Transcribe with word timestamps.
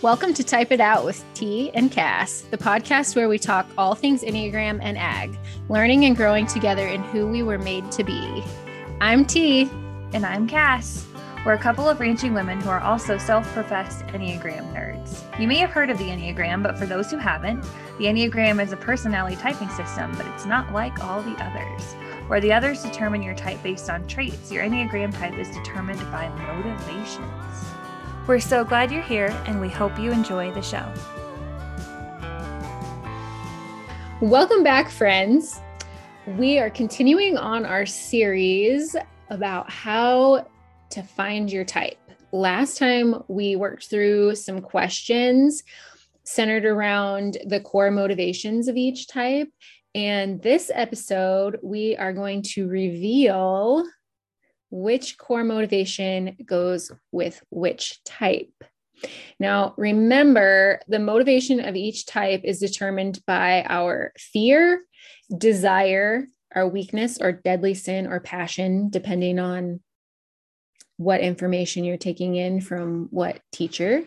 Welcome 0.00 0.32
to 0.34 0.44
Type 0.44 0.70
It 0.70 0.78
Out 0.78 1.04
with 1.04 1.24
T 1.34 1.72
and 1.74 1.90
Cass, 1.90 2.42
the 2.52 2.56
podcast 2.56 3.16
where 3.16 3.28
we 3.28 3.36
talk 3.36 3.68
all 3.76 3.96
things 3.96 4.22
Enneagram 4.22 4.78
and 4.80 4.96
Ag, 4.96 5.36
learning 5.68 6.04
and 6.04 6.16
growing 6.16 6.46
together 6.46 6.86
in 6.86 7.02
who 7.02 7.26
we 7.26 7.42
were 7.42 7.58
made 7.58 7.90
to 7.90 8.04
be. 8.04 8.44
I'm 9.00 9.24
T. 9.24 9.62
And 10.12 10.24
I'm 10.24 10.46
Cass. 10.46 11.04
We're 11.44 11.54
a 11.54 11.58
couple 11.58 11.88
of 11.88 11.98
ranching 11.98 12.32
women 12.32 12.60
who 12.60 12.70
are 12.70 12.78
also 12.78 13.18
self 13.18 13.44
professed 13.52 14.06
Enneagram 14.06 14.72
nerds. 14.72 15.20
You 15.40 15.48
may 15.48 15.56
have 15.56 15.70
heard 15.70 15.90
of 15.90 15.98
the 15.98 16.10
Enneagram, 16.10 16.62
but 16.62 16.78
for 16.78 16.86
those 16.86 17.10
who 17.10 17.16
haven't, 17.16 17.62
the 17.98 18.04
Enneagram 18.04 18.62
is 18.62 18.70
a 18.70 18.76
personality 18.76 19.34
typing 19.34 19.70
system, 19.70 20.12
but 20.16 20.26
it's 20.28 20.46
not 20.46 20.72
like 20.72 21.02
all 21.02 21.22
the 21.22 21.34
others. 21.42 21.94
Where 22.28 22.40
the 22.40 22.52
others 22.52 22.84
determine 22.84 23.24
your 23.24 23.34
type 23.34 23.60
based 23.64 23.90
on 23.90 24.06
traits, 24.06 24.52
your 24.52 24.62
Enneagram 24.62 25.12
type 25.12 25.34
is 25.34 25.50
determined 25.50 26.00
by 26.12 26.28
motivations. 26.28 27.77
We're 28.28 28.40
so 28.40 28.62
glad 28.62 28.92
you're 28.92 29.00
here, 29.00 29.34
and 29.46 29.58
we 29.58 29.70
hope 29.70 29.98
you 29.98 30.12
enjoy 30.12 30.52
the 30.52 30.60
show. 30.60 30.86
Welcome 34.20 34.62
back, 34.62 34.90
friends. 34.90 35.62
We 36.26 36.58
are 36.58 36.68
continuing 36.68 37.38
on 37.38 37.64
our 37.64 37.86
series 37.86 38.94
about 39.30 39.70
how 39.70 40.46
to 40.90 41.02
find 41.02 41.50
your 41.50 41.64
type. 41.64 41.96
Last 42.30 42.76
time 42.76 43.22
we 43.28 43.56
worked 43.56 43.88
through 43.88 44.34
some 44.34 44.60
questions 44.60 45.62
centered 46.24 46.66
around 46.66 47.38
the 47.46 47.60
core 47.60 47.90
motivations 47.90 48.68
of 48.68 48.76
each 48.76 49.08
type. 49.08 49.48
And 49.94 50.42
this 50.42 50.70
episode, 50.74 51.60
we 51.62 51.96
are 51.96 52.12
going 52.12 52.42
to 52.52 52.68
reveal 52.68 53.86
which 54.70 55.18
core 55.18 55.44
motivation 55.44 56.36
goes 56.44 56.92
with 57.12 57.42
which 57.50 58.02
type. 58.04 58.52
Now, 59.38 59.74
remember, 59.76 60.80
the 60.88 60.98
motivation 60.98 61.60
of 61.60 61.76
each 61.76 62.06
type 62.06 62.42
is 62.44 62.58
determined 62.58 63.20
by 63.26 63.64
our 63.68 64.12
fear, 64.18 64.82
desire, 65.36 66.26
our 66.54 66.66
weakness, 66.66 67.18
or 67.20 67.32
deadly 67.32 67.74
sin 67.74 68.06
or 68.06 68.20
passion, 68.20 68.90
depending 68.90 69.38
on 69.38 69.80
what 70.96 71.20
information 71.20 71.84
you're 71.84 71.96
taking 71.96 72.34
in 72.34 72.60
from 72.60 73.06
what 73.10 73.40
teacher, 73.52 74.02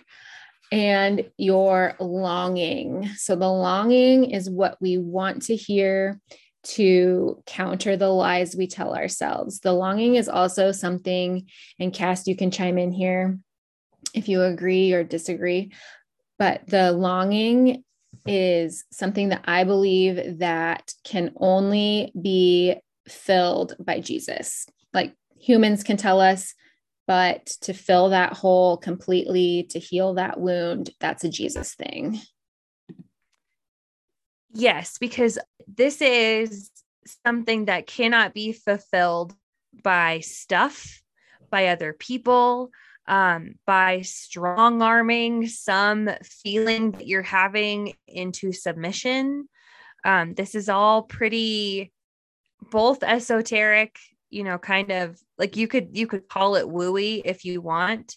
and 0.73 1.29
your 1.37 1.95
longing. 1.99 3.07
So, 3.15 3.35
the 3.35 3.47
longing 3.47 4.31
is 4.31 4.49
what 4.49 4.77
we 4.81 4.97
want 4.97 5.43
to 5.43 5.55
hear 5.55 6.19
to 6.63 7.41
counter 7.45 7.97
the 7.97 8.09
lies 8.09 8.55
we 8.55 8.67
tell 8.67 8.95
ourselves. 8.95 9.59
The 9.59 9.73
longing 9.73 10.15
is 10.15 10.29
also 10.29 10.71
something, 10.71 11.47
and 11.79 11.93
Cass, 11.93 12.27
you 12.27 12.35
can 12.35 12.51
chime 12.51 12.77
in 12.77 12.91
here 12.91 13.39
if 14.13 14.27
you 14.27 14.43
agree 14.43 14.93
or 14.93 15.03
disagree, 15.03 15.71
but 16.37 16.67
the 16.67 16.91
longing 16.91 17.83
is 18.25 18.83
something 18.91 19.29
that 19.29 19.43
I 19.45 19.63
believe 19.63 20.39
that 20.39 20.93
can 21.03 21.31
only 21.37 22.11
be 22.19 22.75
filled 23.07 23.75
by 23.79 23.99
Jesus. 23.99 24.67
Like 24.93 25.15
humans 25.39 25.83
can 25.83 25.97
tell 25.97 26.19
us, 26.19 26.53
but 27.07 27.45
to 27.61 27.73
fill 27.73 28.09
that 28.09 28.33
hole 28.33 28.77
completely, 28.77 29.67
to 29.71 29.79
heal 29.79 30.15
that 30.15 30.39
wound, 30.39 30.91
that's 30.99 31.23
a 31.23 31.29
Jesus 31.29 31.73
thing. 31.73 32.21
Yes, 34.53 34.97
because 34.99 35.39
this 35.67 36.01
is 36.01 36.71
something 37.25 37.65
that 37.65 37.87
cannot 37.87 38.33
be 38.33 38.53
fulfilled 38.53 39.33
by 39.83 40.19
stuff, 40.19 41.01
by 41.49 41.67
other 41.67 41.93
people, 41.93 42.71
um, 43.07 43.55
by 43.65 44.01
strong 44.01 44.81
arming 44.81 45.47
some 45.47 46.09
feeling 46.23 46.91
that 46.91 47.07
you're 47.07 47.21
having 47.21 47.93
into 48.07 48.51
submission. 48.51 49.47
Um, 50.03 50.33
this 50.33 50.55
is 50.55 50.69
all 50.69 51.03
pretty 51.03 51.91
both 52.69 53.03
esoteric, 53.03 53.97
you 54.29 54.43
know, 54.43 54.57
kind 54.57 54.91
of 54.91 55.19
like 55.37 55.57
you 55.57 55.67
could 55.67 55.89
you 55.97 56.07
could 56.07 56.27
call 56.27 56.55
it 56.55 56.65
wooey 56.65 57.21
if 57.25 57.43
you 57.43 57.61
want, 57.61 58.15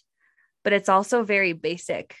but 0.63 0.73
it's 0.73 0.89
also 0.89 1.23
very 1.23 1.53
basic 1.53 2.15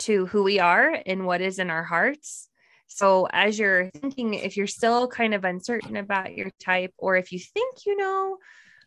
to 0.00 0.26
who 0.26 0.42
we 0.42 0.58
are 0.58 0.96
and 1.06 1.24
what 1.24 1.40
is 1.40 1.58
in 1.58 1.70
our 1.70 1.84
hearts. 1.84 2.48
So, 2.88 3.28
as 3.30 3.58
you're 3.58 3.90
thinking, 3.90 4.34
if 4.34 4.56
you're 4.56 4.66
still 4.66 5.06
kind 5.08 5.34
of 5.34 5.44
uncertain 5.44 5.96
about 5.96 6.34
your 6.34 6.50
type, 6.58 6.92
or 6.98 7.16
if 7.16 7.32
you 7.32 7.38
think 7.38 7.86
you 7.86 7.96
know, 7.96 8.38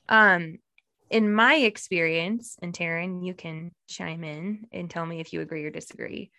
um, 0.10 0.58
in 1.10 1.34
my 1.34 1.56
experience, 1.56 2.58
and 2.62 2.74
Taryn, 2.74 3.26
you 3.26 3.34
can 3.34 3.72
chime 3.88 4.24
in 4.24 4.68
and 4.72 4.90
tell 4.90 5.06
me 5.06 5.20
if 5.20 5.34
you 5.34 5.42
agree 5.42 5.66
or 5.66 5.70
disagree. 5.70 6.32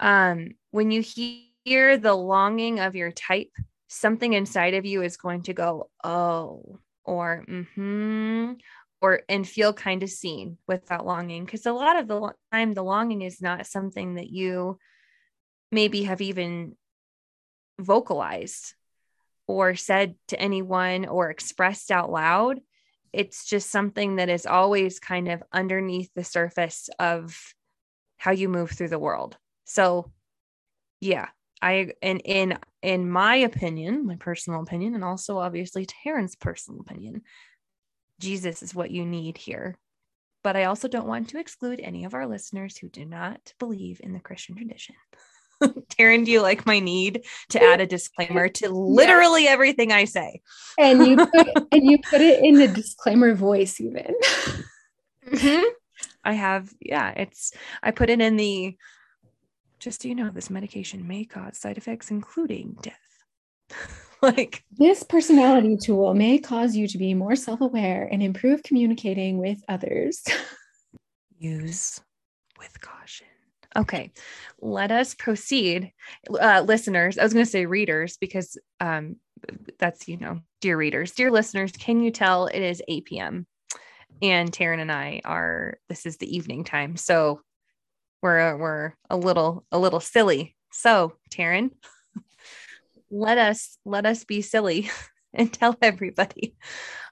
Um, 0.00 0.52
when 0.72 0.90
you 0.90 1.02
hear 1.02 1.96
the 1.96 2.14
longing 2.14 2.80
of 2.80 2.96
your 2.96 3.12
type, 3.12 3.52
something 3.88 4.32
inside 4.32 4.74
of 4.74 4.84
you 4.84 5.02
is 5.02 5.16
going 5.16 5.42
to 5.42 5.54
go, 5.54 5.90
oh, 6.02 6.80
or 7.04 7.44
mm-hmm, 7.48 8.54
or 9.00 9.22
and 9.28 9.46
feel 9.46 9.72
kind 9.72 10.02
of 10.02 10.10
seen 10.10 10.58
with 10.66 10.86
that 10.86 11.06
longing. 11.06 11.44
Because 11.44 11.66
a 11.66 11.72
lot 11.72 11.98
of 11.98 12.08
the 12.08 12.32
time, 12.52 12.74
the 12.74 12.82
longing 12.84 13.22
is 13.22 13.40
not 13.40 13.66
something 13.66 14.14
that 14.14 14.30
you 14.30 14.78
maybe 15.70 16.04
have 16.04 16.20
even 16.20 16.76
vocalized 17.78 18.74
or 19.46 19.74
said 19.74 20.14
to 20.28 20.40
anyone 20.40 21.06
or 21.06 21.30
expressed 21.30 21.90
out 21.90 22.10
loud. 22.10 22.60
It's 23.12 23.46
just 23.46 23.70
something 23.70 24.16
that 24.16 24.28
is 24.28 24.46
always 24.46 24.98
kind 24.98 25.28
of 25.28 25.42
underneath 25.52 26.10
the 26.14 26.24
surface 26.24 26.90
of 26.98 27.54
how 28.18 28.32
you 28.32 28.48
move 28.48 28.70
through 28.70 28.88
the 28.88 28.98
world. 28.98 29.36
So, 29.64 30.10
yeah, 31.00 31.28
I 31.62 31.92
and 32.02 32.20
in 32.24 32.58
in 32.82 33.08
my 33.08 33.36
opinion, 33.36 34.06
my 34.06 34.16
personal 34.16 34.62
opinion, 34.62 34.94
and 34.94 35.04
also 35.04 35.38
obviously 35.38 35.86
Taryn's 35.86 36.36
personal 36.36 36.80
opinion, 36.80 37.22
Jesus 38.20 38.62
is 38.62 38.74
what 38.74 38.90
you 38.90 39.04
need 39.04 39.38
here. 39.38 39.78
But 40.42 40.56
I 40.56 40.64
also 40.64 40.86
don't 40.86 41.08
want 41.08 41.30
to 41.30 41.40
exclude 41.40 41.80
any 41.80 42.04
of 42.04 42.14
our 42.14 42.26
listeners 42.26 42.76
who 42.76 42.88
do 42.88 43.04
not 43.04 43.52
believe 43.58 44.00
in 44.02 44.12
the 44.12 44.20
Christian 44.20 44.56
tradition. 44.56 44.94
Taryn, 45.62 46.24
do 46.24 46.30
you 46.30 46.42
like 46.42 46.66
my 46.66 46.78
need 46.78 47.24
to 47.50 47.62
add 47.62 47.80
a 47.80 47.86
disclaimer 47.86 48.48
to 48.48 48.68
literally 48.68 49.48
everything 49.48 49.92
I 49.92 50.04
say? 50.04 50.40
And 50.78 51.06
you 51.06 51.16
put, 51.34 51.48
and 51.72 51.90
you 51.90 51.98
put 52.10 52.20
it 52.20 52.44
in 52.44 52.54
the 52.54 52.68
disclaimer 52.68 53.34
voice, 53.34 53.80
even. 53.80 54.14
Mm-hmm. 55.28 55.64
I 56.24 56.32
have, 56.32 56.72
yeah. 56.80 57.10
It's 57.10 57.52
I 57.82 57.90
put 57.90 58.10
it 58.10 58.20
in 58.20 58.36
the. 58.36 58.76
Just 59.78 60.02
so 60.02 60.08
you 60.08 60.14
know, 60.14 60.30
this 60.30 60.50
medication 60.50 61.06
may 61.06 61.24
cause 61.24 61.58
side 61.58 61.76
effects, 61.78 62.10
including 62.10 62.76
death. 62.82 62.94
like 64.22 64.64
this 64.72 65.02
personality 65.02 65.76
tool 65.76 66.14
may 66.14 66.38
cause 66.38 66.74
you 66.74 66.88
to 66.88 66.98
be 66.98 67.14
more 67.14 67.36
self-aware 67.36 68.08
and 68.10 68.22
improve 68.22 68.62
communicating 68.62 69.38
with 69.38 69.58
others. 69.68 70.24
Use 71.38 72.00
with 72.58 72.80
caution. 72.80 73.26
Okay, 73.76 74.10
let 74.60 74.90
us 74.90 75.14
proceed. 75.14 75.92
Uh, 76.30 76.64
listeners, 76.66 77.18
I 77.18 77.22
was 77.22 77.34
going 77.34 77.44
to 77.44 77.50
say 77.50 77.66
readers 77.66 78.16
because 78.16 78.56
um, 78.80 79.16
that's, 79.78 80.08
you 80.08 80.16
know, 80.16 80.40
dear 80.62 80.78
readers, 80.78 81.12
dear 81.12 81.30
listeners, 81.30 81.72
can 81.72 82.00
you 82.00 82.10
tell 82.10 82.46
it 82.46 82.60
is 82.60 82.82
8 82.88 83.04
p.m. 83.04 83.46
and 84.22 84.50
Taryn 84.50 84.80
and 84.80 84.90
I 84.90 85.20
are, 85.26 85.78
this 85.90 86.06
is 86.06 86.16
the 86.16 86.34
evening 86.34 86.64
time. 86.64 86.96
So 86.96 87.42
we're, 88.22 88.54
uh, 88.54 88.56
we're 88.56 88.94
a 89.10 89.16
little, 89.16 89.66
a 89.70 89.78
little 89.78 90.00
silly. 90.00 90.56
So 90.72 91.12
Taryn, 91.30 91.70
let 93.10 93.36
us, 93.36 93.76
let 93.84 94.06
us 94.06 94.24
be 94.24 94.40
silly 94.40 94.90
and 95.34 95.52
tell 95.52 95.76
everybody 95.82 96.56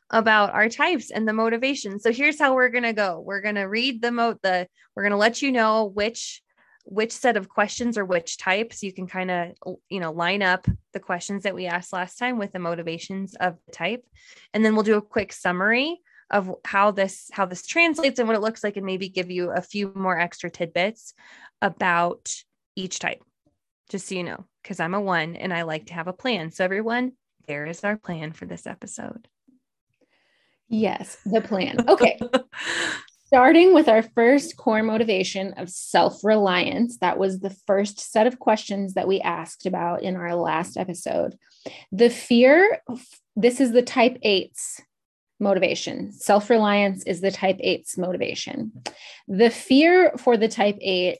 about 0.08 0.54
our 0.54 0.70
types 0.70 1.10
and 1.10 1.28
the 1.28 1.32
motivation. 1.34 1.98
So 1.98 2.10
here's 2.10 2.38
how 2.38 2.54
we're 2.54 2.68
going 2.70 2.84
to 2.84 2.92
go. 2.94 3.20
We're 3.20 3.40
going 3.42 3.56
to 3.56 3.64
read 3.64 4.00
the 4.00 4.12
mo 4.12 4.38
the 4.42 4.66
we're 4.94 5.02
going 5.02 5.10
to 5.10 5.16
let 5.16 5.42
you 5.42 5.50
know 5.50 5.86
which 5.86 6.42
which 6.84 7.12
set 7.12 7.36
of 7.36 7.48
questions 7.48 7.96
or 7.96 8.04
which 8.04 8.38
types 8.38 8.82
you 8.82 8.92
can 8.92 9.06
kind 9.06 9.30
of 9.30 9.52
you 9.88 10.00
know 10.00 10.12
line 10.12 10.42
up 10.42 10.66
the 10.92 11.00
questions 11.00 11.42
that 11.42 11.54
we 11.54 11.66
asked 11.66 11.92
last 11.92 12.18
time 12.18 12.38
with 12.38 12.52
the 12.52 12.58
motivations 12.58 13.34
of 13.36 13.56
the 13.66 13.72
type. 13.72 14.04
And 14.52 14.64
then 14.64 14.74
we'll 14.74 14.84
do 14.84 14.96
a 14.96 15.02
quick 15.02 15.32
summary 15.32 16.00
of 16.30 16.54
how 16.64 16.90
this 16.90 17.30
how 17.32 17.46
this 17.46 17.66
translates 17.66 18.18
and 18.18 18.28
what 18.28 18.36
it 18.36 18.42
looks 18.42 18.64
like 18.64 18.76
and 18.76 18.86
maybe 18.86 19.08
give 19.08 19.30
you 19.30 19.50
a 19.50 19.60
few 19.60 19.92
more 19.94 20.18
extra 20.18 20.50
tidbits 20.50 21.14
about 21.62 22.32
each 22.76 22.98
type 22.98 23.22
just 23.88 24.08
so 24.08 24.14
you 24.14 24.22
know 24.22 24.44
because 24.62 24.80
i'm 24.80 24.94
a 24.94 25.00
one 25.00 25.36
and 25.36 25.52
i 25.52 25.62
like 25.62 25.86
to 25.86 25.94
have 25.94 26.08
a 26.08 26.12
plan. 26.12 26.50
So 26.50 26.64
everyone 26.64 27.12
there 27.46 27.66
is 27.66 27.84
our 27.84 27.96
plan 27.96 28.32
for 28.32 28.46
this 28.46 28.66
episode. 28.66 29.28
Yes 30.68 31.18
the 31.26 31.40
plan. 31.40 31.88
Okay 31.88 32.18
starting 33.34 33.74
with 33.74 33.88
our 33.88 34.00
first 34.00 34.56
core 34.56 34.84
motivation 34.84 35.54
of 35.54 35.68
self 35.68 36.22
reliance. 36.22 36.98
That 36.98 37.18
was 37.18 37.40
the 37.40 37.50
first 37.66 37.98
set 37.98 38.28
of 38.28 38.38
questions 38.38 38.94
that 38.94 39.08
we 39.08 39.20
asked 39.20 39.66
about 39.66 40.04
in 40.04 40.14
our 40.14 40.36
last 40.36 40.76
episode. 40.76 41.36
The 41.90 42.10
fear, 42.10 42.80
this 43.34 43.60
is 43.60 43.72
the 43.72 43.82
type 43.82 44.18
eight's 44.22 44.80
motivation. 45.40 46.12
Self 46.12 46.48
reliance 46.48 47.02
is 47.08 47.22
the 47.22 47.32
type 47.32 47.56
eight's 47.58 47.98
motivation. 47.98 48.70
The 49.26 49.50
fear 49.50 50.12
for 50.16 50.36
the 50.36 50.46
type 50.46 50.78
eight 50.80 51.18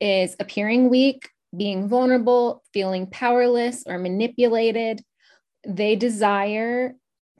is 0.00 0.34
appearing 0.40 0.90
weak, 0.90 1.28
being 1.56 1.88
vulnerable, 1.88 2.64
feeling 2.72 3.06
powerless 3.06 3.84
or 3.86 3.98
manipulated. 3.98 5.00
They 5.64 5.94
desire 5.94 6.96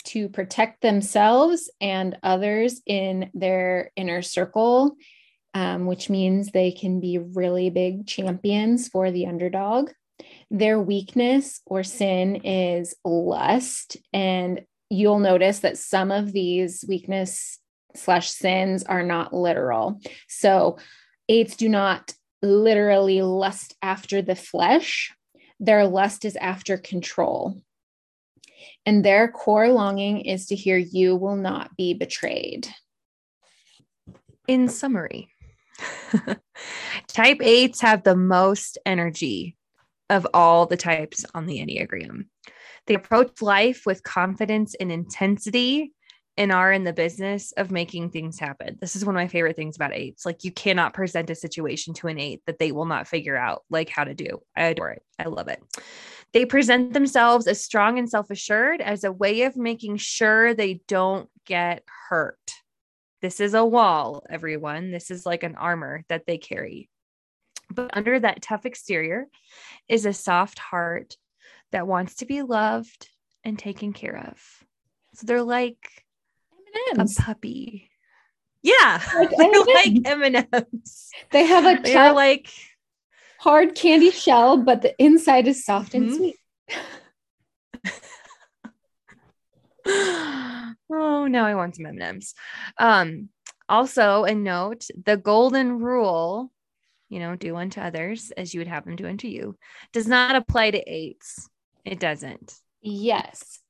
to 0.06 0.28
protect 0.28 0.80
themselves 0.80 1.70
and 1.80 2.16
others 2.22 2.80
in 2.86 3.30
their 3.34 3.90
inner 3.96 4.22
circle, 4.22 4.96
um, 5.54 5.86
which 5.86 6.10
means 6.10 6.50
they 6.50 6.72
can 6.72 7.00
be 7.00 7.18
really 7.18 7.70
big 7.70 8.06
champions 8.06 8.88
for 8.88 9.10
the 9.10 9.26
underdog. 9.26 9.90
Their 10.50 10.80
weakness 10.80 11.60
or 11.66 11.82
sin 11.82 12.36
is 12.44 12.94
lust. 13.04 13.96
And 14.12 14.62
you'll 14.90 15.18
notice 15.18 15.60
that 15.60 15.78
some 15.78 16.10
of 16.10 16.32
these 16.32 16.84
weakness 16.88 17.58
slash 17.94 18.30
sins 18.30 18.84
are 18.84 19.02
not 19.02 19.32
literal. 19.32 20.00
So, 20.28 20.78
eights 21.28 21.56
do 21.56 21.68
not 21.68 22.14
literally 22.42 23.22
lust 23.22 23.74
after 23.82 24.22
the 24.22 24.36
flesh, 24.36 25.12
their 25.58 25.86
lust 25.86 26.24
is 26.24 26.36
after 26.36 26.76
control. 26.76 27.60
And 28.86 29.04
their 29.04 29.28
core 29.28 29.68
longing 29.68 30.20
is 30.20 30.46
to 30.46 30.54
hear, 30.54 30.78
You 30.78 31.16
will 31.16 31.36
not 31.36 31.76
be 31.76 31.92
betrayed. 31.92 32.68
In 34.46 34.68
summary, 34.68 35.28
type 37.08 37.38
eights 37.40 37.80
have 37.80 38.04
the 38.04 38.14
most 38.14 38.78
energy 38.86 39.56
of 40.08 40.26
all 40.32 40.66
the 40.66 40.76
types 40.76 41.24
on 41.34 41.46
the 41.46 41.58
Enneagram. 41.58 42.26
They 42.86 42.94
approach 42.94 43.42
life 43.42 43.82
with 43.84 44.04
confidence 44.04 44.76
and 44.78 44.92
intensity 44.92 45.92
and 46.36 46.52
are 46.52 46.70
in 46.72 46.84
the 46.84 46.92
business 46.92 47.52
of 47.52 47.70
making 47.70 48.10
things 48.10 48.38
happen. 48.38 48.76
This 48.80 48.94
is 48.94 49.04
one 49.04 49.14
of 49.14 49.20
my 49.20 49.28
favorite 49.28 49.56
things 49.56 49.76
about 49.76 49.94
eights. 49.94 50.26
Like 50.26 50.44
you 50.44 50.52
cannot 50.52 50.92
present 50.92 51.30
a 51.30 51.34
situation 51.34 51.94
to 51.94 52.08
an 52.08 52.18
eight 52.18 52.42
that 52.46 52.58
they 52.58 52.72
will 52.72 52.84
not 52.84 53.08
figure 53.08 53.36
out 53.36 53.62
like 53.70 53.88
how 53.88 54.04
to 54.04 54.14
do. 54.14 54.42
I 54.54 54.64
adore 54.64 54.90
it. 54.90 55.02
I 55.18 55.28
love 55.28 55.48
it. 55.48 55.62
They 56.32 56.44
present 56.44 56.92
themselves 56.92 57.46
as 57.46 57.62
strong 57.62 57.98
and 57.98 58.10
self-assured 58.10 58.82
as 58.82 59.04
a 59.04 59.12
way 59.12 59.42
of 59.42 59.56
making 59.56 59.96
sure 59.96 60.52
they 60.52 60.82
don't 60.86 61.30
get 61.46 61.84
hurt. 62.08 62.38
This 63.22 63.40
is 63.40 63.54
a 63.54 63.64
wall, 63.64 64.24
everyone. 64.28 64.90
This 64.90 65.10
is 65.10 65.24
like 65.24 65.42
an 65.42 65.56
armor 65.56 66.04
that 66.08 66.26
they 66.26 66.36
carry. 66.36 66.90
But 67.70 67.96
under 67.96 68.20
that 68.20 68.42
tough 68.42 68.66
exterior 68.66 69.26
is 69.88 70.04
a 70.04 70.12
soft 70.12 70.58
heart 70.58 71.16
that 71.72 71.86
wants 71.86 72.16
to 72.16 72.26
be 72.26 72.42
loved 72.42 73.08
and 73.42 73.58
taken 73.58 73.92
care 73.92 74.28
of. 74.28 74.42
So 75.14 75.26
they're 75.26 75.42
like 75.42 76.04
M&Ms. 76.92 77.18
a 77.18 77.22
puppy. 77.22 77.90
Yeah, 78.62 79.00
like 79.14 79.30
they're 79.36 79.64
like 79.74 79.92
M 80.04 80.22
and 80.24 80.48
M's. 80.52 81.10
They 81.30 81.44
have 81.44 81.64
a 81.64 81.80
they're 81.82 82.12
like 82.12 82.50
hard 83.38 83.74
candy 83.76 84.10
shell, 84.10 84.56
but 84.56 84.82
the 84.82 84.94
inside 85.00 85.46
is 85.46 85.64
soft 85.64 85.94
and 85.94 86.08
mm-hmm. 86.08 86.16
sweet. 86.16 86.36
oh, 90.90 91.26
now 91.28 91.46
I 91.46 91.54
want 91.54 91.76
some 91.76 91.86
M 91.86 91.92
and 91.92 92.02
M's. 92.02 92.34
Um, 92.78 93.28
also, 93.68 94.24
a 94.24 94.34
note: 94.34 94.86
the 95.04 95.16
golden 95.16 95.78
rule, 95.78 96.50
you 97.08 97.20
know, 97.20 97.36
do 97.36 97.54
unto 97.54 97.80
others 97.80 98.32
as 98.36 98.52
you 98.52 98.58
would 98.60 98.68
have 98.68 98.84
them 98.84 98.96
do 98.96 99.06
unto 99.06 99.28
you, 99.28 99.56
does 99.92 100.08
not 100.08 100.34
apply 100.34 100.72
to 100.72 100.92
eights. 100.92 101.48
It 101.84 102.00
doesn't. 102.00 102.54
Yes, 102.80 103.60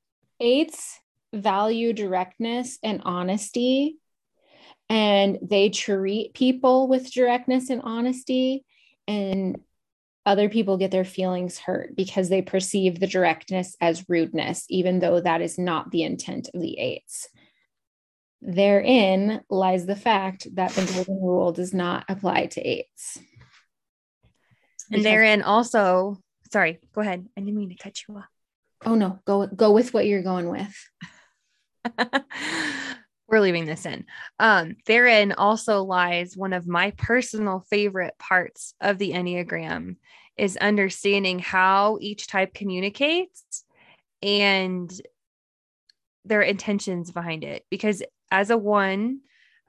eights 0.40 1.00
value 1.32 1.92
directness 1.92 2.78
and 2.82 3.02
honesty 3.04 3.96
and 4.88 5.38
they 5.42 5.68
treat 5.68 6.34
people 6.34 6.88
with 6.88 7.12
directness 7.12 7.70
and 7.70 7.82
honesty 7.82 8.64
and 9.08 9.58
other 10.24 10.48
people 10.48 10.76
get 10.76 10.90
their 10.90 11.04
feelings 11.04 11.58
hurt 11.58 11.94
because 11.94 12.28
they 12.28 12.42
perceive 12.42 12.98
the 12.98 13.06
directness 13.06 13.76
as 13.80 14.04
rudeness 14.08 14.64
even 14.68 14.98
though 14.98 15.20
that 15.20 15.40
is 15.40 15.58
not 15.58 15.90
the 15.90 16.02
intent 16.02 16.48
of 16.52 16.60
the 16.60 16.78
eights. 16.78 17.28
Therein 18.42 19.40
lies 19.48 19.86
the 19.86 19.96
fact 19.96 20.46
that 20.54 20.70
the 20.72 20.92
golden 20.92 21.22
rule 21.22 21.52
does 21.52 21.72
not 21.72 22.04
apply 22.08 22.46
to 22.46 22.60
eights. 22.60 23.18
And 24.92 25.04
therein 25.04 25.42
also 25.42 26.18
sorry 26.52 26.78
go 26.92 27.00
ahead. 27.00 27.26
I 27.36 27.40
didn't 27.40 27.56
mean 27.56 27.70
to 27.70 27.76
cut 27.76 27.98
you 28.06 28.16
off. 28.16 28.24
Oh 28.84 28.94
no 28.94 29.20
go 29.24 29.46
go 29.46 29.72
with 29.72 29.94
what 29.94 30.06
you're 30.06 30.22
going 30.22 30.48
with 30.48 30.76
We're 33.28 33.40
leaving 33.40 33.64
this 33.64 33.86
in. 33.86 34.04
Um, 34.38 34.76
therein 34.86 35.32
also 35.32 35.82
lies 35.82 36.36
one 36.36 36.52
of 36.52 36.68
my 36.68 36.92
personal 36.92 37.64
favorite 37.68 38.16
parts 38.18 38.74
of 38.80 38.98
the 38.98 39.12
Enneagram 39.12 39.96
is 40.36 40.56
understanding 40.56 41.38
how 41.38 41.98
each 42.00 42.28
type 42.28 42.54
communicates 42.54 43.64
and 44.22 44.92
their 46.24 46.42
intentions 46.42 47.10
behind 47.10 47.42
it. 47.42 47.64
Because 47.70 48.02
as 48.30 48.50
a 48.50 48.56
one, 48.56 49.20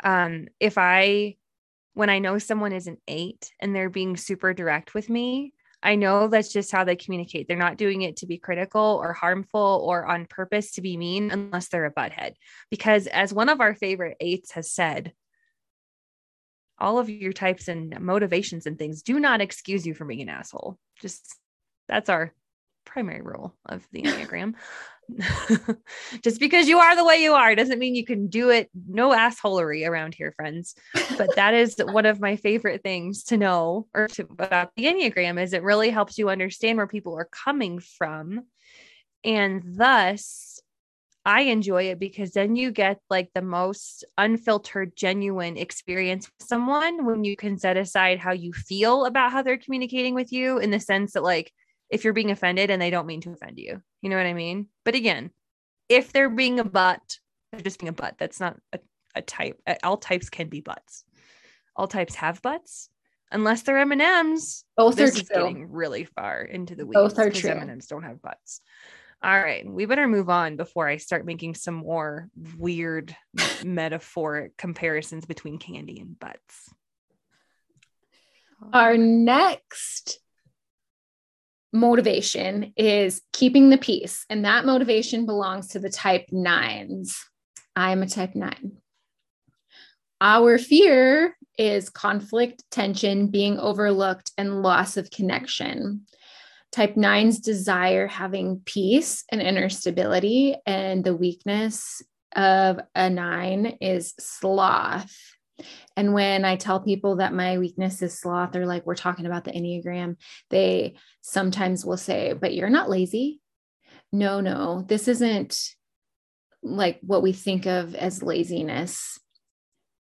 um, 0.03 0.47
if 0.59 0.77
I, 0.77 1.37
when 1.93 2.09
I 2.09 2.19
know 2.19 2.37
someone 2.37 2.73
is 2.73 2.87
an 2.87 2.97
eight 3.07 3.51
and 3.59 3.75
they're 3.75 3.89
being 3.89 4.17
super 4.17 4.53
direct 4.53 4.93
with 4.93 5.09
me, 5.09 5.53
I 5.87 5.95
know 5.95 6.27
that's 6.27 6.51
just 6.51 6.69
how 6.69 6.83
they 6.83 6.97
communicate. 6.97 7.47
They're 7.47 7.55
not 7.55 7.77
doing 7.77 8.01
it 8.01 8.17
to 8.17 8.25
be 8.25 8.37
critical 8.37 8.99
or 9.01 9.13
harmful 9.13 9.81
or 9.85 10.05
on 10.05 10.25
purpose 10.25 10.71
to 10.71 10.81
be 10.81 10.97
mean 10.97 11.31
unless 11.31 11.69
they're 11.69 11.85
a 11.85 11.93
butthead. 11.93 12.33
Because 12.69 13.07
as 13.07 13.33
one 13.33 13.47
of 13.47 13.61
our 13.61 13.73
favorite 13.73 14.17
eights 14.19 14.51
has 14.51 14.69
said, 14.69 15.13
all 16.77 16.99
of 16.99 17.09
your 17.09 17.31
types 17.31 17.69
and 17.69 17.97
motivations 18.01 18.65
and 18.65 18.77
things 18.77 19.01
do 19.01 19.17
not 19.17 19.39
excuse 19.39 19.87
you 19.87 19.93
from 19.93 20.09
being 20.09 20.23
an 20.23 20.27
asshole. 20.27 20.77
Just 20.99 21.37
that's 21.87 22.09
our 22.09 22.33
primary 22.87 23.21
rule 23.21 23.55
of 23.65 23.87
the 23.91 24.03
Enneagram. 24.03 24.55
Just 26.21 26.39
because 26.39 26.67
you 26.67 26.79
are 26.79 26.95
the 26.95 27.05
way 27.05 27.21
you 27.21 27.33
are 27.33 27.55
doesn't 27.55 27.79
mean 27.79 27.95
you 27.95 28.05
can 28.05 28.27
do 28.27 28.49
it. 28.49 28.69
No 28.87 29.11
assholery 29.11 29.87
around 29.87 30.15
here, 30.15 30.33
friends. 30.35 30.75
But 31.17 31.35
that 31.35 31.53
is 31.53 31.75
one 31.79 32.05
of 32.05 32.19
my 32.19 32.35
favorite 32.35 32.83
things 32.83 33.23
to 33.25 33.37
know 33.37 33.87
or 33.93 34.07
to, 34.09 34.23
about 34.23 34.71
the 34.75 34.85
Enneagram 34.85 35.41
is 35.41 35.53
it 35.53 35.63
really 35.63 35.89
helps 35.89 36.17
you 36.17 36.29
understand 36.29 36.77
where 36.77 36.87
people 36.87 37.17
are 37.17 37.29
coming 37.31 37.79
from. 37.79 38.45
And 39.23 39.61
thus, 39.65 40.59
I 41.27 41.41
enjoy 41.41 41.89
it 41.89 41.99
because 41.99 42.31
then 42.31 42.55
you 42.55 42.71
get 42.71 43.01
like 43.09 43.29
the 43.35 43.41
most 43.41 44.05
unfiltered, 44.17 44.95
genuine 44.95 45.57
experience 45.57 46.25
with 46.25 46.47
someone 46.47 47.05
when 47.05 47.25
you 47.25 47.35
can 47.35 47.57
set 47.57 47.75
aside 47.75 48.17
how 48.17 48.31
you 48.31 48.53
feel 48.53 49.05
about 49.05 49.33
how 49.33 49.41
they're 49.41 49.57
communicating 49.57 50.15
with 50.15 50.31
you 50.31 50.57
in 50.59 50.71
the 50.71 50.79
sense 50.79 51.13
that, 51.13 51.23
like, 51.23 51.51
if 51.89 52.03
you're 52.03 52.13
being 52.13 52.31
offended 52.31 52.69
and 52.69 52.81
they 52.81 52.89
don't 52.89 53.07
mean 53.07 53.21
to 53.21 53.31
offend 53.31 53.57
you. 53.57 53.81
You 54.01 54.09
know 54.09 54.17
what 54.17 54.25
I 54.25 54.33
mean? 54.33 54.67
But 54.83 54.95
again, 54.95 55.31
if 55.89 56.11
they're 56.11 56.29
being 56.29 56.59
a 56.59 56.63
butt, 56.63 57.19
they're 57.51 57.61
just 57.61 57.79
being 57.79 57.89
a 57.89 57.93
butt. 57.93 58.15
That's 58.17 58.39
not 58.39 58.57
a, 58.73 58.79
a 59.15 59.21
type. 59.21 59.59
All 59.83 59.97
types 59.97 60.29
can 60.29 60.49
be 60.49 60.61
butts. 60.61 61.03
All 61.75 61.87
types 61.87 62.15
have 62.15 62.41
butts, 62.41 62.89
unless 63.31 63.61
they're 63.61 63.77
M 63.77 63.91
and 63.91 64.01
M's. 64.01 64.65
Both 64.75 64.95
this 64.95 65.19
are 65.19 65.23
true. 65.23 65.35
getting 65.35 65.71
really 65.71 66.05
far 66.05 66.41
into 66.41 66.75
the 66.75 66.85
weeds. 66.85 66.95
Both 66.95 67.19
are 67.19 67.29
true. 67.29 67.51
M 67.51 67.59
and 67.59 67.71
M's 67.71 67.87
don't 67.87 68.03
have 68.03 68.21
butts. 68.21 68.61
All 69.23 69.39
right, 69.39 69.67
we 69.67 69.85
better 69.85 70.07
move 70.07 70.29
on 70.29 70.57
before 70.57 70.87
I 70.87 70.97
start 70.97 71.25
making 71.25 71.55
some 71.55 71.73
more 71.73 72.29
weird 72.57 73.15
metaphoric 73.63 74.57
comparisons 74.57 75.25
between 75.25 75.57
candy 75.57 75.99
and 75.99 76.19
butts. 76.19 76.69
Our 78.73 78.95
next 78.97 80.19
motivation 81.77 82.73
is 82.75 83.21
keeping 83.33 83.69
the 83.69 83.77
peace, 83.77 84.25
and 84.29 84.45
that 84.45 84.65
motivation 84.65 85.25
belongs 85.25 85.69
to 85.69 85.79
the 85.79 85.89
type 85.89 86.25
nines. 86.31 87.17
I 87.75 87.91
am 87.91 88.01
a 88.01 88.07
type 88.07 88.35
nine. 88.35 88.77
Our 90.19 90.57
fear 90.57 91.37
is 91.57 91.89
conflict, 91.89 92.63
tension, 92.71 93.27
being 93.27 93.59
overlooked, 93.59 94.31
and 94.37 94.61
loss 94.61 94.97
of 94.97 95.11
connection. 95.11 96.05
Type 96.71 96.97
nines 96.97 97.39
desire 97.39 98.07
having 98.07 98.61
peace 98.65 99.23
and 99.31 99.41
inner 99.41 99.69
stability, 99.69 100.55
and 100.65 101.03
the 101.03 101.15
weakness 101.15 102.01
of 102.35 102.79
a 102.93 103.09
nine 103.09 103.77
is 103.79 104.13
sloth. 104.19 105.15
And 105.95 106.13
when 106.13 106.45
I 106.45 106.55
tell 106.55 106.79
people 106.79 107.17
that 107.17 107.33
my 107.33 107.57
weakness 107.57 108.01
is 108.01 108.17
sloth, 108.17 108.55
or 108.55 108.65
like 108.65 108.85
we're 108.85 108.95
talking 108.95 109.25
about 109.25 109.43
the 109.43 109.51
Enneagram, 109.51 110.17
they 110.49 110.95
sometimes 111.21 111.85
will 111.85 111.97
say, 111.97 112.33
But 112.33 112.53
you're 112.53 112.69
not 112.69 112.89
lazy. 112.89 113.41
No, 114.11 114.39
no, 114.39 114.85
this 114.87 115.07
isn't 115.07 115.75
like 116.61 116.99
what 117.01 117.23
we 117.23 117.33
think 117.33 117.65
of 117.65 117.95
as 117.95 118.23
laziness. 118.23 119.19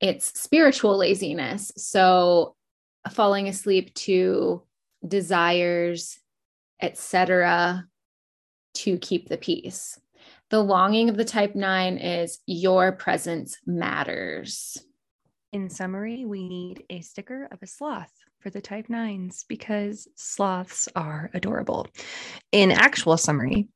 It's 0.00 0.40
spiritual 0.40 0.96
laziness. 0.96 1.72
So 1.76 2.56
falling 3.10 3.48
asleep 3.48 3.92
to 3.94 4.62
desires, 5.06 6.18
etc., 6.80 7.84
to 8.72 8.98
keep 8.98 9.28
the 9.28 9.36
peace. 9.36 9.98
The 10.50 10.62
longing 10.62 11.08
of 11.08 11.16
the 11.16 11.24
type 11.24 11.54
nine 11.54 11.98
is 11.98 12.38
your 12.46 12.92
presence 12.92 13.56
matters 13.66 14.78
In 15.52 15.68
summary, 15.68 16.24
we 16.24 16.48
need 16.48 16.84
a 16.90 17.00
sticker 17.00 17.48
of 17.50 17.60
a 17.60 17.66
sloth 17.66 18.12
for 18.38 18.50
the 18.50 18.60
type 18.60 18.88
nines 18.88 19.44
because 19.48 20.06
sloths 20.14 20.88
are 20.94 21.28
adorable. 21.34 21.88
In 22.52 22.70
actual 22.70 23.16
summary, 23.16 23.66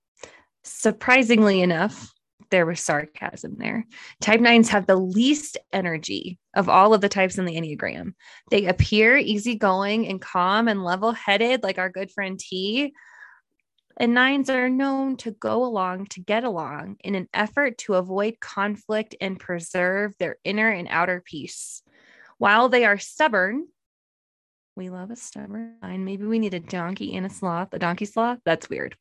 surprisingly 0.63 1.63
enough, 1.63 2.13
there 2.51 2.65
was 2.65 2.79
sarcasm 2.79 3.57
there. 3.59 3.85
Type 4.21 4.41
nines 4.41 4.69
have 4.69 4.87
the 4.87 4.95
least 4.95 5.59
energy 5.73 6.39
of 6.55 6.69
all 6.69 6.95
of 6.95 7.01
the 7.01 7.09
types 7.09 7.39
in 7.39 7.45
the 7.45 7.57
Enneagram. 7.57 8.15
They 8.53 8.67
appear 8.67 9.17
easygoing 9.17 10.07
and 10.07 10.21
calm 10.21 10.69
and 10.69 10.85
level 10.85 11.11
headed, 11.11 11.65
like 11.65 11.79
our 11.79 11.91
good 11.91 12.13
friend 12.13 12.39
T. 12.39 12.95
And 13.97 14.15
nines 14.15 14.51
are 14.51 14.69
known 14.69 15.17
to 15.19 15.31
go 15.31 15.65
along 15.65 16.07
to 16.07 16.21
get 16.21 16.45
along 16.45 16.97
in 17.05 17.15
an 17.15 17.29
effort 17.33 17.79
to 17.79 17.95
avoid 17.95 18.41
conflict 18.41 19.15
and 19.21 19.39
preserve 19.39 20.15
their 20.19 20.37
inner 20.45 20.69
and 20.69 20.89
outer 20.91 21.23
peace. 21.25 21.83
While 22.39 22.69
they 22.69 22.85
are 22.85 22.99
stubborn, 22.99 23.69
we 24.77 24.91
love 24.91 25.11
a 25.13 25.17
stubborn 25.17 25.77
nine. 25.83 26.05
Maybe 26.05 26.27
we 26.27 26.41
need 26.41 26.55
a 26.55 26.61
donkey 26.61 27.15
and 27.17 27.25
a 27.25 27.31
sloth, 27.31 27.73
a 27.73 27.79
donkey 27.79 28.07
sloth. 28.07 28.41
That's 28.45 28.69
weird. 28.69 28.97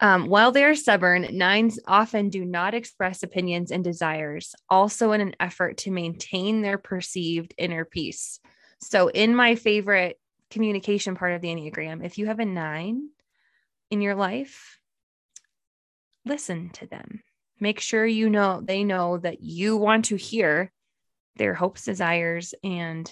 Um, 0.00 0.26
while 0.26 0.52
they 0.52 0.64
are 0.64 0.74
stubborn, 0.74 1.26
nines 1.32 1.78
often 1.86 2.28
do 2.28 2.44
not 2.44 2.74
express 2.74 3.22
opinions 3.22 3.70
and 3.70 3.82
desires, 3.82 4.54
also 4.68 5.12
in 5.12 5.20
an 5.20 5.34
effort 5.40 5.78
to 5.78 5.90
maintain 5.90 6.60
their 6.60 6.76
perceived 6.78 7.54
inner 7.56 7.84
peace. 7.84 8.40
So, 8.80 9.08
in 9.08 9.34
my 9.34 9.54
favorite 9.54 10.18
communication 10.50 11.16
part 11.16 11.32
of 11.32 11.40
the 11.40 11.48
Enneagram, 11.48 12.04
if 12.04 12.18
you 12.18 12.26
have 12.26 12.40
a 12.40 12.44
nine 12.44 13.08
in 13.90 14.00
your 14.00 14.14
life, 14.14 14.78
listen 16.24 16.70
to 16.70 16.86
them. 16.86 17.22
Make 17.60 17.80
sure 17.80 18.04
you 18.04 18.28
know 18.28 18.60
they 18.62 18.84
know 18.84 19.18
that 19.18 19.42
you 19.42 19.76
want 19.76 20.06
to 20.06 20.16
hear 20.16 20.72
their 21.36 21.54
hopes, 21.54 21.84
desires, 21.84 22.54
and 22.62 23.10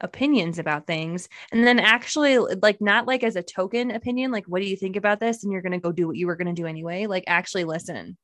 opinions 0.00 0.58
about 0.58 0.86
things. 0.86 1.28
And 1.52 1.66
then 1.66 1.78
actually 1.78 2.38
like 2.38 2.80
not 2.80 3.06
like 3.06 3.22
as 3.22 3.36
a 3.36 3.42
token 3.42 3.90
opinion 3.90 4.32
like 4.32 4.44
what 4.46 4.60
do 4.60 4.68
you 4.68 4.76
think 4.76 4.96
about 4.96 5.20
this? 5.20 5.44
and 5.44 5.52
you're 5.52 5.62
going 5.62 5.72
to 5.72 5.78
go 5.78 5.92
do 5.92 6.06
what 6.06 6.16
you 6.16 6.26
were 6.26 6.36
going 6.36 6.54
to 6.54 6.60
do 6.60 6.66
anyway. 6.66 7.06
Like 7.06 7.24
actually 7.26 7.64
listen 7.64 8.16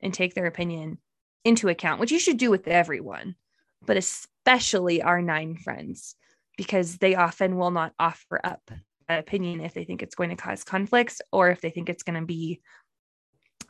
and 0.00 0.14
take 0.14 0.34
their 0.34 0.46
opinion 0.46 0.98
into 1.44 1.68
account 1.68 2.00
which 2.00 2.10
you 2.10 2.18
should 2.18 2.38
do 2.38 2.50
with 2.50 2.66
everyone 2.66 3.36
but 3.86 3.96
especially 3.96 5.00
our 5.00 5.22
nine 5.22 5.56
friends 5.56 6.16
because 6.56 6.98
they 6.98 7.14
often 7.14 7.56
will 7.56 7.70
not 7.70 7.92
offer 7.98 8.40
up 8.42 8.70
opinion 9.08 9.60
if 9.60 9.74
they 9.74 9.84
think 9.84 10.02
it's 10.02 10.14
going 10.14 10.30
to 10.30 10.36
cause 10.36 10.64
conflicts 10.64 11.20
or 11.32 11.50
if 11.50 11.60
they 11.60 11.70
think 11.70 11.88
it's 11.88 12.02
going 12.02 12.20
to 12.20 12.26
be 12.26 12.60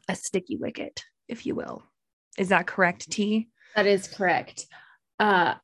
a 0.08 0.14
sticky 0.14 0.56
wicket 0.56 1.04
if 1.28 1.46
you 1.46 1.54
will. 1.54 1.82
Is 2.38 2.48
that 2.50 2.66
correct 2.66 3.10
t? 3.10 3.48
That 3.74 3.86
is 3.86 4.08
correct. 4.08 4.66
Uh 5.18 5.54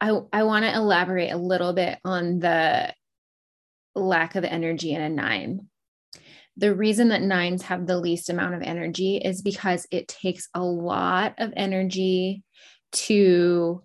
I, 0.00 0.20
I 0.32 0.42
want 0.42 0.64
to 0.64 0.74
elaborate 0.74 1.30
a 1.30 1.38
little 1.38 1.72
bit 1.72 1.98
on 2.04 2.38
the 2.38 2.92
lack 3.94 4.34
of 4.34 4.44
energy 4.44 4.92
in 4.92 5.00
a 5.00 5.08
nine. 5.08 5.68
The 6.56 6.74
reason 6.74 7.08
that 7.08 7.22
nines 7.22 7.62
have 7.62 7.86
the 7.86 7.98
least 7.98 8.28
amount 8.28 8.54
of 8.54 8.62
energy 8.62 9.16
is 9.16 9.42
because 9.42 9.86
it 9.90 10.08
takes 10.08 10.48
a 10.54 10.62
lot 10.62 11.34
of 11.38 11.52
energy 11.56 12.44
to 12.92 13.82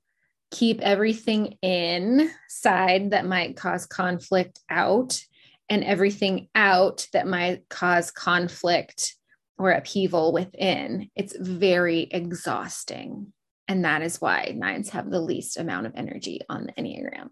keep 0.52 0.82
everything 0.82 1.58
inside 1.62 3.12
that 3.12 3.26
might 3.26 3.56
cause 3.56 3.86
conflict 3.86 4.60
out 4.70 5.22
and 5.70 5.84
everything 5.84 6.48
out 6.56 7.08
that 7.14 7.28
might 7.28 7.70
cause 7.70 8.12
conflict 8.12 9.16
or 9.58 9.72
upheaval 9.72 10.32
within. 10.34 11.10
It's 11.16 11.36
very 11.38 12.02
exhausting. 12.12 13.34
And 13.68 13.86
that 13.86 14.02
is 14.02 14.20
why 14.20 14.54
nines 14.56 14.90
have 14.90 15.12
the 15.12 15.22
least 15.22 15.58
amount 15.58 15.86
of 15.86 15.94
energy 15.96 16.42
on 16.50 16.66
the 16.66 16.74
Enneagram. 16.74 17.30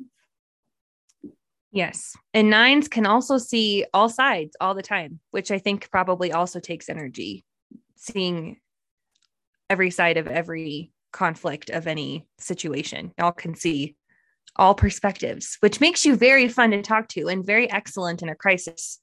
Yes. 1.71 2.15
And 2.33 2.49
nines 2.49 2.87
can 2.87 3.05
also 3.05 3.37
see 3.37 3.85
all 3.93 4.09
sides 4.09 4.55
all 4.61 4.75
the 4.75 4.83
time, 4.83 5.19
which 5.31 5.51
I 5.51 5.57
think 5.57 5.89
probably 5.89 6.31
also 6.31 6.59
takes 6.59 6.89
energy, 6.89 7.43
seeing 7.95 8.57
every 9.69 9.89
side 9.89 10.17
of 10.17 10.27
every 10.27 10.91
conflict 11.11 11.69
of 11.69 11.87
any 11.87 12.27
situation. 12.39 13.11
Y'all 13.17 13.31
can 13.31 13.55
see 13.55 13.95
all 14.55 14.73
perspectives, 14.73 15.57
which 15.59 15.79
makes 15.79 16.05
you 16.05 16.15
very 16.15 16.47
fun 16.47 16.71
to 16.71 16.81
talk 16.81 17.07
to 17.09 17.27
and 17.27 17.45
very 17.45 17.69
excellent 17.71 18.21
in 18.21 18.29
a 18.29 18.35
crisis 18.35 18.99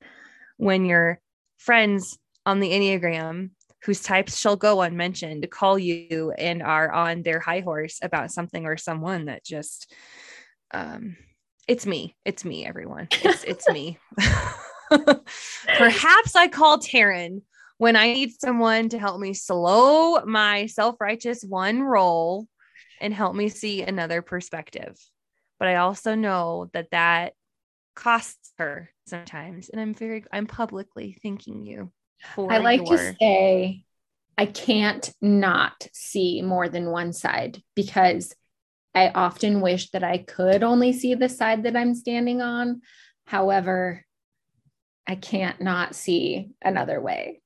when 0.57 0.85
your 0.85 1.21
friends 1.59 2.19
on 2.47 2.61
the 2.61 2.71
Enneagram 2.71 3.51
whose 3.85 4.01
types 4.01 4.39
shall 4.39 4.57
go 4.57 4.81
unmentioned 4.81 5.47
call 5.51 5.79
you 5.79 6.33
and 6.39 6.63
are 6.63 6.91
on 6.91 7.23
their 7.23 7.39
high 7.39 7.61
horse 7.61 7.99
about 8.03 8.33
something 8.33 8.65
or 8.65 8.79
someone 8.79 9.27
that 9.27 9.45
just 9.45 9.93
um 10.73 11.17
it's 11.67 11.87
me. 11.87 12.15
It's 12.25 12.45
me 12.45 12.67
everyone. 12.67 13.09
It's 13.23 13.45
it's 13.45 13.69
me. 13.69 13.99
Perhaps 15.79 16.37
i 16.37 16.47
call 16.47 16.79
taryn 16.79 17.41
when 17.79 17.97
i 17.97 18.13
need 18.13 18.31
someone 18.41 18.89
to 18.89 18.99
help 18.99 19.21
me 19.21 19.35
slow 19.35 20.25
my 20.25 20.67
self-righteous 20.67 21.45
one 21.45 21.83
roll 21.83 22.47
and 23.01 23.13
help 23.13 23.35
me 23.35 23.49
see 23.49 23.83
another 23.83 24.23
perspective 24.23 24.97
but 25.59 25.69
i 25.69 25.77
also 25.77 26.15
know 26.15 26.69
that 26.73 26.91
that 26.91 27.33
costs 27.95 28.53
her 28.59 28.91
sometimes 29.07 29.69
and 29.69 29.81
i'm 29.81 29.95
very 29.95 30.25
i'm 30.33 30.47
publicly 30.47 31.17
thanking 31.23 31.65
you 31.65 31.93
for. 32.35 32.53
I 32.53 32.59
like 32.59 32.89
your... 32.89 32.99
to 32.99 33.17
say 33.21 33.85
I 34.37 34.47
can't 34.47 35.13
not 35.21 35.87
see 35.93 36.43
more 36.43 36.69
than 36.69 36.91
one 36.91 37.13
side 37.13 37.63
because 37.75 38.35
I 38.95 39.09
often 39.09 39.61
wish 39.61 39.91
that 39.91 40.05
I 40.05 40.19
could 40.19 40.63
only 40.63 40.93
see 40.93 41.15
the 41.15 41.29
side 41.29 41.65
that 41.65 41.77
I'm 41.77 41.95
standing 41.95 42.41
on. 42.41 42.83
However, 43.27 44.05
I 45.07 45.17
can't 45.17 45.61
not 45.61 45.95
see 45.95 46.51
another 46.63 47.01
way. 47.01 47.41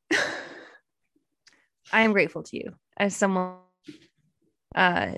I 1.93 2.03
am 2.03 2.13
grateful 2.13 2.43
to 2.45 2.57
you 2.57 2.75
as 2.97 3.17
someone 3.17 3.57
uh, 4.75 5.13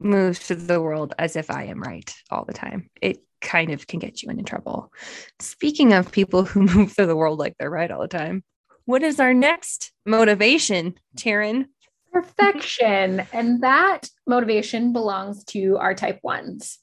moves 0.00 0.38
through 0.38 0.56
the 0.56 0.80
world 0.80 1.14
as 1.18 1.36
if 1.36 1.50
I 1.50 1.64
am 1.64 1.82
right 1.82 2.12
all 2.30 2.44
the 2.44 2.54
time. 2.54 2.90
It 3.00 3.18
kind 3.40 3.70
of 3.70 3.86
can 3.86 4.00
get 4.00 4.22
you 4.22 4.30
into 4.30 4.42
trouble. 4.42 4.92
Speaking 5.40 5.92
of 5.92 6.10
people 6.10 6.44
who 6.44 6.62
move 6.74 6.92
through 6.92 7.06
the 7.06 7.16
world 7.16 7.38
like 7.38 7.54
they're 7.58 7.70
right 7.70 7.90
all 7.90 8.00
the 8.00 8.08
time, 8.08 8.42
what 8.84 9.02
is 9.02 9.20
our 9.20 9.34
next 9.34 9.92
motivation, 10.04 10.94
Taryn? 11.16 11.66
Perfection. 12.12 13.26
and 13.32 13.62
that 13.62 14.08
motivation 14.26 14.92
belongs 14.92 15.44
to 15.44 15.76
our 15.76 15.94
type 15.94 16.20
ones. 16.22 16.78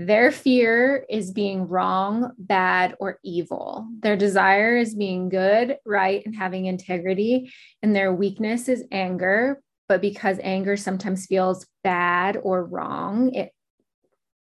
Their 0.00 0.30
fear 0.30 1.04
is 1.10 1.32
being 1.32 1.66
wrong, 1.66 2.30
bad, 2.38 2.94
or 3.00 3.18
evil. 3.24 3.88
Their 4.00 4.16
desire 4.16 4.76
is 4.76 4.94
being 4.94 5.28
good, 5.28 5.76
right, 5.84 6.24
and 6.24 6.36
having 6.36 6.66
integrity. 6.66 7.52
And 7.82 7.96
their 7.96 8.14
weakness 8.14 8.68
is 8.68 8.84
anger. 8.92 9.60
But 9.88 10.00
because 10.00 10.38
anger 10.40 10.76
sometimes 10.76 11.26
feels 11.26 11.66
bad 11.82 12.38
or 12.40 12.64
wrong, 12.64 13.34
it 13.34 13.50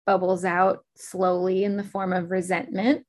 bubbles 0.05 0.43
out 0.43 0.83
slowly 0.97 1.63
in 1.63 1.77
the 1.77 1.83
form 1.83 2.11
of 2.11 2.31
resentment 2.31 3.05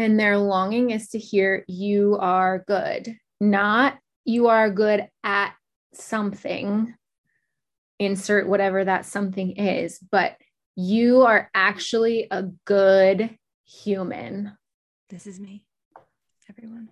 and 0.00 0.18
their 0.18 0.38
longing 0.38 0.90
is 0.90 1.10
to 1.10 1.18
hear 1.18 1.62
you 1.68 2.16
are 2.18 2.64
good, 2.66 3.18
not 3.38 3.98
you 4.24 4.46
are 4.46 4.70
good 4.70 5.06
at 5.22 5.52
something, 5.92 6.94
insert 7.98 8.48
whatever 8.48 8.82
that 8.82 9.04
something 9.04 9.58
is, 9.58 9.98
but 10.10 10.36
you 10.80 11.22
are 11.22 11.50
actually 11.54 12.26
a 12.30 12.44
good 12.64 13.36
human. 13.66 14.56
This 15.10 15.26
is 15.26 15.38
me, 15.38 15.66
everyone. 16.48 16.88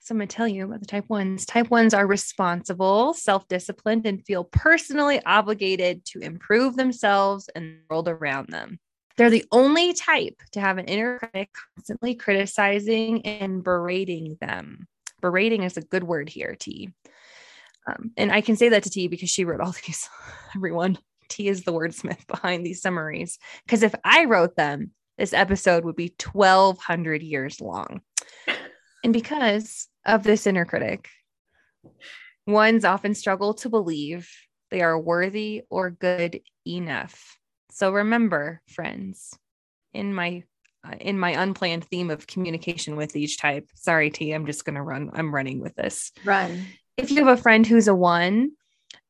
So 0.00 0.12
I'm 0.12 0.18
going 0.18 0.28
to 0.28 0.36
tell 0.36 0.48
you 0.48 0.64
about 0.64 0.80
the 0.80 0.86
type 0.86 1.08
ones. 1.08 1.46
Type 1.46 1.70
ones 1.70 1.94
are 1.94 2.06
responsible, 2.06 3.14
self 3.14 3.46
disciplined, 3.48 4.06
and 4.06 4.24
feel 4.24 4.44
personally 4.44 5.20
obligated 5.24 6.04
to 6.06 6.20
improve 6.20 6.76
themselves 6.76 7.48
and 7.54 7.76
the 7.76 7.80
world 7.88 8.08
around 8.08 8.48
them. 8.48 8.78
They're 9.16 9.30
the 9.30 9.46
only 9.52 9.92
type 9.92 10.42
to 10.52 10.60
have 10.60 10.78
an 10.78 10.86
inner 10.86 11.18
critic 11.18 11.50
constantly 11.76 12.16
criticizing 12.16 13.24
and 13.24 13.62
berating 13.62 14.36
them. 14.40 14.88
Berating 15.20 15.62
is 15.62 15.76
a 15.76 15.82
good 15.82 16.04
word 16.04 16.28
here, 16.28 16.56
T. 16.58 16.90
Um, 17.86 18.10
and 18.16 18.32
I 18.32 18.40
can 18.40 18.56
say 18.56 18.70
that 18.70 18.82
to 18.82 18.90
T 18.90 19.06
because 19.06 19.30
she 19.30 19.44
wrote 19.44 19.60
all 19.60 19.72
these, 19.86 20.08
everyone. 20.56 20.98
T 21.28 21.48
is 21.48 21.64
the 21.64 21.72
wordsmith 21.72 22.26
behind 22.28 22.64
these 22.64 22.82
summaries. 22.82 23.38
Because 23.64 23.82
if 23.82 23.94
I 24.04 24.24
wrote 24.24 24.56
them, 24.56 24.92
this 25.18 25.32
episode 25.32 25.84
would 25.84 25.96
be 25.96 26.14
1200 26.32 27.22
years 27.22 27.60
long. 27.60 28.00
And 29.02 29.12
because 29.12 29.88
of 30.04 30.24
this 30.24 30.46
inner 30.46 30.64
critic, 30.64 31.08
ones 32.46 32.84
often 32.84 33.14
struggle 33.14 33.54
to 33.54 33.68
believe 33.68 34.30
they 34.70 34.82
are 34.82 34.98
worthy 34.98 35.62
or 35.70 35.90
good 35.90 36.40
enough 36.66 37.36
so 37.76 37.90
remember, 37.92 38.62
friends, 38.68 39.36
in 39.92 40.14
my 40.14 40.44
uh, 40.82 40.94
in 40.98 41.18
my 41.18 41.42
unplanned 41.42 41.84
theme 41.84 42.10
of 42.10 42.26
communication 42.26 42.96
with 42.96 43.14
each 43.14 43.38
type. 43.38 43.68
Sorry, 43.74 44.08
T, 44.08 44.32
I'm 44.32 44.46
just 44.46 44.64
going 44.64 44.76
to 44.76 44.82
run. 44.82 45.10
I'm 45.12 45.34
running 45.34 45.60
with 45.60 45.74
this. 45.74 46.10
Run. 46.24 46.64
If 46.96 47.10
you 47.10 47.22
have 47.22 47.38
a 47.38 47.42
friend 47.42 47.66
who's 47.66 47.86
a 47.86 47.94
one 47.94 48.52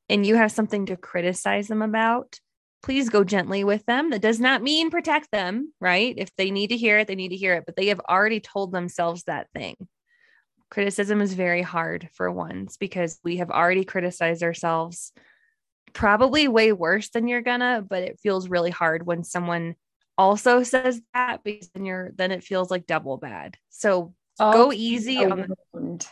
and 0.09 0.25
you 0.25 0.37
have 0.37 0.53
something 0.53 0.87
to 0.87 0.97
criticize 0.97 1.69
them 1.69 1.83
about, 1.83 2.39
please 2.83 3.09
go 3.09 3.25
gently 3.25 3.65
with 3.65 3.85
them. 3.87 4.11
That 4.11 4.23
does 4.23 4.39
not 4.39 4.63
mean 4.63 4.91
protect 4.91 5.31
them, 5.31 5.73
right? 5.81 6.15
If 6.17 6.35
they 6.37 6.51
need 6.51 6.69
to 6.69 6.77
hear 6.77 6.99
it, 6.99 7.09
they 7.09 7.15
need 7.15 7.31
to 7.31 7.37
hear 7.37 7.55
it, 7.55 7.65
but 7.67 7.77
they 7.77 7.89
have 7.89 8.01
already 8.01 8.41
told 8.41 8.73
themselves 8.73 9.25
that 9.25 9.49
thing. 9.55 9.77
Criticism 10.71 11.21
is 11.21 11.35
very 11.35 11.63
hard 11.63 12.09
for 12.15 12.31
ones 12.31 12.77
because 12.77 13.19
we 13.25 13.39
have 13.39 13.51
already 13.51 13.85
criticized 13.85 14.43
ourselves 14.43 15.13
probably 15.93 16.47
way 16.47 16.73
worse 16.73 17.09
than 17.09 17.27
you're 17.27 17.43
gonna, 17.43 17.85
but 17.89 18.03
it 18.03 18.21
feels 18.21 18.49
really 18.49 18.71
hard 18.71 19.07
when 19.07 19.25
someone 19.25 19.75
also 20.19 20.63
says 20.63 21.01
that 21.15 21.43
because 21.43 21.69
then 21.71 21.85
you're 21.85 22.13
then 22.17 22.33
it 22.33 22.45
feels 22.45 22.71
like 22.71 22.87
double 22.87 23.17
bad. 23.17 23.57
So 23.71 24.15
oh, 24.39 24.53
go 24.53 24.73
easy 24.73 25.25
on 25.25 25.41
the 25.43 25.57
wound. 25.73 26.07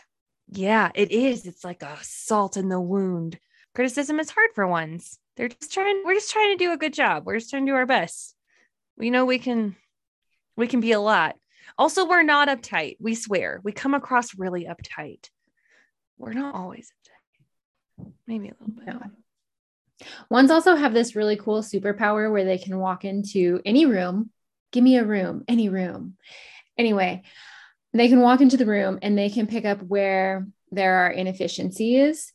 Yeah, 0.49 0.91
it 0.93 1.11
is. 1.11 1.45
It's 1.45 1.63
like 1.63 1.83
a 1.83 1.97
salt 2.01 2.57
in 2.57 2.69
the 2.69 2.79
wound. 2.79 3.39
Criticism 3.75 4.19
is 4.19 4.31
hard 4.31 4.49
for 4.55 4.65
ones. 4.65 5.19
They're 5.35 5.49
just 5.49 5.73
trying, 5.73 6.01
we're 6.05 6.13
just 6.15 6.31
trying 6.31 6.57
to 6.57 6.63
do 6.63 6.71
a 6.71 6.77
good 6.77 6.93
job. 6.93 7.25
We're 7.25 7.39
just 7.39 7.49
trying 7.49 7.65
to 7.65 7.71
do 7.71 7.75
our 7.75 7.85
best. 7.85 8.35
We 8.97 9.09
know 9.09 9.25
we 9.25 9.37
can 9.37 9.75
we 10.55 10.67
can 10.67 10.79
be 10.79 10.93
a 10.93 10.99
lot. 10.99 11.35
Also, 11.77 12.07
we're 12.07 12.23
not 12.23 12.47
uptight. 12.47 12.97
We 12.99 13.15
swear. 13.15 13.59
We 13.63 13.71
come 13.71 13.93
across 13.93 14.37
really 14.37 14.65
uptight. 14.65 15.29
We're 16.17 16.33
not 16.33 16.55
always 16.55 16.91
uptight. 17.99 18.13
Maybe 18.25 18.49
a 18.49 18.53
little 18.59 18.75
bit. 18.75 18.87
No. 18.87 19.01
Ones 20.29 20.51
also 20.51 20.75
have 20.75 20.93
this 20.93 21.15
really 21.15 21.35
cool 21.35 21.61
superpower 21.61 22.31
where 22.31 22.45
they 22.45 22.57
can 22.57 22.79
walk 22.79 23.05
into 23.05 23.61
any 23.65 23.85
room, 23.85 24.29
give 24.71 24.83
me 24.83 24.97
a 24.97 25.05
room, 25.05 25.43
any 25.47 25.69
room. 25.69 26.15
Anyway, 26.77 27.23
they 27.93 28.07
can 28.07 28.21
walk 28.21 28.41
into 28.41 28.57
the 28.57 28.65
room 28.65 28.99
and 29.01 29.17
they 29.17 29.29
can 29.29 29.47
pick 29.47 29.65
up 29.65 29.81
where 29.81 30.47
there 30.71 31.05
are 31.05 31.11
inefficiencies 31.11 32.33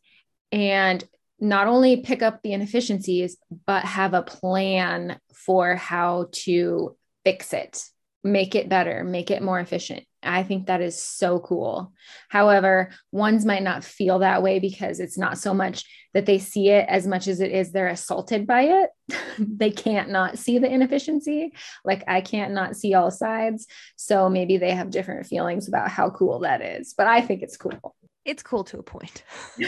and 0.51 1.05
not 1.41 1.67
only 1.67 2.03
pick 2.03 2.23
up 2.23 2.43
the 2.43 2.53
inefficiencies, 2.53 3.37
but 3.67 3.85
have 3.85 4.15
a 4.15 4.23
plan 4.23 5.19
for 5.35 5.75
how 5.75 6.29
to 6.33 6.97
fix 7.25 7.53
it, 7.53 7.83
make 8.23 8.55
it 8.55 8.69
better, 8.69 9.05
make 9.05 9.31
it 9.31 9.43
more 9.43 9.59
efficient. 9.59 10.05
I 10.23 10.43
think 10.43 10.67
that 10.67 10.83
is 10.83 11.01
so 11.01 11.39
cool. 11.41 11.93
However, 12.29 12.91
ones 13.11 13.47
might 13.47 13.63
not 13.63 13.85
feel 13.85 14.19
that 14.19 14.43
way 14.43 14.59
because 14.59 15.01
it's 15.01 15.17
not 15.17 15.39
so 15.39 15.55
much 15.55 15.85
that 16.13 16.27
they 16.27 16.39
see 16.39 16.69
it 16.69 16.87
as 16.89 17.07
much 17.07 17.27
as 17.29 17.41
it 17.41 17.53
is 17.53 17.73
they're 17.73 17.89
assaulted 17.89 18.47
by 18.47 18.63
it. 18.63 18.91
they 19.39 19.71
can't 19.71 20.11
not 20.11 20.39
see 20.39 20.59
the 20.59 20.71
inefficiency. 20.71 21.53
Like 21.85 22.05
I 22.07 22.21
can't 22.21 22.53
not 22.53 22.77
see 22.77 22.95
all 22.95 23.11
sides. 23.11 23.67
So 23.97 24.29
maybe 24.29 24.59
they 24.59 24.73
have 24.73 24.91
different 24.91 25.27
feelings 25.27 25.69
about 25.69 25.91
how 25.91 26.11
cool 26.11 26.41
that 26.41 26.61
is. 26.61 26.95
But 26.97 27.07
I 27.07 27.23
think 27.23 27.43
it's 27.43 27.57
cool. 27.57 27.95
It's 28.25 28.43
cool 28.43 28.65
to 28.65 28.79
a 28.79 28.83
point. 28.83 29.25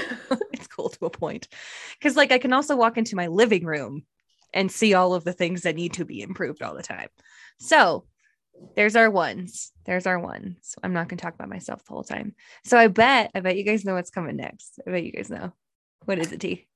it's 0.52 0.66
cool 0.66 0.90
to 0.90 1.06
a 1.06 1.10
point. 1.10 1.48
Cause 2.00 2.16
like 2.16 2.32
I 2.32 2.38
can 2.38 2.52
also 2.52 2.76
walk 2.76 2.98
into 2.98 3.16
my 3.16 3.28
living 3.28 3.64
room 3.64 4.04
and 4.52 4.70
see 4.70 4.94
all 4.94 5.14
of 5.14 5.24
the 5.24 5.32
things 5.32 5.62
that 5.62 5.76
need 5.76 5.94
to 5.94 6.04
be 6.04 6.20
improved 6.20 6.62
all 6.62 6.74
the 6.74 6.82
time. 6.82 7.08
So 7.58 8.04
there's 8.76 8.96
our 8.96 9.10
ones. 9.10 9.72
There's 9.84 10.06
our 10.06 10.18
ones. 10.18 10.76
I'm 10.82 10.92
not 10.92 11.08
going 11.08 11.18
to 11.18 11.22
talk 11.22 11.34
about 11.34 11.48
myself 11.48 11.84
the 11.84 11.92
whole 11.92 12.04
time. 12.04 12.34
So 12.64 12.78
I 12.78 12.88
bet, 12.88 13.30
I 13.34 13.40
bet 13.40 13.56
you 13.56 13.64
guys 13.64 13.84
know 13.84 13.94
what's 13.94 14.10
coming 14.10 14.36
next. 14.36 14.80
I 14.86 14.90
bet 14.90 15.04
you 15.04 15.12
guys 15.12 15.30
know. 15.30 15.52
What 16.04 16.18
is 16.18 16.32
it, 16.32 16.40
T? 16.40 16.66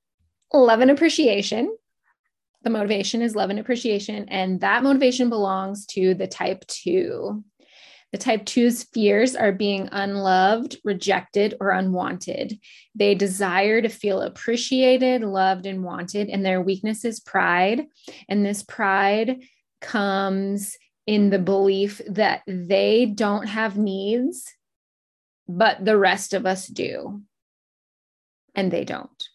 Love 0.53 0.79
and 0.79 0.91
appreciation. 0.91 1.75
The 2.63 2.69
motivation 2.69 3.21
is 3.21 3.35
love 3.35 3.49
and 3.49 3.59
appreciation. 3.59 4.27
And 4.29 4.61
that 4.61 4.83
motivation 4.83 5.29
belongs 5.29 5.85
to 5.87 6.13
the 6.13 6.27
type 6.27 6.65
two. 6.67 7.43
The 8.11 8.17
type 8.17 8.45
two's 8.45 8.83
fears 8.83 9.35
are 9.35 9.51
being 9.51 9.89
unloved, 9.91 10.77
rejected, 10.85 11.55
or 11.59 11.71
unwanted. 11.71 12.57
They 12.95 13.15
desire 13.15 13.81
to 13.81 13.89
feel 13.89 14.21
appreciated, 14.21 15.21
loved, 15.23 15.65
and 15.65 15.83
wanted. 15.83 16.29
And 16.29 16.45
their 16.45 16.61
weakness 16.61 17.03
is 17.03 17.19
pride. 17.19 17.85
And 18.29 18.45
this 18.45 18.63
pride 18.63 19.43
comes 19.81 20.77
in 21.05 21.29
the 21.29 21.39
belief 21.39 22.01
that 22.07 22.43
they 22.47 23.05
don't 23.05 23.47
have 23.47 23.77
needs, 23.77 24.45
but 25.47 25.83
the 25.83 25.97
rest 25.97 26.33
of 26.33 26.45
us 26.45 26.67
do. 26.67 27.21
And 28.55 28.71
they 28.71 28.85
don't. 28.85 29.27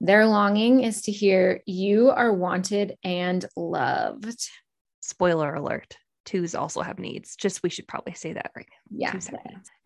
Their 0.00 0.26
longing 0.26 0.82
is 0.82 1.02
to 1.02 1.12
hear 1.12 1.62
you 1.66 2.10
are 2.10 2.32
wanted 2.32 2.96
and 3.02 3.44
loved. 3.56 4.48
Spoiler 5.00 5.54
alert 5.54 5.96
twos 6.28 6.54
also 6.54 6.82
have 6.82 6.98
needs. 6.98 7.34
Just 7.36 7.62
we 7.62 7.70
should 7.70 7.88
probably 7.88 8.12
say 8.12 8.34
that 8.34 8.52
right 8.54 8.66
now. 8.90 9.12
Yeah. 9.12 9.18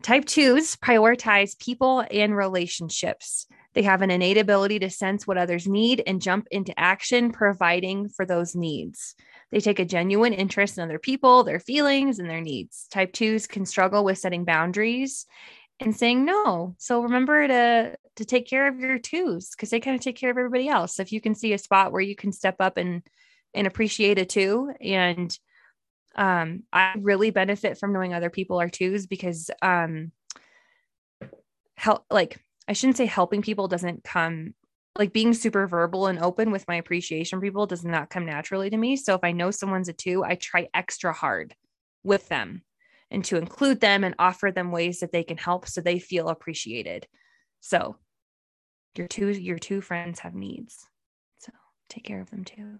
Type 0.01 0.25
twos 0.25 0.75
prioritize 0.75 1.57
people 1.57 2.03
and 2.11 2.35
relationships. 2.35 3.47
They 3.73 3.83
have 3.83 4.01
an 4.01 4.11
innate 4.11 4.37
ability 4.37 4.79
to 4.79 4.89
sense 4.89 5.25
what 5.25 5.37
others 5.37 5.67
need 5.67 6.03
and 6.05 6.21
jump 6.21 6.47
into 6.51 6.77
action, 6.77 7.31
providing 7.31 8.09
for 8.09 8.25
those 8.25 8.55
needs. 8.55 9.15
They 9.51 9.61
take 9.61 9.79
a 9.79 9.85
genuine 9.85 10.33
interest 10.33 10.77
in 10.77 10.83
other 10.83 10.99
people, 10.99 11.43
their 11.43 11.59
feelings, 11.59 12.19
and 12.19 12.29
their 12.29 12.41
needs. 12.41 12.87
Type 12.91 13.13
twos 13.13 13.47
can 13.47 13.65
struggle 13.65 14.03
with 14.03 14.17
setting 14.17 14.45
boundaries 14.45 15.25
and 15.79 15.95
saying 15.95 16.25
no. 16.25 16.75
So 16.77 17.03
remember 17.03 17.47
to 17.47 17.97
to 18.17 18.25
take 18.25 18.47
care 18.47 18.67
of 18.67 18.79
your 18.79 18.99
twos 18.99 19.49
because 19.49 19.71
they 19.71 19.79
kind 19.79 19.95
of 19.95 20.01
take 20.01 20.17
care 20.17 20.29
of 20.29 20.37
everybody 20.37 20.67
else. 20.67 20.99
If 20.99 21.11
you 21.11 21.21
can 21.21 21.33
see 21.33 21.53
a 21.53 21.57
spot 21.57 21.91
where 21.91 22.01
you 22.01 22.15
can 22.15 22.31
step 22.31 22.57
up 22.59 22.77
and 22.77 23.01
and 23.53 23.65
appreciate 23.67 24.19
a 24.19 24.25
two 24.25 24.73
and 24.81 25.37
um 26.15 26.63
I 26.71 26.93
really 26.99 27.31
benefit 27.31 27.77
from 27.77 27.93
knowing 27.93 28.13
other 28.13 28.29
people 28.29 28.59
are 28.61 28.69
twos 28.69 29.07
because 29.07 29.49
um 29.61 30.11
help 31.75 32.05
like 32.09 32.39
I 32.67 32.73
shouldn't 32.73 32.97
say 32.97 33.05
helping 33.05 33.41
people 33.41 33.67
doesn't 33.67 34.03
come 34.03 34.53
like 34.97 35.11
being 35.11 35.33
super 35.33 35.67
verbal 35.67 36.07
and 36.07 36.19
open 36.19 36.51
with 36.51 36.67
my 36.67 36.75
appreciation 36.75 37.41
people 37.41 37.65
does 37.65 37.83
not 37.83 38.09
come 38.09 38.25
naturally 38.25 38.69
to 38.69 38.77
me. 38.77 38.95
So 38.95 39.15
if 39.15 39.21
I 39.23 39.31
know 39.31 39.49
someone's 39.49 39.89
a 39.89 39.93
two, 39.93 40.23
I 40.23 40.35
try 40.35 40.69
extra 40.73 41.11
hard 41.11 41.55
with 42.03 42.27
them 42.29 42.61
and 43.09 43.25
to 43.25 43.37
include 43.37 43.79
them 43.79 44.03
and 44.03 44.15
offer 44.19 44.51
them 44.51 44.71
ways 44.71 44.99
that 44.99 45.11
they 45.11 45.23
can 45.23 45.37
help 45.37 45.67
so 45.67 45.81
they 45.81 45.99
feel 45.99 46.29
appreciated. 46.29 47.07
So 47.59 47.97
your 48.95 49.07
two 49.07 49.29
your 49.29 49.57
two 49.57 49.81
friends 49.81 50.19
have 50.19 50.35
needs. 50.35 50.85
So 51.39 51.51
take 51.89 52.03
care 52.03 52.21
of 52.21 52.29
them 52.29 52.43
too. 52.43 52.79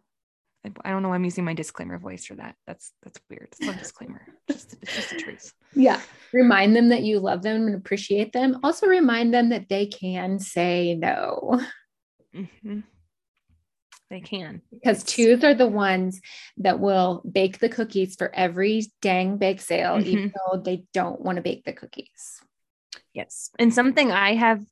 I 0.84 0.92
don't 0.92 1.04
know 1.04 1.10
why 1.10 1.16
I'm 1.16 1.26
using 1.26 1.44
my 1.44 1.54
disclaimer 1.54 1.98
voice 1.98 2.26
for 2.26 2.36
that. 2.36 2.56
That's 2.66 2.94
that's 3.04 3.20
weird. 3.30 3.50
It's 3.52 3.62
not 3.62 3.76
a 3.76 3.80
disclaimer. 3.80 4.22
just 4.50 4.76
it's 4.82 4.96
just 4.96 5.10
the 5.10 5.18
truth. 5.18 5.54
Yeah. 5.74 6.00
Remind 6.32 6.76
them 6.76 6.90
that 6.90 7.04
you 7.04 7.20
love 7.20 7.42
them 7.42 7.68
and 7.68 7.76
appreciate 7.76 8.32
them. 8.32 8.60
Also 8.64 8.88
remind 8.88 9.34
them 9.34 9.50
that 9.50 9.68
they 9.68 9.88
can 9.88 10.40
say 10.40 10.96
no. 10.96 11.62
Mm-hmm. 12.34 12.80
They 14.10 14.22
can. 14.22 14.62
Because 14.72 15.04
twos 15.04 15.44
are 15.44 15.54
the 15.54 15.68
ones 15.68 16.22
that 16.58 16.80
will 16.80 17.24
bake 17.30 17.60
the 17.60 17.70
cookies 17.70 18.16
for 18.16 18.34
every 18.34 18.86
dang 19.02 19.38
bake 19.38 19.60
sale, 19.60 19.98
mm-hmm. 19.98 20.08
even 20.08 20.34
though 20.36 20.60
they 20.60 20.86
don't 20.94 21.20
want 21.20 21.38
to 21.38 21.42
bake 21.42 21.66
the 21.66 21.74
cookies. 21.74 22.40
Yes. 23.14 23.50
And 23.60 23.74
something 23.74 24.12
I 24.12 24.36
have 24.36 24.64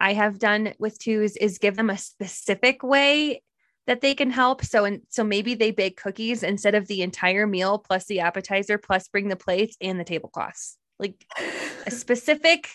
I 0.00 0.12
have 0.12 0.38
done 0.38 0.74
with 0.78 0.98
twos 0.98 1.36
is 1.36 1.58
give 1.58 1.76
them 1.76 1.90
a 1.90 1.98
specific 1.98 2.82
way 2.82 3.42
that 3.88 4.02
they 4.02 4.14
can 4.14 4.30
help. 4.30 4.62
So 4.64 4.84
and 4.84 5.00
so 5.08 5.24
maybe 5.24 5.54
they 5.54 5.72
bake 5.72 6.00
cookies 6.00 6.44
instead 6.44 6.76
of 6.76 6.86
the 6.86 7.02
entire 7.02 7.46
meal 7.46 7.78
plus 7.78 8.04
the 8.04 8.20
appetizer 8.20 8.78
plus 8.78 9.08
bring 9.08 9.28
the 9.28 9.36
plates 9.36 9.76
and 9.80 9.98
the 9.98 10.04
tablecloths. 10.04 10.76
Like 10.98 11.24
a 11.86 11.90
specific, 11.90 12.68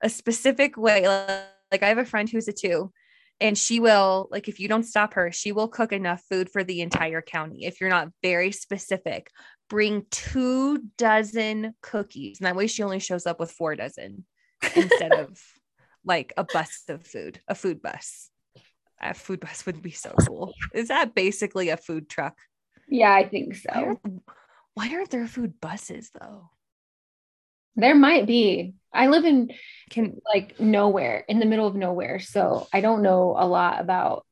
a 0.00 0.08
specific 0.08 0.76
way. 0.76 1.06
Like 1.08 1.82
I 1.82 1.88
have 1.88 1.98
a 1.98 2.04
friend 2.04 2.30
who's 2.30 2.48
a 2.48 2.52
two 2.52 2.92
and 3.40 3.58
she 3.58 3.80
will 3.80 4.28
like 4.30 4.46
if 4.46 4.60
you 4.60 4.68
don't 4.68 4.84
stop 4.84 5.14
her 5.14 5.32
she 5.32 5.52
will 5.52 5.66
cook 5.66 5.92
enough 5.92 6.22
food 6.30 6.48
for 6.48 6.62
the 6.62 6.80
entire 6.80 7.20
county 7.20 7.64
if 7.64 7.80
you're 7.80 7.90
not 7.90 8.08
very 8.22 8.52
specific 8.52 9.30
bring 9.68 10.04
two 10.10 10.78
dozen 10.98 11.74
cookies 11.80 12.38
and 12.38 12.46
that 12.46 12.54
way 12.54 12.66
she 12.66 12.82
only 12.82 12.98
shows 12.98 13.26
up 13.26 13.40
with 13.40 13.50
four 13.50 13.74
dozen 13.74 14.24
instead 14.76 15.12
of 15.18 15.40
like 16.04 16.32
a 16.36 16.44
bus 16.44 16.82
of 16.88 17.06
food 17.06 17.40
a 17.48 17.54
food 17.54 17.80
bus 17.80 18.30
a 19.02 19.14
food 19.14 19.40
bus 19.40 19.66
would 19.66 19.82
be 19.82 19.90
so 19.90 20.10
cool 20.26 20.54
is 20.72 20.88
that 20.88 21.14
basically 21.14 21.68
a 21.68 21.76
food 21.76 22.08
truck 22.08 22.38
yeah 22.88 23.12
i 23.12 23.28
think 23.28 23.54
so 23.54 23.70
why 23.72 23.82
aren't, 23.82 24.22
why 24.74 24.94
aren't 24.94 25.10
there 25.10 25.26
food 25.26 25.60
buses 25.60 26.10
though 26.18 26.50
there 27.76 27.94
might 27.94 28.26
be. 28.26 28.74
I 28.92 29.06
live 29.06 29.24
in 29.24 29.50
can 29.90 30.20
like 30.26 30.60
nowhere 30.60 31.24
in 31.26 31.38
the 31.38 31.46
middle 31.46 31.66
of 31.66 31.74
nowhere, 31.74 32.18
so 32.18 32.68
I 32.72 32.80
don't 32.80 33.02
know 33.02 33.34
a 33.38 33.46
lot 33.46 33.80
about 33.80 34.26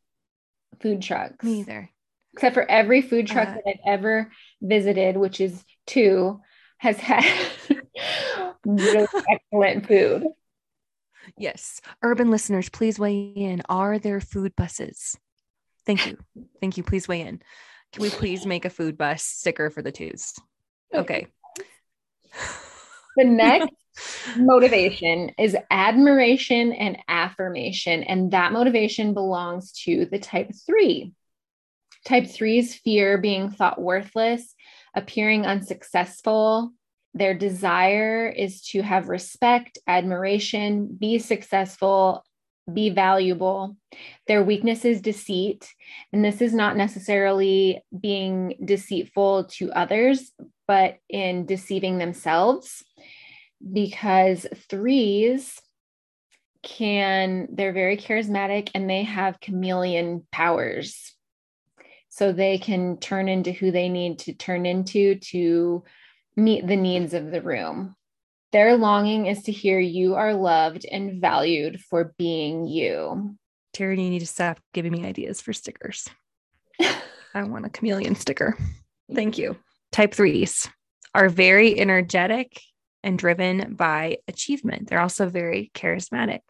food 0.80 1.00
trucks. 1.00 1.44
Me 1.44 1.60
either. 1.60 1.90
Except 2.34 2.54
for 2.54 2.70
every 2.70 3.02
food 3.02 3.26
truck 3.26 3.48
uh, 3.48 3.54
that 3.54 3.64
I've 3.66 3.80
ever 3.86 4.30
visited, 4.60 5.16
which 5.16 5.40
is 5.40 5.64
two, 5.86 6.40
has 6.78 6.98
had 6.98 7.24
really 8.64 9.08
excellent 9.28 9.88
food. 9.88 10.26
Yes. 11.36 11.80
Urban 12.02 12.30
listeners, 12.30 12.68
please 12.68 12.98
weigh 12.98 13.32
in. 13.34 13.62
Are 13.68 13.98
there 13.98 14.20
food 14.20 14.54
buses? 14.56 15.18
Thank 15.86 16.06
you. 16.06 16.18
Thank 16.60 16.76
you. 16.76 16.82
Please 16.82 17.08
weigh 17.08 17.22
in. 17.22 17.42
Can 17.92 18.02
we 18.02 18.10
please 18.10 18.46
make 18.46 18.64
a 18.64 18.70
food 18.70 18.96
bus 18.96 19.22
sticker 19.22 19.70
for 19.70 19.82
the 19.82 19.92
twos? 19.92 20.34
Okay. 20.94 21.26
The 23.16 23.24
next 23.24 23.74
motivation 24.36 25.32
is 25.36 25.56
admiration 25.70 26.72
and 26.72 26.96
affirmation. 27.08 28.04
And 28.04 28.30
that 28.30 28.52
motivation 28.52 29.14
belongs 29.14 29.72
to 29.84 30.06
the 30.06 30.18
type 30.18 30.52
three. 30.64 31.12
Type 32.06 32.28
threes 32.28 32.74
fear 32.74 33.18
being 33.18 33.50
thought 33.50 33.80
worthless, 33.80 34.54
appearing 34.94 35.44
unsuccessful. 35.44 36.72
Their 37.14 37.34
desire 37.34 38.28
is 38.28 38.62
to 38.68 38.82
have 38.82 39.08
respect, 39.08 39.78
admiration, 39.86 40.86
be 40.86 41.18
successful, 41.18 42.24
be 42.72 42.90
valuable. 42.90 43.76
Their 44.26 44.44
weakness 44.44 44.84
is 44.84 45.00
deceit. 45.00 45.68
And 46.12 46.24
this 46.24 46.40
is 46.40 46.54
not 46.54 46.76
necessarily 46.76 47.82
being 47.98 48.54
deceitful 48.64 49.44
to 49.44 49.72
others, 49.72 50.30
but 50.68 50.98
in 51.08 51.46
deceiving 51.46 51.98
themselves. 51.98 52.84
Because 53.72 54.46
threes 54.68 55.60
can, 56.62 57.48
they're 57.52 57.72
very 57.72 57.96
charismatic 57.96 58.70
and 58.74 58.88
they 58.88 59.02
have 59.02 59.40
chameleon 59.40 60.26
powers. 60.30 61.14
So 62.08 62.32
they 62.32 62.58
can 62.58 62.98
turn 62.98 63.28
into 63.28 63.52
who 63.52 63.70
they 63.70 63.88
need 63.88 64.20
to 64.20 64.32
turn 64.32 64.66
into 64.66 65.16
to 65.16 65.84
meet 66.40 66.66
the 66.66 66.76
needs 66.76 67.14
of 67.14 67.30
the 67.30 67.42
room. 67.42 67.94
Their 68.52 68.76
longing 68.76 69.26
is 69.26 69.42
to 69.44 69.52
hear 69.52 69.78
you 69.78 70.16
are 70.16 70.34
loved 70.34 70.84
and 70.90 71.20
valued 71.20 71.80
for 71.80 72.14
being 72.18 72.66
you. 72.66 73.36
Terry, 73.72 74.02
you 74.02 74.10
need 74.10 74.20
to 74.20 74.26
stop 74.26 74.58
giving 74.72 74.90
me 74.90 75.06
ideas 75.06 75.40
for 75.40 75.52
stickers. 75.52 76.08
I 76.80 77.44
want 77.44 77.66
a 77.66 77.70
chameleon 77.70 78.16
sticker. 78.16 78.58
Thank 79.14 79.38
you. 79.38 79.56
Type 79.92 80.14
threes 80.14 80.68
are 81.14 81.28
very 81.28 81.78
energetic 81.78 82.60
and 83.02 83.18
driven 83.18 83.74
by 83.74 84.18
achievement. 84.26 84.88
They're 84.88 85.00
also 85.00 85.28
very 85.28 85.70
charismatic. 85.74 86.40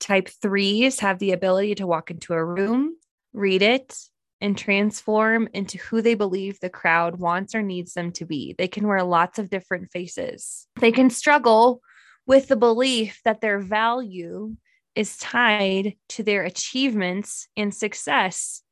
Type 0.00 0.28
threes 0.28 1.00
have 1.00 1.18
the 1.18 1.32
ability 1.32 1.76
to 1.76 1.86
walk 1.86 2.10
into 2.10 2.34
a 2.34 2.44
room, 2.44 2.96
read 3.32 3.62
it, 3.62 3.96
and 4.40 4.58
transform 4.58 5.48
into 5.54 5.78
who 5.78 6.02
they 6.02 6.14
believe 6.14 6.60
the 6.60 6.68
crowd 6.68 7.16
wants 7.18 7.54
or 7.54 7.62
needs 7.62 7.94
them 7.94 8.12
to 8.12 8.26
be. 8.26 8.54
They 8.58 8.68
can 8.68 8.86
wear 8.86 9.02
lots 9.02 9.38
of 9.38 9.50
different 9.50 9.90
faces. 9.90 10.66
They 10.80 10.92
can 10.92 11.10
struggle 11.10 11.80
with 12.26 12.48
the 12.48 12.56
belief 12.56 13.20
that 13.24 13.40
their 13.40 13.58
value 13.58 14.56
is 14.94 15.16
tied 15.16 15.94
to 16.08 16.22
their 16.22 16.44
achievements 16.44 17.48
and 17.56 17.74
success. 17.74 18.62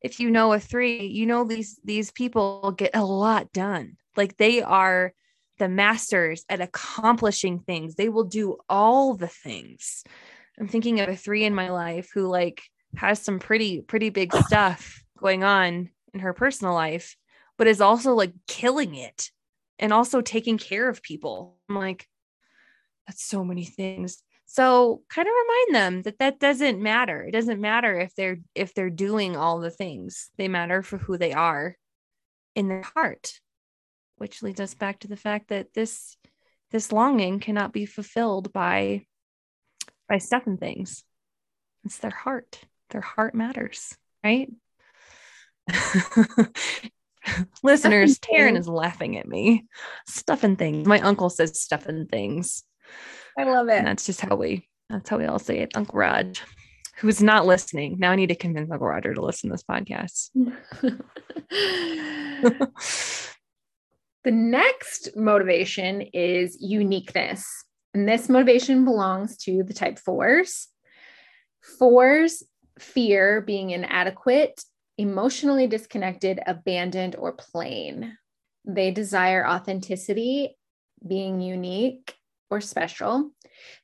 If 0.00 0.20
you 0.20 0.30
know 0.30 0.52
a 0.52 0.60
3, 0.60 1.06
you 1.06 1.26
know 1.26 1.44
these 1.44 1.78
these 1.84 2.10
people 2.10 2.72
get 2.76 2.90
a 2.94 3.04
lot 3.04 3.52
done. 3.52 3.96
Like 4.16 4.36
they 4.36 4.62
are 4.62 5.12
the 5.58 5.68
masters 5.68 6.44
at 6.48 6.60
accomplishing 6.60 7.60
things. 7.60 7.94
They 7.94 8.08
will 8.08 8.24
do 8.24 8.56
all 8.68 9.14
the 9.14 9.28
things. 9.28 10.04
I'm 10.58 10.68
thinking 10.68 11.00
of 11.00 11.08
a 11.08 11.16
3 11.16 11.44
in 11.44 11.54
my 11.54 11.70
life 11.70 12.10
who 12.12 12.26
like 12.26 12.62
has 12.96 13.20
some 13.22 13.38
pretty 13.38 13.80
pretty 13.80 14.10
big 14.10 14.34
stuff 14.34 15.02
going 15.22 15.44
on 15.44 15.90
in 16.12 16.20
her 16.20 16.32
personal 16.32 16.74
life, 16.74 17.16
but 17.56 17.66
is 17.66 17.80
also 17.80 18.14
like 18.14 18.32
killing 18.46 18.94
it 18.94 19.30
and 19.78 19.92
also 19.92 20.20
taking 20.20 20.58
care 20.58 20.88
of 20.88 21.02
people. 21.02 21.56
I'm 21.68 21.76
like, 21.76 22.06
that's 23.06 23.24
so 23.24 23.44
many 23.44 23.64
things. 23.64 24.22
So 24.46 25.02
kind 25.08 25.26
of 25.26 25.32
remind 25.32 25.74
them 25.74 26.02
that 26.02 26.18
that 26.18 26.38
doesn't 26.38 26.82
matter. 26.82 27.24
It 27.24 27.32
doesn't 27.32 27.60
matter 27.60 27.98
if 27.98 28.14
they're 28.14 28.38
if 28.54 28.74
they're 28.74 28.90
doing 28.90 29.34
all 29.36 29.60
the 29.60 29.70
things. 29.70 30.30
They 30.36 30.48
matter 30.48 30.82
for 30.82 30.98
who 30.98 31.16
they 31.16 31.32
are 31.32 31.76
in 32.54 32.68
their 32.68 32.82
heart. 32.82 33.40
Which 34.16 34.42
leads 34.42 34.60
us 34.60 34.74
back 34.74 35.00
to 35.00 35.08
the 35.08 35.16
fact 35.16 35.48
that 35.48 35.72
this 35.72 36.16
this 36.70 36.92
longing 36.92 37.40
cannot 37.40 37.72
be 37.72 37.86
fulfilled 37.86 38.52
by 38.52 39.06
by 40.08 40.18
stuff 40.18 40.46
and 40.46 40.60
things. 40.60 41.02
It's 41.84 41.98
their 41.98 42.10
heart. 42.10 42.60
Their 42.90 43.00
heart 43.00 43.34
matters, 43.34 43.96
right? 44.22 44.50
Listeners, 47.62 48.18
Taryn 48.18 48.58
is 48.58 48.68
laughing 48.68 49.16
at 49.16 49.28
me. 49.28 49.66
Stuffing 50.06 50.56
things. 50.56 50.86
My 50.86 51.00
uncle 51.00 51.30
says 51.30 51.60
stuffing 51.60 52.06
things. 52.06 52.64
I 53.38 53.44
love 53.44 53.68
it. 53.68 53.78
And 53.78 53.86
that's 53.86 54.06
just 54.06 54.20
how 54.20 54.36
we 54.36 54.68
that's 54.90 55.08
how 55.08 55.18
we 55.18 55.24
all 55.24 55.38
say 55.38 55.60
it. 55.60 55.70
Uncle 55.74 55.98
Raj, 55.98 56.42
who's 56.96 57.22
not 57.22 57.46
listening. 57.46 57.96
Now 57.98 58.12
I 58.12 58.16
need 58.16 58.28
to 58.28 58.34
convince 58.34 58.70
Uncle 58.70 58.88
Roger 58.88 59.14
to 59.14 59.22
listen 59.22 59.50
to 59.50 59.54
this 59.54 59.62
podcast. 59.62 60.30
the 64.24 64.30
next 64.30 65.16
motivation 65.16 66.02
is 66.12 66.58
uniqueness. 66.60 67.46
And 67.94 68.08
this 68.08 68.28
motivation 68.28 68.84
belongs 68.84 69.36
to 69.38 69.62
the 69.62 69.74
type 69.74 69.98
fours. 69.98 70.68
Fours 71.78 72.42
fear 72.78 73.40
being 73.40 73.70
inadequate 73.70 74.62
emotionally 74.98 75.66
disconnected, 75.66 76.40
abandoned, 76.46 77.16
or 77.16 77.32
plain. 77.32 78.16
They 78.64 78.90
desire 78.90 79.46
authenticity, 79.46 80.56
being 81.06 81.40
unique 81.40 82.14
or 82.50 82.60
special. 82.60 83.30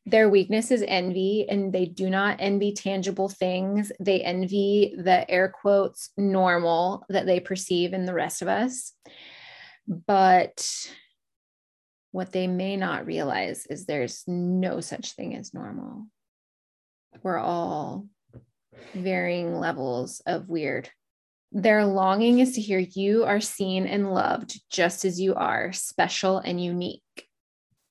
Their 0.06 0.28
weakness 0.28 0.70
is 0.70 0.84
envy, 0.86 1.46
and 1.48 1.72
they 1.72 1.86
do 1.86 2.10
not 2.10 2.36
envy 2.38 2.72
tangible 2.72 3.28
things. 3.28 3.90
They 3.98 4.20
envy 4.20 4.94
the 4.96 5.28
air 5.30 5.48
quotes 5.48 6.10
normal 6.16 7.04
that 7.08 7.26
they 7.26 7.40
perceive 7.40 7.92
in 7.92 8.04
the 8.04 8.14
rest 8.14 8.42
of 8.42 8.48
us. 8.48 8.92
But 9.86 10.66
what 12.12 12.32
they 12.32 12.46
may 12.46 12.76
not 12.76 13.06
realize 13.06 13.66
is 13.66 13.86
there's 13.86 14.24
no 14.26 14.80
such 14.80 15.12
thing 15.12 15.34
as 15.34 15.54
normal. 15.54 16.06
We're 17.22 17.38
all 17.38 18.06
varying 18.94 19.58
levels 19.58 20.22
of 20.26 20.48
weird. 20.48 20.90
Their 21.52 21.86
longing 21.86 22.40
is 22.40 22.54
to 22.54 22.60
hear 22.60 22.78
you 22.78 23.24
are 23.24 23.40
seen 23.40 23.86
and 23.86 24.12
loved 24.12 24.60
just 24.70 25.04
as 25.04 25.20
you 25.20 25.34
are, 25.34 25.72
special 25.72 26.38
and 26.38 26.62
unique. 26.62 27.02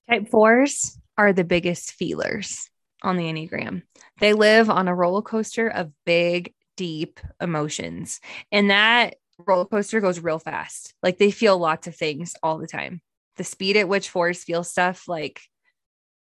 Type 0.09 0.29
fours 0.29 0.99
are 1.17 1.33
the 1.33 1.43
biggest 1.43 1.93
feelers 1.93 2.69
on 3.01 3.17
the 3.17 3.23
Enneagram. 3.23 3.81
They 4.19 4.33
live 4.33 4.69
on 4.69 4.87
a 4.87 4.95
roller 4.95 5.21
coaster 5.21 5.67
of 5.67 5.91
big, 6.05 6.53
deep 6.75 7.19
emotions. 7.41 8.19
And 8.51 8.69
that 8.69 9.15
roller 9.45 9.65
coaster 9.65 9.99
goes 10.01 10.19
real 10.19 10.39
fast. 10.39 10.93
Like 11.01 11.17
they 11.17 11.31
feel 11.31 11.57
lots 11.57 11.87
of 11.87 11.95
things 11.95 12.35
all 12.41 12.57
the 12.57 12.67
time. 12.67 13.01
The 13.37 13.43
speed 13.43 13.77
at 13.77 13.89
which 13.89 14.09
fours 14.09 14.43
feel 14.43 14.63
stuff, 14.63 15.07
like 15.07 15.41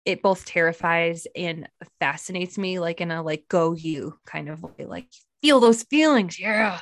it 0.04 0.22
both 0.22 0.44
terrifies 0.44 1.26
and 1.34 1.68
fascinates 2.00 2.58
me, 2.58 2.78
like 2.78 3.00
in 3.00 3.10
a 3.10 3.22
like 3.22 3.46
go 3.48 3.74
you 3.74 4.18
kind 4.26 4.48
of 4.48 4.62
way, 4.62 4.84
like 4.86 5.08
feel 5.42 5.60
those 5.60 5.82
feelings. 5.84 6.38
Yeah 6.38 6.80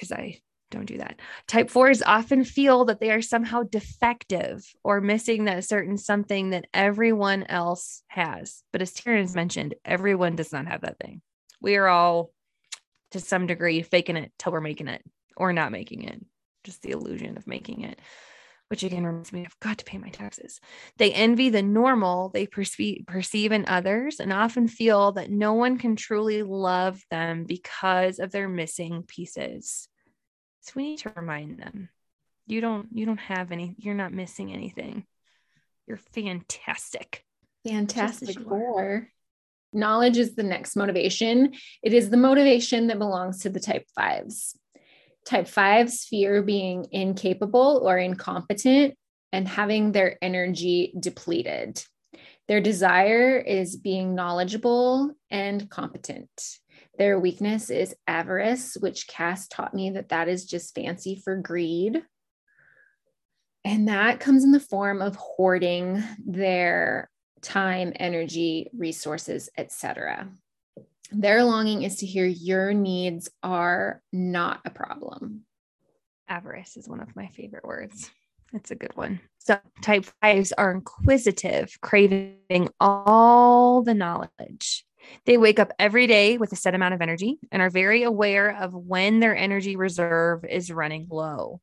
because 0.00 0.12
I 0.12 0.40
don't 0.70 0.86
do 0.86 0.98
that. 0.98 1.20
Type 1.46 1.68
fours 1.68 2.02
often 2.02 2.44
feel 2.44 2.86
that 2.86 3.00
they 3.00 3.10
are 3.10 3.20
somehow 3.20 3.64
defective 3.64 4.64
or 4.82 5.00
missing 5.00 5.44
that 5.44 5.64
certain 5.64 5.98
something 5.98 6.50
that 6.50 6.66
everyone 6.72 7.42
else 7.42 8.02
has. 8.08 8.62
But 8.72 8.80
as 8.80 8.94
Taryn 8.94 9.34
mentioned, 9.34 9.74
everyone 9.84 10.36
does 10.36 10.52
not 10.52 10.66
have 10.68 10.82
that 10.82 10.98
thing. 10.98 11.20
We 11.60 11.76
are 11.76 11.88
all 11.88 12.30
to 13.10 13.20
some 13.20 13.46
degree 13.46 13.82
faking 13.82 14.16
it 14.16 14.32
till 14.38 14.52
we're 14.52 14.60
making 14.60 14.88
it 14.88 15.02
or 15.36 15.52
not 15.52 15.72
making 15.72 16.04
it. 16.04 16.24
Just 16.64 16.82
the 16.82 16.92
illusion 16.92 17.36
of 17.36 17.46
making 17.46 17.82
it, 17.82 17.98
which 18.70 18.84
again 18.84 19.04
reminds 19.04 19.32
me, 19.32 19.44
I've 19.44 19.58
got 19.58 19.78
to 19.78 19.84
pay 19.84 19.98
my 19.98 20.10
taxes. 20.10 20.60
They 20.96 21.12
envy 21.12 21.50
the 21.50 21.60
normal 21.60 22.28
they 22.28 22.46
perceive, 22.46 23.04
perceive 23.04 23.50
in 23.50 23.66
others 23.66 24.20
and 24.20 24.32
often 24.32 24.68
feel 24.68 25.10
that 25.12 25.28
no 25.28 25.54
one 25.54 25.76
can 25.76 25.96
truly 25.96 26.44
love 26.44 27.02
them 27.10 27.44
because 27.44 28.20
of 28.20 28.30
their 28.30 28.48
missing 28.48 29.02
pieces. 29.02 29.88
So 30.60 30.72
we 30.76 30.84
need 30.84 30.98
to 31.00 31.12
remind 31.16 31.58
them 31.58 31.88
you 32.46 32.60
don't 32.60 32.88
you 32.92 33.06
don't 33.06 33.18
have 33.18 33.50
any 33.50 33.74
you're 33.76 33.94
not 33.94 34.12
missing 34.12 34.52
anything. 34.52 35.04
You're 35.88 35.96
fantastic. 35.96 37.24
Fantastic 37.66 38.38
four. 38.38 39.08
Knowledge 39.72 40.16
is 40.16 40.36
the 40.36 40.44
next 40.44 40.76
motivation. 40.76 41.54
It 41.82 41.92
is 41.92 42.08
the 42.08 42.16
motivation 42.16 42.86
that 42.86 42.98
belongs 42.98 43.42
to 43.42 43.50
the 43.50 43.60
type 43.60 43.86
fives. 43.96 44.56
Type 45.30 45.46
fives 45.46 46.06
fear 46.06 46.42
being 46.42 46.88
incapable 46.90 47.82
or 47.84 47.96
incompetent 47.96 48.94
and 49.30 49.46
having 49.46 49.92
their 49.92 50.18
energy 50.20 50.92
depleted. 50.98 51.84
Their 52.48 52.60
desire 52.60 53.38
is 53.38 53.76
being 53.76 54.16
knowledgeable 54.16 55.12
and 55.30 55.70
competent. 55.70 56.28
Their 56.98 57.20
weakness 57.20 57.70
is 57.70 57.94
avarice, 58.08 58.76
which 58.80 59.06
Cass 59.06 59.46
taught 59.46 59.72
me 59.72 59.90
that 59.90 60.08
that 60.08 60.26
is 60.26 60.46
just 60.46 60.74
fancy 60.74 61.14
for 61.14 61.36
greed. 61.36 62.02
And 63.64 63.86
that 63.86 64.18
comes 64.18 64.42
in 64.42 64.50
the 64.50 64.58
form 64.58 65.00
of 65.00 65.14
hoarding 65.14 66.02
their 66.26 67.08
time, 67.40 67.92
energy, 67.94 68.68
resources, 68.76 69.48
etc. 69.56 70.28
Their 71.12 71.44
longing 71.44 71.82
is 71.82 71.96
to 71.96 72.06
hear 72.06 72.24
your 72.24 72.72
needs 72.72 73.28
are 73.42 74.02
not 74.12 74.60
a 74.64 74.70
problem. 74.70 75.44
Avarice 76.28 76.76
is 76.76 76.88
one 76.88 77.00
of 77.00 77.16
my 77.16 77.28
favorite 77.28 77.64
words. 77.64 78.10
It's 78.52 78.70
a 78.70 78.76
good 78.76 78.96
one. 78.96 79.20
So, 79.38 79.58
type 79.82 80.06
fives 80.20 80.52
are 80.52 80.72
inquisitive, 80.72 81.80
craving 81.80 82.68
all 82.80 83.82
the 83.82 83.94
knowledge 83.94 84.84
They 85.24 85.38
wake 85.38 85.58
up 85.58 85.72
every 85.78 86.06
day 86.06 86.36
with 86.38 86.52
a 86.52 86.56
set 86.56 86.74
amount 86.74 86.94
of 86.94 87.00
energy 87.00 87.38
and 87.50 87.62
are 87.62 87.70
very 87.70 88.02
aware 88.02 88.56
of 88.56 88.74
when 88.74 89.20
their 89.20 89.36
energy 89.36 89.76
reserve 89.76 90.44
is 90.44 90.70
running 90.70 91.06
low. 91.10 91.60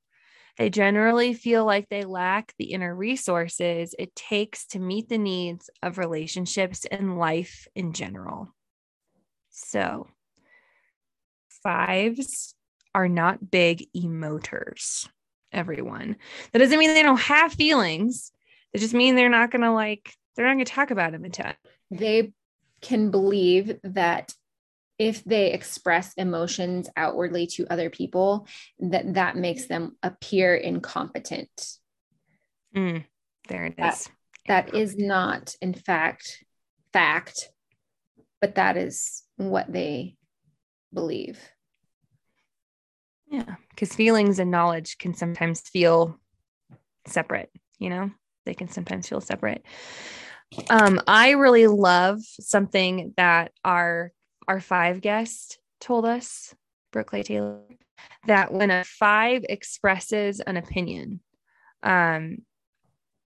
They 0.58 0.70
generally 0.70 1.34
feel 1.34 1.66
like 1.66 1.88
they 1.90 2.04
lack 2.04 2.54
the 2.58 2.72
inner 2.74 2.96
resources 2.96 3.94
it 4.00 4.16
takes 4.16 4.66
to 4.68 4.80
meet 4.80 5.08
the 5.08 5.20
needs 5.20 5.70
of 5.84 5.98
relationships 5.98 6.86
and 6.86 7.18
life 7.20 7.68
in 7.76 7.94
general. 7.94 8.54
So, 9.66 10.08
fives 11.64 12.54
are 12.94 13.10
not 13.10 13.50
big 13.50 13.88
emoters, 13.96 15.10
everyone. 15.52 16.18
That 16.52 16.60
doesn't 16.60 16.78
mean 16.78 16.94
they 16.94 17.02
don't 17.02 17.20
have 17.20 17.54
feelings. 17.54 18.32
It 18.72 18.80
just 18.80 18.94
mean 18.94 19.16
they're 19.16 19.30
not 19.30 19.50
going 19.50 19.64
to 19.64 19.72
like, 19.72 20.14
they're 20.36 20.46
not 20.46 20.54
going 20.54 20.66
to 20.66 20.72
talk 20.72 20.92
about 20.92 21.12
them 21.12 21.26
in 21.26 21.32
time. 21.32 21.56
They 21.90 22.34
can 22.82 23.10
believe 23.10 23.80
that 23.84 24.34
if 25.00 25.24
they 25.24 25.52
express 25.54 26.14
emotions 26.14 26.88
outwardly 26.96 27.48
to 27.48 27.68
other 27.68 27.90
people 27.90 28.48
that 28.80 29.16
that 29.16 29.36
makes 29.36 29.66
them 29.68 29.96
appear 30.02 30.56
incompetent 30.56 31.78
mm, 32.76 33.04
there 33.48 33.66
it 33.66 33.78
that, 33.78 33.94
is. 33.94 34.10
that 34.48 34.74
is 34.74 34.98
not 34.98 35.56
in 35.62 35.74
fact 35.74 36.44
fact 36.94 37.50
but 38.42 38.56
that 38.56 38.76
is 38.76 39.24
what 39.38 39.72
they 39.72 40.18
believe. 40.94 41.40
Yeah 43.30 43.56
because 43.70 43.94
feelings 43.94 44.40
and 44.40 44.50
knowledge 44.50 44.98
can 44.98 45.14
sometimes 45.14 45.62
feel 45.62 46.20
separate 47.06 47.52
you 47.80 47.90
know? 47.90 48.12
They 48.46 48.54
can 48.54 48.70
sometimes 48.70 49.08
feel 49.08 49.22
separate. 49.22 49.64
Um 50.70 51.00
i 51.08 51.32
really 51.32 51.68
love 51.68 52.22
something 52.24 53.14
that 53.18 53.52
our 53.64 54.12
our 54.48 54.62
five 54.62 55.02
guest 55.02 55.60
told 55.82 56.06
us, 56.06 56.56
Brooke 56.92 57.08
Clay 57.08 57.24
Taylor, 57.24 57.62
that 58.26 58.52
when 58.52 58.72
a 58.72 58.84
five 58.84 59.44
expresses 59.48 60.40
an 60.40 60.58
opinion, 60.58 61.20
um, 61.84 62.40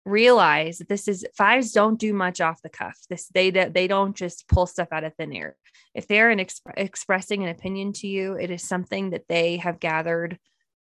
realize 0.06 0.80
that 0.80 0.90
this 0.90 1.08
is 1.08 1.26
fives 1.36 1.72
don't 1.72 2.00
do 2.00 2.14
much 2.14 2.42
off 2.42 2.62
the 2.62 2.70
cuff. 2.70 2.98
This 3.10 3.28
they 3.34 3.50
they 3.50 3.88
don't 3.88 4.16
just 4.16 4.48
pull 4.48 4.66
stuff 4.66 4.90
out 4.92 5.04
of 5.04 5.16
thin 5.16 5.34
air. 5.34 5.56
If 5.94 6.08
they're 6.08 6.30
an 6.30 6.40
exp- 6.40 6.62
expressing 6.78 7.44
an 7.44 7.50
opinion 7.50 7.94
to 7.94 8.08
you, 8.08 8.34
it 8.34 8.52
is 8.52 8.64
something 8.64 9.12
that 9.12 9.28
they 9.28 9.58
have 9.58 9.80
gathered. 9.80 10.40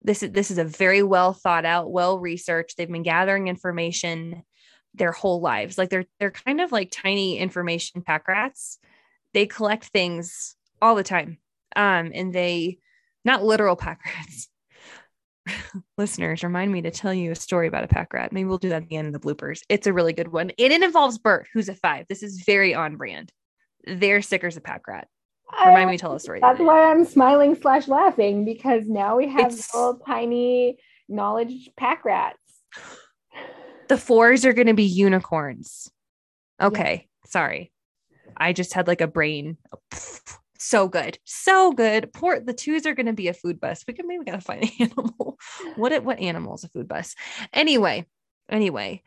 This 0.02 0.22
is 0.22 0.32
this 0.32 0.50
is 0.50 0.58
a 0.58 0.64
very 0.64 1.02
well 1.02 1.32
thought 1.32 1.64
out, 1.64 1.90
well 1.90 2.18
researched. 2.18 2.76
They've 2.76 2.90
been 2.90 3.02
gathering 3.02 3.48
information 3.48 4.42
their 4.94 5.12
whole 5.12 5.40
lives. 5.40 5.78
Like 5.78 5.90
they're 5.90 6.06
they're 6.20 6.30
kind 6.30 6.60
of 6.60 6.72
like 6.72 6.90
tiny 6.90 7.38
information 7.38 8.02
pack 8.02 8.28
rats 8.28 8.78
they 9.34 9.46
collect 9.46 9.86
things 9.86 10.56
all 10.80 10.94
the 10.94 11.02
time. 11.02 11.38
Um, 11.74 12.12
and 12.14 12.32
they, 12.32 12.78
not 13.24 13.44
literal 13.44 13.76
pack 13.76 14.00
rats. 14.04 14.48
Listeners, 15.98 16.42
remind 16.42 16.72
me 16.72 16.82
to 16.82 16.90
tell 16.90 17.12
you 17.12 17.32
a 17.32 17.36
story 17.36 17.68
about 17.68 17.84
a 17.84 17.88
pack 17.88 18.12
rat. 18.12 18.32
Maybe 18.32 18.44
we'll 18.44 18.58
do 18.58 18.68
that 18.70 18.82
at 18.82 18.88
the 18.88 18.96
end 18.96 19.08
of 19.08 19.12
the 19.12 19.20
bloopers. 19.20 19.60
It's 19.68 19.86
a 19.86 19.92
really 19.92 20.12
good 20.12 20.28
one. 20.28 20.50
And 20.58 20.72
it 20.72 20.82
involves 20.82 21.18
Bert, 21.18 21.46
who's 21.52 21.68
a 21.68 21.74
five. 21.74 22.06
This 22.08 22.22
is 22.22 22.42
very 22.46 22.74
on 22.74 22.96
brand. 22.96 23.32
Their 23.86 24.22
sticker's 24.22 24.56
a 24.56 24.60
pack 24.60 24.86
rat. 24.86 25.08
Remind 25.66 25.90
me 25.90 25.96
to 25.96 26.00
tell 26.00 26.14
a 26.14 26.20
story. 26.20 26.40
That's 26.40 26.60
why 26.60 26.90
I'm 26.90 27.04
smiling 27.04 27.56
slash 27.60 27.86
laughing 27.86 28.44
because 28.44 28.84
now 28.86 29.16
we 29.18 29.28
have 29.28 29.52
it's, 29.52 29.74
little 29.74 29.98
tiny 29.98 30.78
knowledge 31.08 31.70
pack 31.76 32.04
rats. 32.04 32.38
The 33.88 33.98
fours 33.98 34.46
are 34.46 34.54
going 34.54 34.68
to 34.68 34.74
be 34.74 34.84
unicorns. 34.84 35.90
Okay, 36.60 37.08
yeah. 37.24 37.30
sorry. 37.30 37.72
I 38.36 38.52
just 38.52 38.72
had 38.72 38.86
like 38.86 39.02
a 39.02 39.06
brain. 39.06 39.58
So 40.64 40.86
good. 40.86 41.18
So 41.24 41.72
good. 41.72 42.12
Port 42.12 42.46
the 42.46 42.54
twos 42.54 42.86
are 42.86 42.94
gonna 42.94 43.12
be 43.12 43.26
a 43.26 43.34
food 43.34 43.58
bus. 43.58 43.82
We 43.86 43.94
can 43.94 44.06
maybe 44.06 44.24
gotta 44.24 44.40
find 44.40 44.62
an 44.80 44.90
animal. 44.90 45.36
what 45.74 46.04
what 46.04 46.20
animal 46.20 46.54
is 46.54 46.62
a 46.62 46.68
food 46.68 46.86
bus? 46.86 47.16
Anyway, 47.52 48.06
anyway. 48.48 49.02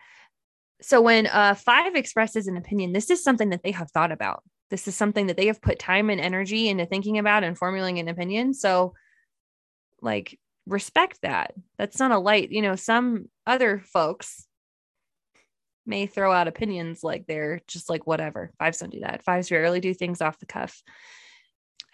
So 0.81 0.99
when 0.99 1.27
uh 1.27 1.55
five 1.55 1.95
expresses 1.95 2.47
an 2.47 2.57
opinion, 2.57 2.91
this 2.91 3.09
is 3.09 3.23
something 3.23 3.51
that 3.51 3.63
they 3.63 3.71
have 3.71 3.89
thought 3.89 4.11
about. 4.11 4.43
This 4.69 4.85
is 4.89 4.97
something 4.97 5.27
that 5.27 5.37
they 5.37 5.47
have 5.47 5.61
put 5.61 5.79
time 5.79 6.09
and 6.09 6.19
energy 6.19 6.67
into 6.67 6.85
thinking 6.85 7.17
about 7.19 7.45
and 7.45 7.57
formulating 7.57 7.99
an 7.99 8.09
opinion. 8.09 8.53
So 8.53 8.93
like 10.01 10.37
respect 10.67 11.19
that. 11.21 11.53
That's 11.77 11.99
not 11.99 12.11
a 12.11 12.19
light, 12.19 12.51
you 12.51 12.63
know, 12.63 12.75
some 12.75 13.29
other 13.47 13.79
folks 13.79 14.45
may 15.85 16.05
throw 16.05 16.33
out 16.33 16.49
opinions 16.49 17.01
like 17.01 17.27
they're 17.27 17.61
just 17.65 17.89
like 17.89 18.05
whatever. 18.05 18.51
Fives 18.59 18.79
don't 18.79 18.91
do 18.91 18.99
that. 19.01 19.23
Fives 19.23 19.51
rarely 19.51 19.79
do 19.79 19.93
things 19.93 20.21
off 20.21 20.39
the 20.39 20.45
cuff. 20.45 20.83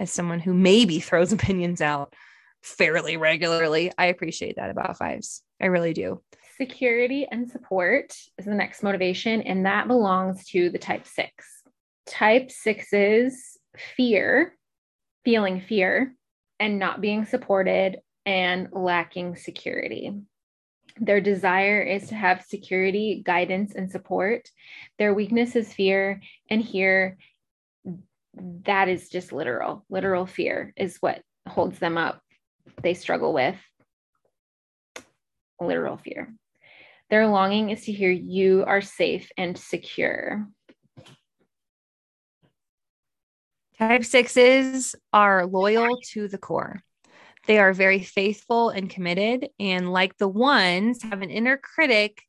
As 0.01 0.11
someone 0.11 0.39
who 0.39 0.55
maybe 0.55 0.99
throws 0.99 1.31
opinions 1.33 1.79
out 1.79 2.15
fairly 2.63 3.17
regularly, 3.17 3.91
I 3.99 4.07
appreciate 4.07 4.55
that 4.55 4.71
about 4.71 4.97
fives. 4.97 5.43
I 5.61 5.67
really 5.67 5.93
do. 5.93 6.23
Security 6.57 7.27
and 7.31 7.49
support 7.49 8.15
is 8.39 8.45
the 8.45 8.55
next 8.55 8.81
motivation, 8.81 9.43
and 9.43 9.67
that 9.67 9.87
belongs 9.87 10.43
to 10.47 10.71
the 10.71 10.79
type 10.79 11.05
six. 11.05 11.45
Type 12.07 12.49
sixes 12.49 13.59
fear, 13.95 14.57
feeling 15.23 15.61
fear, 15.61 16.15
and 16.59 16.79
not 16.79 16.99
being 16.99 17.25
supported 17.25 17.99
and 18.25 18.69
lacking 18.71 19.35
security. 19.35 20.13
Their 20.99 21.21
desire 21.21 21.81
is 21.81 22.07
to 22.09 22.15
have 22.15 22.43
security, 22.43 23.21
guidance, 23.23 23.75
and 23.75 23.89
support. 23.91 24.49
Their 24.97 25.13
weakness 25.13 25.55
is 25.55 25.71
fear. 25.71 26.21
And 26.49 26.61
here, 26.61 27.17
that 28.33 28.89
is 28.89 29.09
just 29.09 29.31
literal. 29.31 29.85
Literal 29.89 30.25
fear 30.25 30.73
is 30.75 30.97
what 30.97 31.21
holds 31.47 31.79
them 31.79 31.97
up. 31.97 32.21
They 32.81 32.93
struggle 32.93 33.33
with 33.33 33.55
literal 35.59 35.97
fear. 35.97 36.33
Their 37.09 37.27
longing 37.27 37.69
is 37.69 37.85
to 37.85 37.91
hear 37.91 38.09
you 38.09 38.63
are 38.65 38.81
safe 38.81 39.29
and 39.37 39.57
secure. 39.57 40.47
Type 43.77 44.05
sixes 44.05 44.95
are 45.11 45.45
loyal 45.45 45.99
to 46.11 46.27
the 46.27 46.37
core. 46.37 46.81
They 47.47 47.57
are 47.57 47.73
very 47.73 47.99
faithful 47.99 48.69
and 48.69 48.89
committed. 48.89 49.49
And 49.59 49.91
like 49.91 50.17
the 50.17 50.27
ones, 50.27 51.01
have 51.01 51.21
an 51.21 51.31
inner 51.31 51.57
critic. 51.57 52.21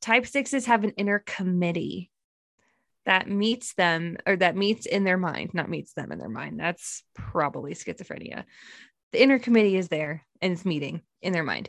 Type 0.00 0.26
sixes 0.26 0.66
have 0.66 0.82
an 0.82 0.92
inner 0.96 1.22
committee 1.24 2.10
that 3.06 3.28
meets 3.28 3.74
them 3.74 4.16
or 4.26 4.36
that 4.36 4.56
meets 4.56 4.86
in 4.86 5.04
their 5.04 5.18
mind, 5.18 5.52
not 5.54 5.68
meets 5.68 5.92
them 5.94 6.12
in 6.12 6.18
their 6.18 6.28
mind. 6.28 6.58
That's 6.58 7.02
probably 7.14 7.74
schizophrenia. 7.74 8.44
The 9.12 9.22
inner 9.22 9.38
committee 9.38 9.76
is 9.76 9.88
there 9.88 10.24
and 10.40 10.52
it's 10.52 10.64
meeting 10.64 11.02
in 11.22 11.32
their 11.32 11.44
mind. 11.44 11.68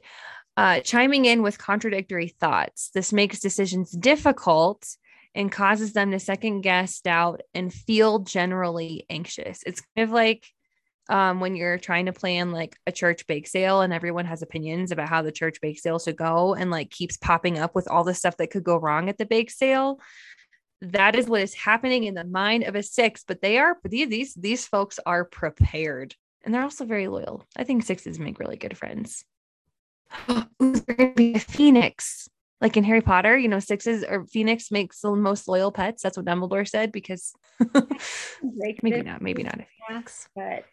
Uh, 0.58 0.80
chiming 0.80 1.26
in 1.26 1.42
with 1.42 1.58
contradictory 1.58 2.30
thoughts. 2.30 2.90
This 2.94 3.12
makes 3.12 3.40
decisions 3.40 3.92
difficult 3.92 4.88
and 5.36 5.52
causes 5.52 5.92
them 5.92 6.12
to 6.12 6.20
second 6.20 6.62
guess, 6.62 7.02
doubt, 7.02 7.42
and 7.54 7.74
feel 7.74 8.20
generally 8.20 9.06
anxious. 9.10 9.62
It's 9.66 9.82
kind 9.82 10.08
of 10.08 10.12
like 10.12 10.46
um, 11.10 11.40
when 11.40 11.56
you're 11.56 11.78
trying 11.78 12.08
to 12.08 12.14
plan 12.14 12.52
like 12.52 12.78
a 12.88 12.92
church 12.92 13.28
bake 13.28 13.48
sale 13.48 13.82
and 13.82 13.94
everyone 13.94 14.26
has 14.26 14.42
opinions 14.42 14.92
about 14.92 15.10
how 15.10 15.22
the 15.22 15.32
church 15.32 15.62
bake 15.62 15.80
sale 15.80 16.00
should 16.00 16.16
go 16.16 16.56
and 16.56 16.72
like 16.72 16.90
keeps 16.90 17.18
popping 17.18 17.60
up 17.60 17.76
with 17.76 17.88
all 17.90 18.04
the 18.04 18.14
stuff 18.14 18.38
that 18.38 18.50
could 18.50 18.64
go 18.64 18.78
wrong 18.78 19.10
at 19.10 19.18
the 19.18 19.26
bake 19.26 19.52
sale 19.52 20.00
that 20.82 21.16
is 21.16 21.28
what 21.28 21.42
is 21.42 21.54
happening 21.54 22.04
in 22.04 22.14
the 22.14 22.24
mind 22.24 22.64
of 22.64 22.76
a 22.76 22.84
six 22.84 23.24
but 23.26 23.42
they 23.42 23.58
are 23.58 23.78
these 23.84 24.10
these 24.10 24.34
these 24.36 24.68
folks 24.68 25.00
are 25.06 25.26
prepared. 25.26 26.16
And 26.44 26.54
they're 26.54 26.62
also 26.62 26.86
very 26.86 27.08
loyal. 27.08 27.44
I 27.58 27.64
think 27.64 27.84
sixes 27.84 28.20
make 28.20 28.40
really 28.40 28.58
good 28.58 28.78
friends. 28.78 29.26
Ooh, 30.30 30.46
they're 30.60 30.96
gonna 30.96 31.14
be 31.14 31.34
a 31.36 31.40
phoenix? 31.40 32.30
Like 32.62 32.78
in 32.78 32.84
harry 32.84 33.02
potter 33.02 33.38
you 33.38 33.48
know 33.48 33.60
sixes 33.60 34.04
or 34.04 34.26
phoenix 34.26 34.72
makes 34.72 35.02
the 35.02 35.16
most 35.16 35.48
loyal 35.48 35.72
pets. 35.72 36.04
That's 36.04 36.18
what 36.18 36.26
dumbledore 36.26 36.68
said 36.68 36.92
because 36.92 37.34
maybe 38.82 39.02
not 39.02 39.22
maybe 39.22 39.44
not 39.44 39.60
a 39.60 39.66
phoenix. 39.88 40.30
but 40.36 40.66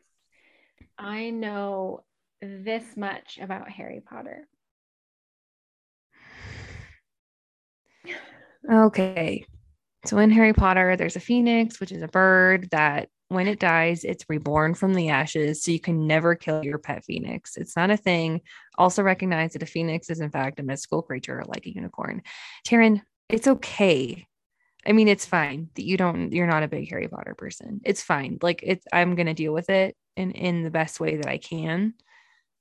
I 0.98 1.30
know 1.30 2.04
this 2.40 2.96
much 2.96 3.38
about 3.40 3.68
Harry 3.70 4.00
Potter. 4.00 4.46
Okay. 8.70 9.46
So 10.04 10.18
in 10.18 10.30
Harry 10.30 10.52
Potter, 10.52 10.96
there's 10.96 11.16
a 11.16 11.20
phoenix, 11.20 11.78
which 11.80 11.92
is 11.92 12.02
a 12.02 12.08
bird 12.08 12.68
that 12.70 13.08
when 13.28 13.46
it 13.46 13.60
dies, 13.60 14.04
it's 14.04 14.28
reborn 14.28 14.74
from 14.74 14.94
the 14.94 15.08
ashes. 15.08 15.62
So 15.62 15.70
you 15.70 15.80
can 15.80 16.06
never 16.06 16.34
kill 16.34 16.64
your 16.64 16.78
pet 16.78 17.04
phoenix. 17.04 17.56
It's 17.56 17.76
not 17.76 17.90
a 17.90 17.96
thing. 17.96 18.42
Also 18.76 19.02
recognize 19.02 19.52
that 19.52 19.62
a 19.62 19.66
phoenix 19.66 20.10
is 20.10 20.20
in 20.20 20.30
fact 20.30 20.60
a 20.60 20.62
mystical 20.62 21.02
creature 21.02 21.42
like 21.46 21.66
a 21.66 21.74
unicorn. 21.74 22.22
Taryn, 22.66 23.00
it's 23.28 23.46
okay. 23.46 24.26
I 24.84 24.92
mean, 24.92 25.08
it's 25.08 25.24
fine 25.24 25.70
that 25.76 25.84
you 25.84 25.96
don't, 25.96 26.32
you're 26.32 26.48
not 26.48 26.64
a 26.64 26.68
big 26.68 26.90
Harry 26.90 27.08
Potter 27.08 27.34
person. 27.36 27.80
It's 27.84 28.02
fine. 28.02 28.38
Like 28.42 28.60
it's, 28.62 28.84
I'm 28.92 29.14
going 29.14 29.26
to 29.26 29.34
deal 29.34 29.52
with 29.52 29.70
it 29.70 29.96
in 30.16 30.32
in 30.32 30.62
the 30.62 30.70
best 30.70 31.00
way 31.00 31.16
that 31.16 31.28
I 31.28 31.38
can 31.38 31.94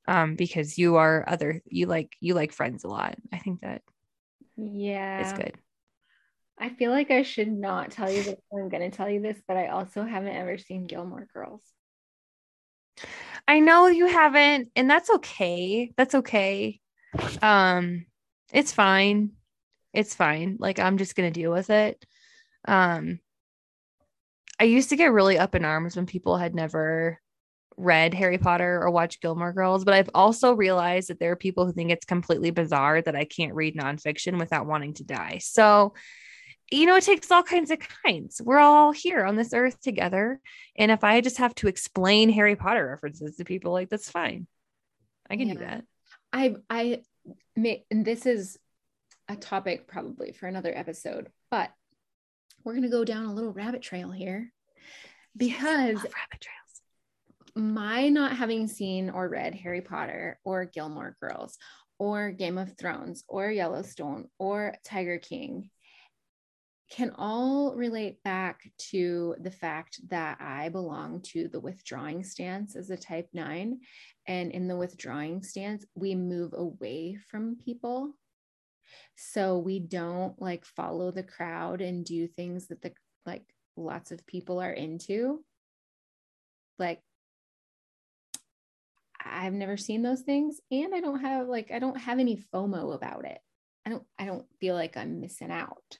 um 0.08 0.36
because 0.36 0.78
you 0.78 0.96
are 0.96 1.26
other 1.28 1.62
you 1.66 1.86
like 1.86 2.16
you 2.20 2.34
like 2.34 2.52
friends 2.52 2.84
a 2.84 2.88
lot. 2.88 3.16
I 3.32 3.38
think 3.38 3.62
that 3.62 3.82
yeah. 4.58 5.22
It's 5.22 5.34
good. 5.34 5.58
I 6.58 6.70
feel 6.70 6.92
like 6.92 7.10
I 7.12 7.24
should 7.24 7.52
not 7.52 7.92
tell 7.92 8.12
you 8.12 8.24
this. 8.24 8.40
I'm 8.54 8.70
going 8.70 8.90
to 8.90 8.96
tell 8.96 9.10
you 9.10 9.22
this, 9.22 9.42
but 9.48 9.58
I 9.58 9.68
also 9.68 10.04
haven't 10.04 10.36
ever 10.36 10.58
seen 10.58 10.86
Gilmore 10.86 11.28
Girls. 11.34 11.62
I 13.48 13.60
know 13.60 13.88
you 13.88 14.08
haven't, 14.08 14.70
and 14.76 14.90
that's 14.90 15.10
okay. 15.10 15.92
That's 15.98 16.16
okay. 16.16 16.80
Um, 17.42 18.06
it's 18.54 18.72
fine. 18.72 19.32
It's 19.94 20.16
fine. 20.16 20.58
Like 20.60 20.80
I'm 20.80 20.98
just 20.98 21.16
gonna 21.16 21.32
deal 21.32 21.52
with 21.52 21.70
it. 21.70 22.06
Um, 22.68 23.20
I 24.60 24.66
used 24.66 24.90
to 24.90 24.96
get 24.96 25.12
really 25.12 25.38
up 25.38 25.56
in 25.56 25.66
arms 25.66 25.96
when 25.96 26.06
people 26.06 26.38
had 26.38 26.56
never 26.56 27.20
read 27.78 28.14
Harry 28.14 28.38
Potter 28.38 28.82
or 28.82 28.92
watched 28.92 29.22
Gilmore 29.22 29.54
Girls, 29.54 29.84
but 29.84 29.94
I've 29.94 30.10
also 30.14 30.54
realized 30.54 31.10
that 31.10 31.20
there 31.20 31.32
are 31.32 31.38
people 31.38 31.66
who 31.66 31.74
think 31.74 31.90
it's 31.90 32.06
completely 32.06 32.52
bizarre 32.52 33.02
that 33.02 33.16
I 33.16 33.26
can't 33.26 33.56
read 33.56 33.76
nonfiction 33.76 34.38
without 34.38 34.68
wanting 34.68 34.94
to 34.96 35.04
die. 35.04 35.40
So, 35.42 35.94
you 36.72 36.86
know, 36.86 36.96
it 36.96 37.04
takes 37.04 37.30
all 37.30 37.44
kinds 37.44 37.70
of 37.70 37.80
kinds. 38.04 38.42
We're 38.42 38.60
all 38.60 38.92
here 38.94 39.26
on 39.26 39.36
this 39.36 39.54
earth 39.54 39.80
together. 39.82 40.40
And 40.78 40.90
if 40.90 41.04
I 41.04 41.20
just 41.20 41.38
have 41.38 41.54
to 41.56 41.68
explain 41.68 42.30
Harry 42.30 42.56
Potter 42.56 42.88
references 42.88 43.36
to 43.36 43.44
people, 43.44 43.74
like 43.74 43.90
that's 43.90 44.10
fine. 44.10 44.48
I 45.30 45.36
can 45.36 45.50
yeah. 45.50 45.54
do 45.54 45.60
that. 45.60 45.84
I, 46.32 46.56
I, 46.70 47.02
may, 47.58 47.86
and 47.92 48.06
this 48.06 48.26
is 48.26 48.58
a 49.28 49.36
topic 49.36 49.88
probably 49.88 50.32
for 50.32 50.48
another 50.48 50.72
episode, 50.76 51.30
but 51.50 51.70
we're 52.64 52.74
going 52.74 52.84
to 52.84 52.90
go 52.90 53.04
down 53.04 53.26
a 53.26 53.34
little 53.34 53.52
rabbit 53.52 53.82
trail 53.82 54.12
here 54.12 54.52
because 55.36 55.96
rabbit 55.96 56.40
trails. 56.40 56.58
My 57.54 58.08
not 58.08 58.38
having 58.38 58.68
seen 58.68 59.10
or 59.10 59.28
read 59.28 59.56
Harry 59.56 59.82
Potter 59.82 60.40
or 60.46 60.64
Gilmore 60.64 61.18
Girls 61.22 61.58
or 62.00 62.32
Game 62.32 62.58
of 62.58 62.78
Thrones 62.78 63.26
or 63.28 63.52
Yellowstone 63.52 64.30
or 64.40 64.76
Tiger 64.86 65.18
King 65.18 65.70
can 66.92 67.14
all 67.18 67.74
relate 67.74 68.22
back 68.22 68.70
to 68.78 69.34
the 69.40 69.50
fact 69.50 70.02
that 70.10 70.38
I 70.42 70.68
belong 70.68 71.22
to 71.28 71.48
the 71.48 71.60
withdrawing 71.60 72.22
stance 72.24 72.76
as 72.76 72.90
a 72.90 72.98
type 72.98 73.30
nine. 73.34 73.80
And 74.28 74.52
in 74.52 74.68
the 74.68 74.76
withdrawing 74.76 75.42
stance, 75.42 75.86
we 75.96 76.16
move 76.16 76.54
away 76.54 77.18
from 77.30 77.56
people. 77.64 78.14
So 79.16 79.58
we 79.58 79.80
don't 79.80 80.40
like 80.42 80.66
follow 80.66 81.12
the 81.12 81.24
crowd 81.24 81.80
and 81.80 82.04
do 82.04 82.28
things 82.28 82.68
that 82.68 82.82
the 82.82 82.92
like 83.26 83.46
lots 83.78 84.12
of 84.12 84.28
people 84.28 84.62
are 84.62 84.74
into. 84.74 85.46
Like 86.78 87.00
I've 89.24 89.54
never 89.54 89.78
seen 89.78 90.02
those 90.02 90.22
things 90.22 90.60
and 90.72 90.94
I 90.94 91.00
don't 91.00 91.22
have 91.22 91.48
like 91.48 91.72
I 91.72 91.80
don't 91.80 92.00
have 92.00 92.20
any 92.20 92.44
FOMO 92.54 92.94
about 92.94 93.24
it. 93.24 93.40
I 93.86 93.92
don't 93.92 94.04
I 94.20 94.26
don't 94.26 94.46
feel 94.60 94.76
like 94.76 94.98
I'm 94.98 95.22
missing 95.22 95.52
out 95.52 96.00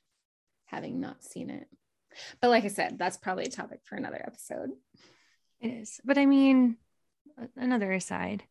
having 0.72 1.00
not 1.00 1.24
seen 1.24 1.50
it. 1.50 1.68
But 2.42 2.50
like 2.50 2.66
I 2.66 2.70
said, 2.70 2.98
that's 2.98 3.18
probably 3.18 3.46
a 3.46 3.50
topic 3.50 3.82
for 3.84 3.96
another 3.96 4.22
episode. 4.26 4.72
It 5.60 5.68
is. 5.68 6.00
But 6.04 6.18
I 6.18 6.26
mean, 6.26 6.78
another 7.56 7.92
aside, 7.92 8.44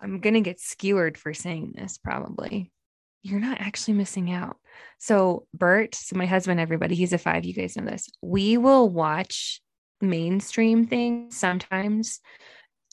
I'm 0.00 0.20
going 0.20 0.34
to 0.34 0.40
get 0.40 0.60
skewered 0.60 1.16
for 1.16 1.32
saying 1.34 1.74
this 1.76 1.98
probably. 1.98 2.72
You're 3.22 3.40
not 3.40 3.60
actually 3.60 3.94
missing 3.94 4.30
out. 4.32 4.56
So, 4.98 5.46
Bert, 5.54 5.94
so 5.94 6.16
my 6.16 6.26
husband, 6.26 6.60
everybody, 6.60 6.94
he's 6.94 7.14
a 7.14 7.18
five. 7.18 7.44
You 7.44 7.54
guys 7.54 7.76
know 7.76 7.86
this. 7.86 8.10
We 8.20 8.58
will 8.58 8.88
watch 8.88 9.62
mainstream 10.00 10.86
things 10.86 11.36
sometimes 11.36 12.20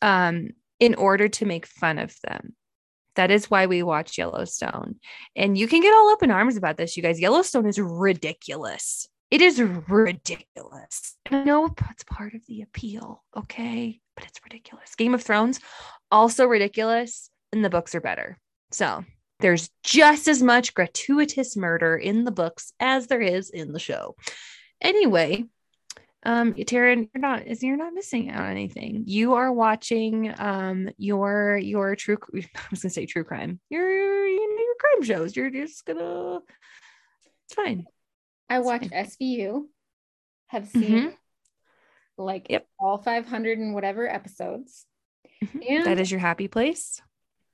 um, 0.02 0.52
in 0.80 0.96
order 0.96 1.28
to 1.28 1.46
make 1.46 1.66
fun 1.66 2.00
of 2.00 2.16
them. 2.24 2.56
That 3.16 3.32
is 3.32 3.50
why 3.50 3.66
we 3.66 3.84
watch 3.84 4.18
Yellowstone. 4.18 4.96
And 5.36 5.58
you 5.58 5.68
can 5.68 5.82
get 5.82 5.94
all 5.94 6.10
up 6.12 6.24
in 6.24 6.32
arms 6.32 6.58
about 6.58 6.78
this, 6.78 6.96
you 6.96 7.04
guys. 7.04 7.20
Yellowstone 7.20 7.68
is 7.68 7.80
ridiculous. 7.80 9.08
It 9.30 9.42
is 9.42 9.62
ridiculous. 9.62 11.16
I 11.30 11.44
know 11.44 11.74
that's 11.80 12.04
part 12.04 12.34
of 12.34 12.42
the 12.48 12.62
appeal, 12.64 13.24
okay? 13.36 14.02
But 14.16 14.26
it's 14.26 14.42
ridiculous. 14.44 14.96
Game 14.96 15.14
of 15.14 15.24
Thrones, 15.24 15.60
also 16.12 16.46
ridiculous, 16.46 17.30
and 17.54 17.64
the 17.64 17.70
books 17.70 17.96
are 17.96 18.02
better. 18.02 18.38
So 18.72 19.06
there's 19.40 19.70
just 19.84 20.28
as 20.28 20.44
much 20.44 20.74
gratuitous 20.74 21.56
murder 21.56 21.96
in 21.96 22.26
the 22.26 22.32
books 22.32 22.74
as 22.80 23.08
there 23.08 23.22
is 23.22 23.50
in 23.50 23.72
the 23.72 23.80
show. 23.80 24.16
Anyway, 24.82 25.46
um 26.24 26.54
Taryn, 26.54 27.10
you're 27.14 27.22
not 27.22 27.48
is 27.48 27.64
you're 27.64 27.78
not 27.78 27.94
missing 27.94 28.30
out 28.30 28.44
on 28.44 28.52
anything. 28.52 29.04
You 29.08 29.34
are 29.34 29.52
watching 29.52 30.34
um 30.38 30.90
your 30.98 31.58
your 31.58 31.96
true 31.96 32.18
I 32.36 32.46
was 32.70 32.82
gonna 32.82 32.92
say 32.92 33.06
true 33.06 33.24
crime. 33.24 33.60
Your 33.70 33.90
you 34.28 34.56
know, 34.56 34.64
your 34.64 34.76
crime 34.76 35.04
shows. 35.04 35.36
You're, 35.36 35.50
just 35.50 35.86
gonna 35.86 36.40
it's 37.46 37.54
fine. 37.56 37.86
I 38.50 38.60
watch 38.60 38.84
SVU, 38.84 39.66
have 40.48 40.68
seen 40.68 40.84
mm-hmm. 40.84 41.10
like 42.18 42.48
yep. 42.50 42.68
all 42.80 42.98
500 42.98 43.58
and 43.58 43.74
whatever 43.74 44.08
episodes. 44.10 44.86
Mm-hmm. 45.44 45.60
And 45.70 45.86
that 45.86 46.00
is 46.00 46.12
your 46.12 46.20
happy 46.20 46.48
place. 46.48 47.02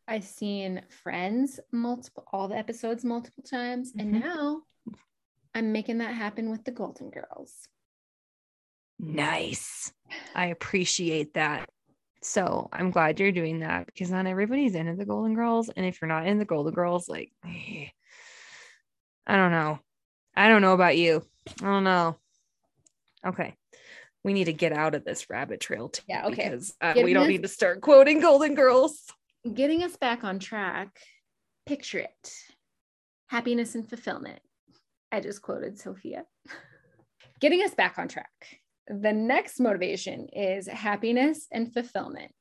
I've 0.08 0.24
seen 0.24 0.82
Friends 1.04 1.60
multiple 1.72 2.24
all 2.32 2.48
the 2.48 2.58
episodes 2.58 3.04
multiple 3.04 3.44
times, 3.44 3.92
mm-hmm. 3.92 4.00
and 4.00 4.24
now 4.24 4.62
I'm 5.54 5.72
making 5.72 6.00
that 6.00 6.14
happen 6.14 6.50
with 6.50 6.64
the 6.64 6.72
Golden 6.72 7.10
Girls. 7.10 7.68
Nice. 9.00 9.92
I 10.36 10.48
appreciate 10.48 11.34
that. 11.36 11.70
So 12.22 12.70
I'm 12.74 12.92
glad 12.92 13.20
you're 13.20 13.32
doing 13.32 13.60
that 13.60 13.86
because 13.86 14.12
not 14.12 14.26
everybody's 14.26 14.76
into 14.76 14.96
the 14.96 15.06
Golden 15.06 15.36
Girls. 15.36 15.70
And 15.70 15.86
if 15.86 16.02
you're 16.02 16.10
not 16.10 16.26
in 16.26 16.40
the 16.40 16.46
Golden 16.46 16.74
Girls, 16.74 17.08
like, 17.08 17.32
I 17.46 17.92
don't 19.28 19.52
know. 19.52 19.80
I 20.36 20.50
don't 20.50 20.62
know 20.62 20.74
about 20.74 20.98
you. 20.98 21.24
I 21.62 21.66
don't 21.66 21.84
know. 21.84 22.18
Okay. 23.26 23.56
We 24.24 24.34
need 24.34 24.46
to 24.46 24.54
get 24.54 24.74
out 24.74 24.96
of 24.96 25.06
this 25.06 25.30
rabbit 25.30 25.62
trail 25.62 25.90
too. 25.90 26.04
Yeah. 26.08 26.28
Okay. 26.28 26.50
Because 26.50 26.74
uh, 26.82 26.94
we 26.96 27.14
don't 27.14 27.30
need 27.30 27.44
to 27.44 27.48
start 27.48 27.82
quoting 27.82 28.20
Golden 28.20 28.56
Girls. 28.56 29.04
Getting 29.54 29.84
us 29.84 29.96
back 29.96 30.24
on 30.24 30.40
track. 30.40 31.00
Picture 31.66 32.00
it 32.00 32.34
happiness 33.28 33.76
and 33.76 33.88
fulfillment. 33.88 34.40
I 35.12 35.20
just 35.20 35.42
quoted 35.42 35.80
Sophia. 35.80 36.26
Getting 37.40 37.62
us 37.62 37.76
back 37.76 38.00
on 38.00 38.08
track 38.08 38.32
the 38.88 39.14
next 39.14 39.60
motivation 39.60 40.28
is 40.32 40.68
happiness 40.68 41.48
and 41.52 41.74
fulfillment. 41.74 42.34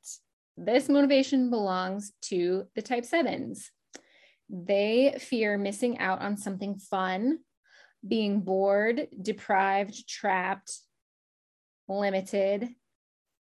This 0.57 0.89
motivation 0.89 1.51
belongs 1.51 2.13
to 2.23 2.65
the 2.75 2.83
type 2.83 3.05
sevens. 3.05 3.71
They 4.49 5.17
fear 5.19 5.59
missing 5.59 5.99
out 5.99 6.23
on 6.23 6.37
something 6.37 6.79
fun, 6.79 7.39
being 8.07 8.41
bored, 8.41 9.09
deprived, 9.21 10.09
trapped, 10.09 10.73
limited. 11.89 12.69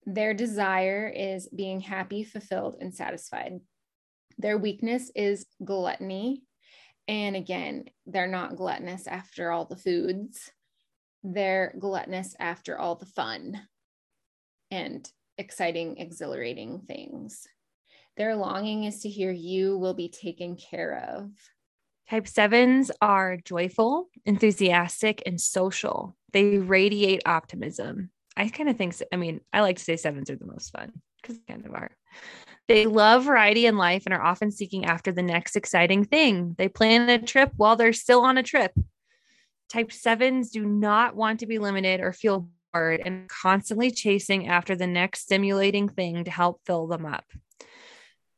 Their 0.05 0.33
desire 0.33 1.07
is 1.07 1.47
being 1.47 1.79
happy, 1.79 2.23
fulfilled, 2.23 2.77
and 2.81 2.93
satisfied. 2.93 3.59
Their 4.37 4.57
weakness 4.57 5.11
is 5.15 5.45
gluttony. 5.63 6.43
And 7.07 7.35
again, 7.35 7.85
they're 8.07 8.27
not 8.27 8.55
gluttonous 8.55 9.05
after 9.05 9.51
all 9.51 9.65
the 9.65 9.77
foods 9.77 10.51
they're 11.25 11.73
gluttonous 11.79 12.35
after 12.39 12.77
all 12.77 12.95
the 12.95 13.05
fun 13.05 13.59
and 14.69 15.09
exciting, 15.37 15.97
exhilarating 15.97 16.81
things. 16.87 17.47
Their 18.15 18.35
longing 18.35 18.83
is 18.83 19.01
to 19.01 19.09
hear 19.09 19.31
you 19.31 19.77
will 19.77 19.95
be 19.95 20.07
taken 20.07 20.55
care 20.55 21.03
of. 21.09 21.31
Type 22.09 22.27
sevens 22.27 22.91
are 23.01 23.37
joyful, 23.43 24.09
enthusiastic, 24.25 25.23
and 25.25 25.41
social. 25.41 26.15
They 26.31 26.59
radiate 26.59 27.23
optimism. 27.25 28.11
I 28.37 28.47
kind 28.49 28.69
of 28.69 28.77
think, 28.77 28.95
I 29.11 29.15
mean, 29.15 29.41
I 29.51 29.61
like 29.61 29.77
to 29.77 29.83
say 29.83 29.95
sevens 29.95 30.29
are 30.29 30.35
the 30.35 30.45
most 30.45 30.71
fun 30.71 30.91
because 31.21 31.37
they 31.37 31.53
kind 31.53 31.65
of 31.65 31.73
are. 31.73 31.89
They 32.67 32.85
love 32.85 33.25
variety 33.25 33.65
in 33.65 33.77
life 33.77 34.03
and 34.05 34.13
are 34.13 34.23
often 34.23 34.51
seeking 34.51 34.85
after 34.85 35.11
the 35.11 35.23
next 35.23 35.55
exciting 35.55 36.03
thing. 36.05 36.55
They 36.57 36.67
plan 36.67 37.09
a 37.09 37.19
trip 37.19 37.51
while 37.57 37.75
they're 37.75 37.93
still 37.93 38.21
on 38.21 38.37
a 38.37 38.43
trip. 38.43 38.71
Type 39.69 39.91
sevens 39.91 40.51
do 40.51 40.65
not 40.65 41.15
want 41.15 41.39
to 41.39 41.47
be 41.47 41.59
limited 41.59 41.99
or 41.99 42.13
feel 42.13 42.49
bored 42.73 43.01
and 43.03 43.27
constantly 43.27 43.91
chasing 43.91 44.47
after 44.47 44.75
the 44.75 44.87
next 44.87 45.21
stimulating 45.21 45.89
thing 45.89 46.23
to 46.23 46.31
help 46.31 46.61
fill 46.65 46.87
them 46.87 47.05
up. 47.05 47.25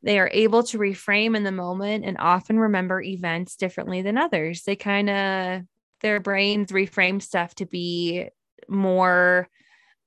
They 0.04 0.20
are 0.20 0.30
able 0.32 0.64
to 0.64 0.78
reframe 0.78 1.36
in 1.36 1.44
the 1.44 1.52
moment 1.52 2.06
and 2.06 2.18
often 2.20 2.60
remember 2.60 3.02
events 3.02 3.56
differently 3.56 4.04
than 4.04 4.18
others. 4.18 4.64
They 4.64 4.76
kind 4.76 5.10
of, 5.10 5.62
their 6.02 6.20
brains 6.20 6.72
reframe 6.72 7.22
stuff 7.22 7.56
to 7.56 7.66
be 7.66 8.30
more 8.70 9.50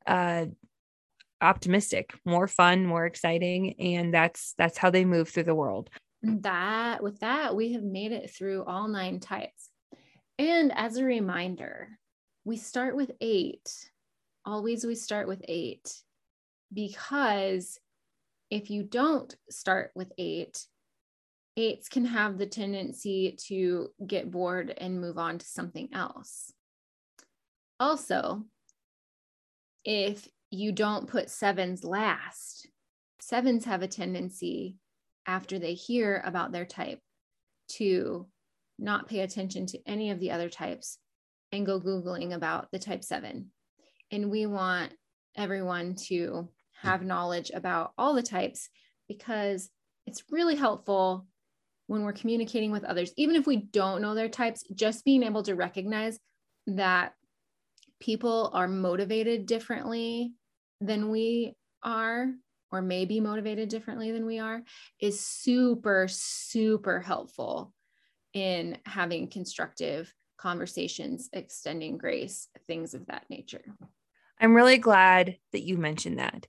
uh, 0.06 0.46
optimistic, 1.40 2.14
more 2.24 2.46
fun, 2.46 2.86
more 2.86 3.04
exciting. 3.04 3.74
And 3.80 4.14
that's, 4.14 4.54
that's 4.56 4.78
how 4.78 4.90
they 4.90 5.04
move 5.04 5.28
through 5.28 5.44
the 5.44 5.54
world. 5.54 5.90
That, 6.22 7.02
with 7.02 7.20
that, 7.20 7.56
we 7.56 7.72
have 7.72 7.82
made 7.82 8.12
it 8.12 8.30
through 8.30 8.64
all 8.64 8.88
nine 8.88 9.20
types. 9.20 9.69
And 10.40 10.72
as 10.74 10.96
a 10.96 11.04
reminder, 11.04 11.98
we 12.46 12.56
start 12.56 12.96
with 12.96 13.10
eight. 13.20 13.90
Always 14.46 14.86
we 14.86 14.94
start 14.94 15.28
with 15.28 15.42
eight 15.46 15.94
because 16.72 17.78
if 18.50 18.70
you 18.70 18.82
don't 18.82 19.36
start 19.50 19.90
with 19.94 20.10
eight, 20.16 20.66
eights 21.58 21.90
can 21.90 22.06
have 22.06 22.38
the 22.38 22.46
tendency 22.46 23.36
to 23.48 23.90
get 24.06 24.30
bored 24.30 24.72
and 24.78 24.98
move 24.98 25.18
on 25.18 25.36
to 25.36 25.44
something 25.44 25.90
else. 25.92 26.50
Also, 27.78 28.46
if 29.84 30.26
you 30.50 30.72
don't 30.72 31.06
put 31.06 31.28
sevens 31.28 31.84
last, 31.84 32.66
sevens 33.20 33.66
have 33.66 33.82
a 33.82 33.88
tendency 33.88 34.78
after 35.26 35.58
they 35.58 35.74
hear 35.74 36.22
about 36.24 36.50
their 36.50 36.64
type 36.64 37.00
to 37.72 38.26
not 38.80 39.08
pay 39.08 39.20
attention 39.20 39.66
to 39.66 39.78
any 39.86 40.10
of 40.10 40.18
the 40.18 40.30
other 40.30 40.48
types 40.48 40.98
and 41.52 41.66
go 41.66 41.80
Googling 41.80 42.34
about 42.34 42.70
the 42.72 42.78
type 42.78 43.04
seven. 43.04 43.50
And 44.10 44.30
we 44.30 44.46
want 44.46 44.92
everyone 45.36 45.94
to 46.06 46.48
hmm. 46.80 46.88
have 46.88 47.02
knowledge 47.02 47.50
about 47.54 47.92
all 47.98 48.14
the 48.14 48.22
types 48.22 48.68
because 49.08 49.70
it's 50.06 50.24
really 50.30 50.56
helpful 50.56 51.26
when 51.86 52.02
we're 52.02 52.12
communicating 52.12 52.70
with 52.70 52.84
others, 52.84 53.12
even 53.16 53.34
if 53.34 53.46
we 53.46 53.56
don't 53.56 54.00
know 54.00 54.14
their 54.14 54.28
types, 54.28 54.62
just 54.74 55.04
being 55.04 55.24
able 55.24 55.42
to 55.42 55.56
recognize 55.56 56.18
that 56.68 57.14
people 57.98 58.50
are 58.54 58.68
motivated 58.68 59.44
differently 59.46 60.32
than 60.80 61.10
we 61.10 61.54
are, 61.82 62.32
or 62.70 62.80
maybe 62.80 63.18
motivated 63.18 63.68
differently 63.68 64.12
than 64.12 64.24
we 64.24 64.38
are, 64.38 64.62
is 65.00 65.20
super, 65.20 66.06
super 66.08 67.00
helpful 67.00 67.72
in 68.32 68.78
having 68.86 69.28
constructive 69.28 70.12
conversations, 70.36 71.28
extending 71.32 71.98
grace, 71.98 72.48
things 72.66 72.94
of 72.94 73.06
that 73.06 73.24
nature. 73.28 73.64
I'm 74.40 74.54
really 74.54 74.78
glad 74.78 75.36
that 75.52 75.62
you 75.62 75.76
mentioned 75.76 76.18
that 76.18 76.46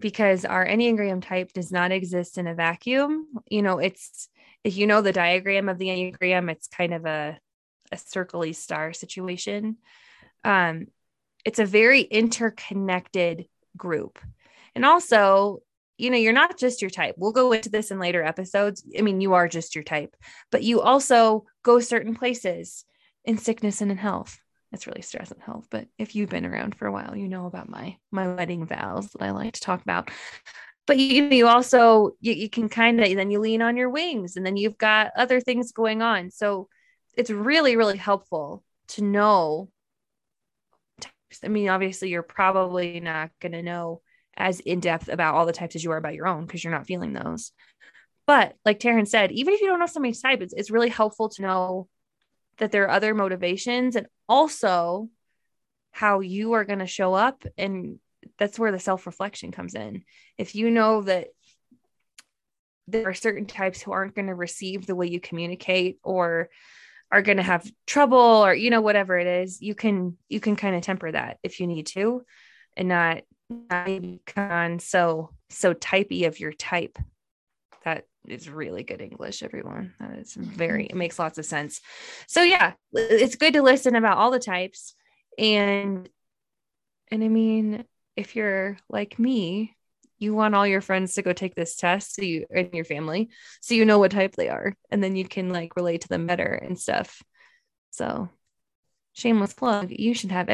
because 0.00 0.44
our 0.44 0.66
Enneagram 0.66 1.22
type 1.22 1.52
does 1.52 1.70
not 1.70 1.92
exist 1.92 2.38
in 2.38 2.46
a 2.46 2.54
vacuum. 2.54 3.26
You 3.48 3.62
know, 3.62 3.78
it's 3.78 4.28
if 4.64 4.76
you 4.76 4.86
know 4.86 5.02
the 5.02 5.12
diagram 5.12 5.68
of 5.68 5.78
the 5.78 5.88
Enneagram, 5.88 6.50
it's 6.50 6.68
kind 6.68 6.94
of 6.94 7.04
a 7.04 7.38
a 7.92 7.96
circly 7.96 8.54
star 8.54 8.92
situation. 8.92 9.76
Um, 10.44 10.86
it's 11.44 11.58
a 11.58 11.66
very 11.66 12.00
interconnected 12.00 13.46
group. 13.76 14.18
And 14.74 14.84
also, 14.84 15.60
you 15.98 16.10
know, 16.10 16.16
you're 16.16 16.32
not 16.32 16.58
just 16.58 16.82
your 16.82 16.90
type. 16.90 17.14
We'll 17.18 17.32
go 17.32 17.52
into 17.52 17.70
this 17.70 17.90
in 17.90 17.98
later 17.98 18.22
episodes. 18.22 18.84
I 18.98 19.02
mean, 19.02 19.20
you 19.20 19.34
are 19.34 19.48
just 19.48 19.74
your 19.74 19.84
type, 19.84 20.16
but 20.50 20.62
you 20.62 20.80
also 20.80 21.44
go 21.62 21.80
certain 21.80 22.14
places 22.14 22.84
in 23.24 23.38
sickness 23.38 23.80
and 23.80 23.90
in 23.90 23.96
health. 23.96 24.38
It's 24.72 24.86
really 24.86 25.02
stress 25.02 25.30
and 25.30 25.42
health. 25.42 25.66
But 25.70 25.86
if 25.98 26.14
you've 26.14 26.28
been 26.28 26.44
around 26.44 26.74
for 26.74 26.86
a 26.86 26.92
while, 26.92 27.16
you 27.16 27.28
know 27.28 27.46
about 27.46 27.68
my 27.68 27.96
my 28.10 28.28
wedding 28.34 28.66
vows 28.66 29.10
that 29.12 29.22
I 29.22 29.30
like 29.30 29.54
to 29.54 29.60
talk 29.60 29.80
about. 29.82 30.10
But 30.86 30.98
you 30.98 31.24
you 31.24 31.48
also 31.48 32.12
you, 32.20 32.32
you 32.32 32.50
can 32.50 32.68
kind 32.68 33.00
of 33.00 33.16
then 33.16 33.30
you 33.30 33.40
lean 33.40 33.62
on 33.62 33.76
your 33.76 33.90
wings 33.90 34.36
and 34.36 34.44
then 34.44 34.56
you've 34.56 34.78
got 34.78 35.12
other 35.16 35.40
things 35.40 35.72
going 35.72 36.02
on. 36.02 36.30
So 36.30 36.68
it's 37.16 37.30
really, 37.30 37.76
really 37.76 37.96
helpful 37.96 38.62
to 38.88 39.02
know. 39.02 39.70
I 41.42 41.48
mean, 41.48 41.68
obviously, 41.68 42.10
you're 42.10 42.22
probably 42.22 43.00
not 43.00 43.30
going 43.40 43.52
to 43.52 43.62
know 43.62 44.02
as 44.36 44.60
in 44.60 44.80
depth 44.80 45.08
about 45.08 45.34
all 45.34 45.46
the 45.46 45.52
types 45.52 45.76
as 45.76 45.84
you 45.84 45.90
are 45.92 45.96
about 45.96 46.14
your 46.14 46.26
own 46.26 46.44
because 46.44 46.62
you're 46.62 46.72
not 46.72 46.86
feeling 46.86 47.12
those. 47.12 47.52
But 48.26 48.56
like 48.64 48.80
Taryn 48.80 49.06
said, 49.06 49.32
even 49.32 49.54
if 49.54 49.60
you 49.60 49.68
don't 49.68 49.78
know 49.78 49.86
somebody's 49.86 50.20
type, 50.20 50.42
it's, 50.42 50.52
it's 50.54 50.70
really 50.70 50.88
helpful 50.88 51.28
to 51.30 51.42
know 51.42 51.88
that 52.58 52.72
there 52.72 52.84
are 52.84 52.90
other 52.90 53.14
motivations 53.14 53.96
and 53.96 54.06
also 54.28 55.08
how 55.92 56.20
you 56.20 56.52
are 56.54 56.64
going 56.64 56.80
to 56.80 56.86
show 56.86 57.14
up. 57.14 57.44
And 57.56 57.98
that's 58.38 58.58
where 58.58 58.72
the 58.72 58.78
self 58.78 59.06
reflection 59.06 59.52
comes 59.52 59.74
in. 59.74 60.02
If 60.36 60.54
you 60.54 60.70
know 60.70 61.02
that 61.02 61.28
there 62.88 63.08
are 63.08 63.14
certain 63.14 63.46
types 63.46 63.80
who 63.80 63.92
aren't 63.92 64.14
going 64.14 64.26
to 64.26 64.34
receive 64.34 64.86
the 64.86 64.94
way 64.94 65.06
you 65.06 65.20
communicate 65.20 65.98
or 66.02 66.50
are 67.10 67.22
going 67.22 67.36
to 67.36 67.42
have 67.42 67.68
trouble 67.86 68.18
or 68.18 68.54
you 68.54 68.70
know 68.70 68.80
whatever 68.80 69.16
it 69.16 69.26
is 69.26 69.60
you 69.62 69.74
can 69.74 70.16
you 70.28 70.40
can 70.40 70.56
kind 70.56 70.74
of 70.74 70.82
temper 70.82 71.10
that 71.10 71.38
if 71.42 71.60
you 71.60 71.66
need 71.66 71.86
to 71.86 72.22
and 72.76 72.88
not 72.88 73.22
become 73.48 74.78
so 74.78 75.30
so 75.50 75.74
typey 75.74 76.26
of 76.26 76.40
your 76.40 76.52
type. 76.52 76.98
That 77.84 78.06
is 78.26 78.48
really 78.48 78.82
good 78.82 79.00
english 79.00 79.42
everyone. 79.42 79.94
That 80.00 80.18
is 80.18 80.34
very 80.34 80.86
it 80.86 80.96
makes 80.96 81.18
lots 81.18 81.38
of 81.38 81.46
sense. 81.46 81.80
So 82.26 82.42
yeah 82.42 82.72
it's 82.92 83.36
good 83.36 83.54
to 83.54 83.62
listen 83.62 83.94
about 83.94 84.18
all 84.18 84.30
the 84.30 84.38
types. 84.38 84.94
And 85.38 86.08
and 87.10 87.22
i 87.22 87.28
mean 87.28 87.84
if 88.16 88.34
you're 88.34 88.76
like 88.88 89.18
me 89.18 89.76
you 90.18 90.34
want 90.34 90.54
all 90.54 90.66
your 90.66 90.80
friends 90.80 91.14
to 91.14 91.22
go 91.22 91.32
take 91.32 91.54
this 91.54 91.76
test 91.76 92.14
so 92.14 92.22
you 92.22 92.46
and 92.50 92.72
your 92.72 92.84
family 92.84 93.28
so 93.60 93.74
you 93.74 93.84
know 93.84 93.98
what 93.98 94.10
type 94.10 94.34
they 94.34 94.48
are 94.48 94.74
and 94.90 95.04
then 95.04 95.14
you 95.14 95.26
can 95.26 95.50
like 95.50 95.76
relate 95.76 96.00
to 96.02 96.08
them 96.08 96.26
better 96.26 96.44
and 96.44 96.78
stuff. 96.78 97.22
So 97.90 98.28
shameless 99.12 99.54
plug 99.54 99.90
you 99.90 100.14
should 100.14 100.32
have 100.32 100.48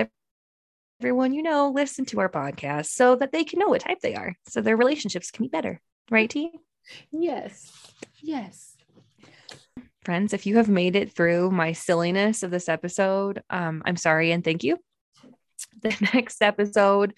everyone 1.02 1.32
you 1.34 1.42
know 1.42 1.72
listen 1.74 2.04
to 2.04 2.20
our 2.20 2.28
podcast 2.28 2.86
so 2.86 3.16
that 3.16 3.32
they 3.32 3.42
can 3.42 3.58
know 3.58 3.66
what 3.66 3.80
type 3.80 3.98
they 4.02 4.14
are 4.14 4.36
so 4.46 4.60
their 4.60 4.76
relationships 4.76 5.32
can 5.32 5.44
be 5.44 5.48
better 5.48 5.80
right 6.12 6.30
T? 6.30 6.52
yes 7.10 7.72
yes 8.20 8.76
friends 10.04 10.32
if 10.32 10.46
you 10.46 10.58
have 10.58 10.68
made 10.68 10.94
it 10.94 11.12
through 11.12 11.50
my 11.50 11.72
silliness 11.72 12.44
of 12.44 12.52
this 12.52 12.68
episode 12.68 13.42
um, 13.50 13.82
i'm 13.84 13.96
sorry 13.96 14.30
and 14.30 14.44
thank 14.44 14.62
you 14.62 14.78
the 15.80 15.92
next 16.14 16.40
episode 16.40 17.14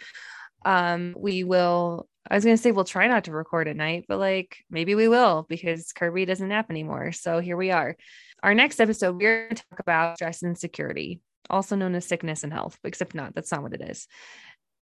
um, 0.64 1.14
we 1.18 1.45
will 1.45 2.09
I 2.30 2.37
was 2.37 2.45
going 2.45 2.57
to 2.57 2.62
say 2.62 2.72
we'll 2.72 2.85
try 2.85 3.07
not 3.07 3.24
to 3.24 3.32
record 3.32 3.68
at 3.68 3.76
night, 3.76 4.07
but 4.09 4.18
like 4.18 4.57
maybe 4.70 4.95
we 4.95 5.09
will 5.09 5.45
because 5.47 5.93
Kirby 5.93 6.24
doesn't 6.24 6.49
nap 6.49 6.70
anymore. 6.70 7.12
So 7.12 7.39
here 7.39 7.55
we 7.55 7.70
are. 7.70 7.99
Our 8.43 8.55
next 8.55 8.80
episode, 8.80 9.20
we're 9.20 9.49
going 9.49 9.57
to 9.57 9.62
talk 9.68 9.78
about 9.78 10.16
stress 10.16 10.43
and 10.43 10.57
security, 10.57 11.20
also 11.51 11.76
known 11.76 11.95
as 11.95 12.07
sickness 12.07 12.45
and 12.45 12.53
health, 12.53 12.78
except 12.84 13.14
not. 13.14 13.34
That's 13.34 13.53
not 13.53 13.62
what 13.62 13.74
it 13.74 13.82
is. 13.82 14.07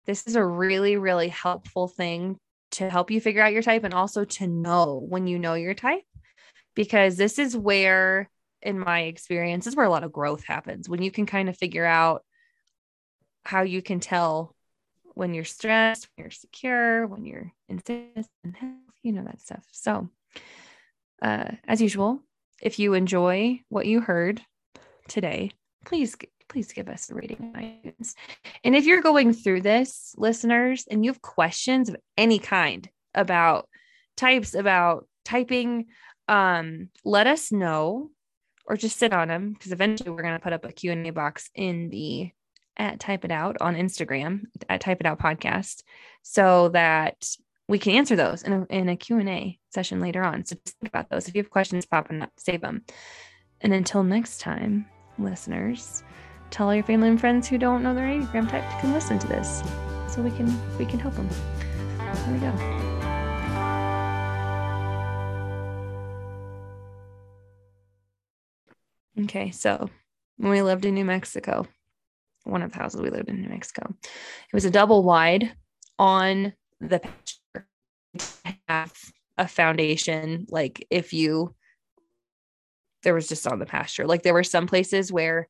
This 0.06 0.26
is 0.26 0.36
a 0.36 0.44
really, 0.44 0.96
really 0.96 1.28
helpful 1.28 1.88
thing 1.88 2.38
to 2.72 2.88
help 2.88 3.10
you 3.10 3.20
figure 3.20 3.42
out 3.42 3.52
your 3.52 3.62
type 3.62 3.84
and 3.84 3.94
also 3.94 4.24
to 4.24 4.46
know 4.46 5.04
when 5.06 5.26
you 5.26 5.38
know 5.38 5.54
your 5.54 5.74
type, 5.74 6.02
because 6.74 7.16
this 7.16 7.38
is 7.38 7.56
where, 7.56 8.28
in 8.62 8.78
my 8.78 9.02
experience, 9.02 9.66
is 9.66 9.76
where 9.76 9.86
a 9.86 9.90
lot 9.90 10.04
of 10.04 10.12
growth 10.12 10.44
happens 10.44 10.88
when 10.88 11.02
you 11.02 11.10
can 11.10 11.26
kind 11.26 11.48
of 11.48 11.56
figure 11.56 11.84
out 11.84 12.24
how 13.44 13.62
you 13.62 13.80
can 13.80 14.00
tell 14.00 14.54
when 15.14 15.34
you're 15.34 15.44
stressed, 15.44 16.08
when 16.16 16.24
you're 16.24 16.30
secure, 16.30 17.06
when 17.06 17.24
you're 17.24 17.52
in 17.68 17.78
sickness 17.84 18.28
and 18.44 18.56
health, 18.56 18.72
you 19.02 19.12
know, 19.12 19.24
that 19.24 19.40
stuff. 19.40 19.64
So, 19.72 20.08
uh, 21.22 21.52
as 21.66 21.80
usual, 21.80 22.20
if 22.62 22.78
you 22.78 22.94
enjoy 22.94 23.60
what 23.68 23.86
you 23.86 24.00
heard 24.00 24.40
today, 25.08 25.52
please, 25.84 26.16
please 26.48 26.72
give 26.72 26.88
us 26.88 27.10
a 27.10 27.14
rating 27.14 27.52
iTunes. 27.54 28.14
And 28.64 28.74
if 28.74 28.86
you're 28.86 29.02
going 29.02 29.32
through 29.32 29.62
this, 29.62 30.14
listeners, 30.16 30.86
and 30.90 31.04
you 31.04 31.10
have 31.10 31.22
questions 31.22 31.88
of 31.88 31.96
any 32.16 32.38
kind 32.38 32.88
about 33.14 33.68
types, 34.16 34.54
about 34.54 35.06
typing, 35.24 35.86
um, 36.26 36.90
let 37.04 37.26
us 37.26 37.52
know 37.52 38.10
or 38.66 38.76
just 38.76 38.98
sit 38.98 39.12
on 39.12 39.28
them 39.28 39.52
because 39.52 39.72
eventually 39.72 40.10
we're 40.10 40.22
going 40.22 40.34
to 40.34 40.42
put 40.42 40.52
up 40.52 40.64
a 40.64 40.72
Q&A 40.72 41.10
box 41.10 41.50
in 41.54 41.88
the 41.90 42.30
at 42.76 43.00
Type 43.00 43.24
It 43.24 43.32
Out 43.32 43.56
on 43.60 43.74
Instagram 43.74 44.42
at 44.68 44.80
Type 44.80 45.00
It 45.00 45.06
Out 45.06 45.18
Podcast 45.18 45.82
so 46.22 46.68
that 46.70 47.28
we 47.66 47.78
can 47.78 47.94
answer 47.94 48.16
those 48.16 48.42
in 48.42 48.52
a, 48.52 48.66
in 48.70 48.88
a 48.88 48.96
Q&A 48.96 49.58
session 49.70 50.00
later 50.00 50.22
on. 50.22 50.44
So 50.44 50.56
just 50.64 50.78
think 50.78 50.88
about 50.88 51.10
those. 51.10 51.28
If 51.28 51.34
you 51.34 51.42
have 51.42 51.50
questions 51.50 51.86
popping 51.86 52.22
up, 52.22 52.30
save 52.38 52.60
them. 52.60 52.84
And 53.60 53.74
until 53.74 54.04
next 54.04 54.38
time, 54.40 54.86
listeners, 55.18 56.02
tell 56.50 56.68
all 56.68 56.74
your 56.74 56.84
family 56.84 57.08
and 57.08 57.20
friends 57.20 57.48
who 57.48 57.58
don't 57.58 57.82
know 57.82 57.94
their 57.94 58.06
Enneagram 58.06 58.48
type 58.48 58.68
to 58.68 58.80
come 58.80 58.92
listen 58.92 59.18
to 59.18 59.26
this 59.26 59.62
so 60.08 60.22
we 60.22 60.30
can 60.30 60.46
we 60.78 60.84
can 60.84 60.98
help 60.98 61.14
them. 61.14 61.28
There 61.98 62.34
we 62.34 62.38
go. 62.40 62.84
Okay, 69.24 69.50
so 69.50 69.90
when 70.36 70.52
we 70.52 70.62
lived 70.62 70.84
in 70.84 70.94
New 70.94 71.04
Mexico, 71.04 71.66
one 72.44 72.62
of 72.62 72.72
the 72.72 72.78
houses 72.78 73.00
we 73.00 73.10
lived 73.10 73.28
in 73.28 73.42
New 73.42 73.48
Mexico. 73.48 73.94
It 74.02 74.54
was 74.54 74.64
a 74.64 74.70
double 74.70 75.02
wide 75.02 75.52
on 75.98 76.54
the 76.80 77.00
pasture. 77.00 77.68
A 79.40 79.46
foundation, 79.46 80.46
like 80.48 80.84
if 80.90 81.12
you 81.12 81.54
there 83.02 83.14
was 83.14 83.28
just 83.28 83.46
on 83.46 83.58
the 83.58 83.66
pasture. 83.66 84.06
Like 84.06 84.22
there 84.22 84.34
were 84.34 84.44
some 84.44 84.66
places 84.66 85.12
where 85.12 85.48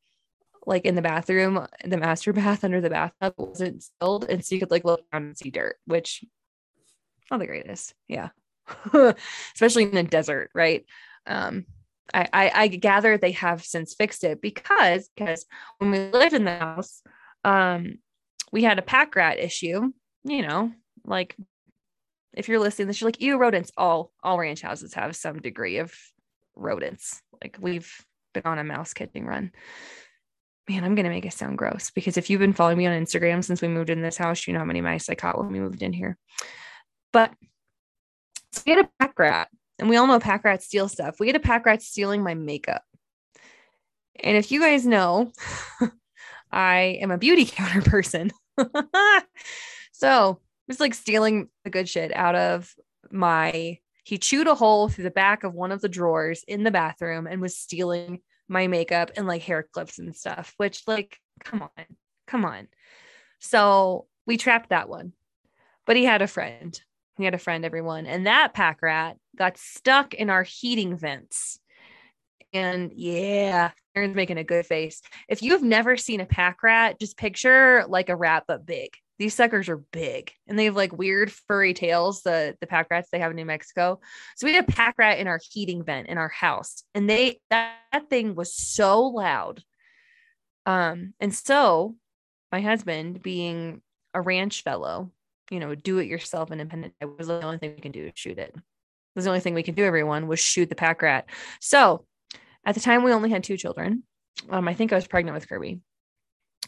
like 0.68 0.84
in 0.84 0.94
the 0.94 1.02
bathroom, 1.02 1.66
the 1.84 1.96
master 1.96 2.32
bath 2.34 2.62
under 2.62 2.80
the 2.80 2.90
bathtub 2.90 3.34
wasn't 3.38 3.84
filled. 3.98 4.28
And 4.28 4.44
so 4.44 4.54
you 4.54 4.60
could 4.60 4.70
like 4.70 4.84
look 4.84 5.10
down 5.10 5.24
and 5.24 5.38
see 5.38 5.50
dirt, 5.50 5.76
which 5.86 6.24
not 7.30 7.40
the 7.40 7.46
greatest. 7.46 7.94
Yeah. 8.06 8.28
Especially 9.54 9.84
in 9.84 9.92
the 9.92 10.02
desert, 10.02 10.50
right? 10.54 10.84
Um, 11.26 11.64
I, 12.12 12.28
I, 12.32 12.52
I 12.54 12.68
gather 12.68 13.16
they 13.16 13.32
have 13.32 13.64
since 13.64 13.94
fixed 13.94 14.24
it 14.24 14.40
because 14.40 15.10
because 15.14 15.46
when 15.78 15.90
we 15.90 15.98
lived 16.10 16.34
in 16.34 16.44
the 16.44 16.56
house, 16.56 17.02
um, 17.44 17.98
we 18.52 18.62
had 18.62 18.78
a 18.78 18.82
pack 18.82 19.16
rat 19.16 19.38
issue. 19.38 19.90
You 20.24 20.42
know, 20.42 20.72
like 21.04 21.34
if 22.34 22.48
you're 22.48 22.58
listening, 22.58 22.88
this 22.88 23.00
you're 23.00 23.08
like, 23.08 23.20
you 23.20 23.38
rodents. 23.38 23.72
All 23.76 24.12
all 24.22 24.38
ranch 24.38 24.60
houses 24.60 24.94
have 24.94 25.16
some 25.16 25.40
degree 25.40 25.78
of 25.78 25.94
rodents. 26.56 27.22
Like 27.42 27.56
we've 27.60 27.90
been 28.34 28.44
on 28.46 28.58
a 28.58 28.64
mouse 28.64 28.94
catching 28.94 29.26
run. 29.26 29.52
Man, 30.68 30.84
I'm 30.84 30.94
gonna 30.94 31.08
make 31.08 31.24
it 31.24 31.32
sound 31.32 31.56
gross 31.56 31.90
because 31.90 32.18
if 32.18 32.28
you've 32.28 32.40
been 32.40 32.52
following 32.52 32.76
me 32.76 32.86
on 32.86 32.92
Instagram 32.92 33.42
since 33.42 33.62
we 33.62 33.68
moved 33.68 33.88
in 33.88 34.02
this 34.02 34.18
house, 34.18 34.46
you 34.46 34.52
know 34.52 34.58
how 34.58 34.66
many 34.66 34.82
mice 34.82 35.08
I 35.08 35.14
caught 35.14 35.38
when 35.38 35.50
we 35.50 35.60
moved 35.60 35.82
in 35.82 35.94
here. 35.94 36.18
But 37.12 37.32
so 38.52 38.62
we 38.66 38.72
had 38.72 38.84
a 38.84 38.90
pack 39.00 39.18
rat, 39.18 39.48
and 39.78 39.88
we 39.88 39.96
all 39.96 40.06
know 40.06 40.20
pack 40.20 40.44
rats 40.44 40.66
steal 40.66 40.88
stuff. 40.88 41.18
We 41.18 41.26
had 41.26 41.36
a 41.36 41.40
pack 41.40 41.64
rat 41.64 41.80
stealing 41.80 42.22
my 42.22 42.34
makeup. 42.34 42.82
And 44.22 44.36
if 44.36 44.52
you 44.52 44.60
guys 44.60 44.84
know, 44.84 45.32
I 46.52 46.98
am 47.00 47.10
a 47.10 47.18
beauty 47.18 47.44
counter 47.50 47.80
person. 47.82 48.30
so 49.92 50.40
it's 50.68 50.80
like 50.80 50.92
stealing 50.92 51.48
the 51.64 51.70
good 51.70 51.88
shit 51.88 52.14
out 52.14 52.34
of 52.34 52.74
my 53.10 53.78
he 54.04 54.16
chewed 54.16 54.46
a 54.46 54.54
hole 54.54 54.88
through 54.88 55.04
the 55.04 55.10
back 55.10 55.44
of 55.44 55.52
one 55.52 55.70
of 55.70 55.82
the 55.82 55.88
drawers 55.88 56.42
in 56.48 56.62
the 56.62 56.70
bathroom 56.70 57.26
and 57.26 57.42
was 57.42 57.58
stealing 57.58 58.20
my 58.48 58.66
makeup 58.66 59.12
and 59.16 59.26
like 59.26 59.42
hair 59.42 59.62
clips 59.62 59.98
and 59.98 60.16
stuff, 60.16 60.54
which, 60.56 60.82
like, 60.86 61.18
come 61.44 61.62
on, 61.62 61.86
come 62.26 62.44
on. 62.44 62.68
So 63.40 64.06
we 64.26 64.36
trapped 64.36 64.70
that 64.70 64.88
one. 64.88 65.12
But 65.86 65.96
he 65.96 66.04
had 66.04 66.22
a 66.22 66.26
friend. 66.26 66.78
He 67.16 67.24
had 67.24 67.34
a 67.34 67.38
friend, 67.38 67.64
everyone. 67.64 68.06
And 68.06 68.26
that 68.26 68.54
pack 68.54 68.82
rat 68.82 69.16
got 69.36 69.58
stuck 69.58 70.14
in 70.14 70.30
our 70.30 70.42
heating 70.42 70.96
vents. 70.96 71.58
And 72.52 72.92
yeah, 72.94 73.70
Aaron's 73.94 74.16
making 74.16 74.38
a 74.38 74.44
good 74.44 74.66
face. 74.66 75.02
If 75.28 75.42
you 75.42 75.52
have 75.52 75.62
never 75.62 75.96
seen 75.96 76.20
a 76.20 76.26
pack 76.26 76.62
rat, 76.62 76.98
just 76.98 77.16
picture 77.16 77.84
like 77.88 78.08
a 78.08 78.16
rat, 78.16 78.44
but 78.46 78.64
big 78.64 78.90
these 79.18 79.34
suckers 79.34 79.68
are 79.68 79.82
big 79.92 80.32
and 80.46 80.58
they 80.58 80.66
have 80.66 80.76
like 80.76 80.96
weird 80.96 81.30
furry 81.30 81.74
tails 81.74 82.22
the 82.22 82.56
the 82.60 82.66
pack 82.66 82.88
rats 82.90 83.08
they 83.10 83.18
have 83.18 83.30
in 83.30 83.36
new 83.36 83.44
mexico. 83.44 84.00
So 84.36 84.46
we 84.46 84.54
had 84.54 84.64
a 84.64 84.72
pack 84.72 84.96
rat 84.98 85.18
in 85.18 85.26
our 85.26 85.40
heating 85.50 85.84
vent 85.84 86.08
in 86.08 86.18
our 86.18 86.28
house 86.28 86.84
and 86.94 87.10
they 87.10 87.40
that, 87.50 87.76
that 87.92 88.08
thing 88.08 88.34
was 88.34 88.54
so 88.54 89.02
loud. 89.02 89.62
Um 90.66 91.14
and 91.20 91.34
so 91.34 91.96
my 92.52 92.60
husband 92.60 93.22
being 93.22 93.82
a 94.14 94.20
ranch 94.20 94.62
fellow 94.62 95.10
you 95.50 95.60
know 95.60 95.74
do 95.74 95.98
it 95.98 96.06
yourself 96.06 96.52
independent 96.52 96.94
it 97.00 97.18
was 97.18 97.26
the 97.26 97.42
only 97.42 97.58
thing 97.58 97.74
we 97.74 97.82
can 97.82 97.92
do 97.92 98.08
to 98.08 98.12
shoot 98.14 98.38
it. 98.38 98.54
It 98.54 98.62
was 99.16 99.24
the 99.24 99.30
only 99.30 99.40
thing 99.40 99.54
we 99.54 99.64
could 99.64 99.74
do 99.74 99.84
everyone 99.84 100.28
was 100.28 100.38
shoot 100.38 100.68
the 100.68 100.74
pack 100.74 101.02
rat. 101.02 101.28
So 101.60 102.06
at 102.64 102.74
the 102.74 102.80
time 102.80 103.02
we 103.02 103.12
only 103.12 103.30
had 103.30 103.42
two 103.42 103.56
children. 103.56 104.04
Um 104.48 104.68
i 104.68 104.74
think 104.74 104.92
i 104.92 104.96
was 104.96 105.08
pregnant 105.08 105.34
with 105.34 105.48
kirby. 105.48 105.80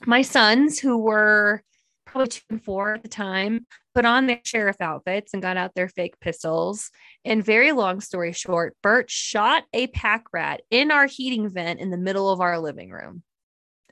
My 0.05 0.23
sons 0.23 0.79
who 0.81 0.97
were 0.99 1.63
probably 2.11 2.29
two 2.29 2.41
and 2.51 2.63
four 2.63 2.95
at 2.95 3.03
the 3.03 3.09
time, 3.09 3.67
put 3.95 4.05
on 4.05 4.27
their 4.27 4.41
sheriff 4.45 4.81
outfits 4.81 5.33
and 5.33 5.43
got 5.43 5.57
out 5.57 5.75
their 5.75 5.89
fake 5.89 6.19
pistols. 6.21 6.91
And 7.25 7.45
very 7.45 7.73
long 7.73 8.01
story 8.01 8.33
short, 8.33 8.77
Bert 8.83 9.11
shot 9.11 9.65
a 9.73 9.87
pack 9.89 10.25
rat 10.33 10.63
in 10.71 10.91
our 10.91 11.07
heating 11.07 11.49
vent 11.49 11.81
in 11.81 11.91
the 11.91 11.97
middle 11.97 12.31
of 12.31 12.41
our 12.41 12.59
living 12.59 12.91
room. 12.91 13.23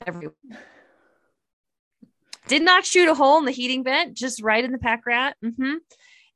Every 0.06 0.28
did 2.48 2.62
not 2.62 2.86
shoot 2.86 3.08
a 3.08 3.14
hole 3.14 3.38
in 3.38 3.44
the 3.44 3.50
heating 3.50 3.84
vent, 3.84 4.16
just 4.16 4.42
right 4.42 4.64
in 4.64 4.72
the 4.72 4.78
pack 4.78 5.04
rat. 5.06 5.36
Mm-hmm. 5.44 5.74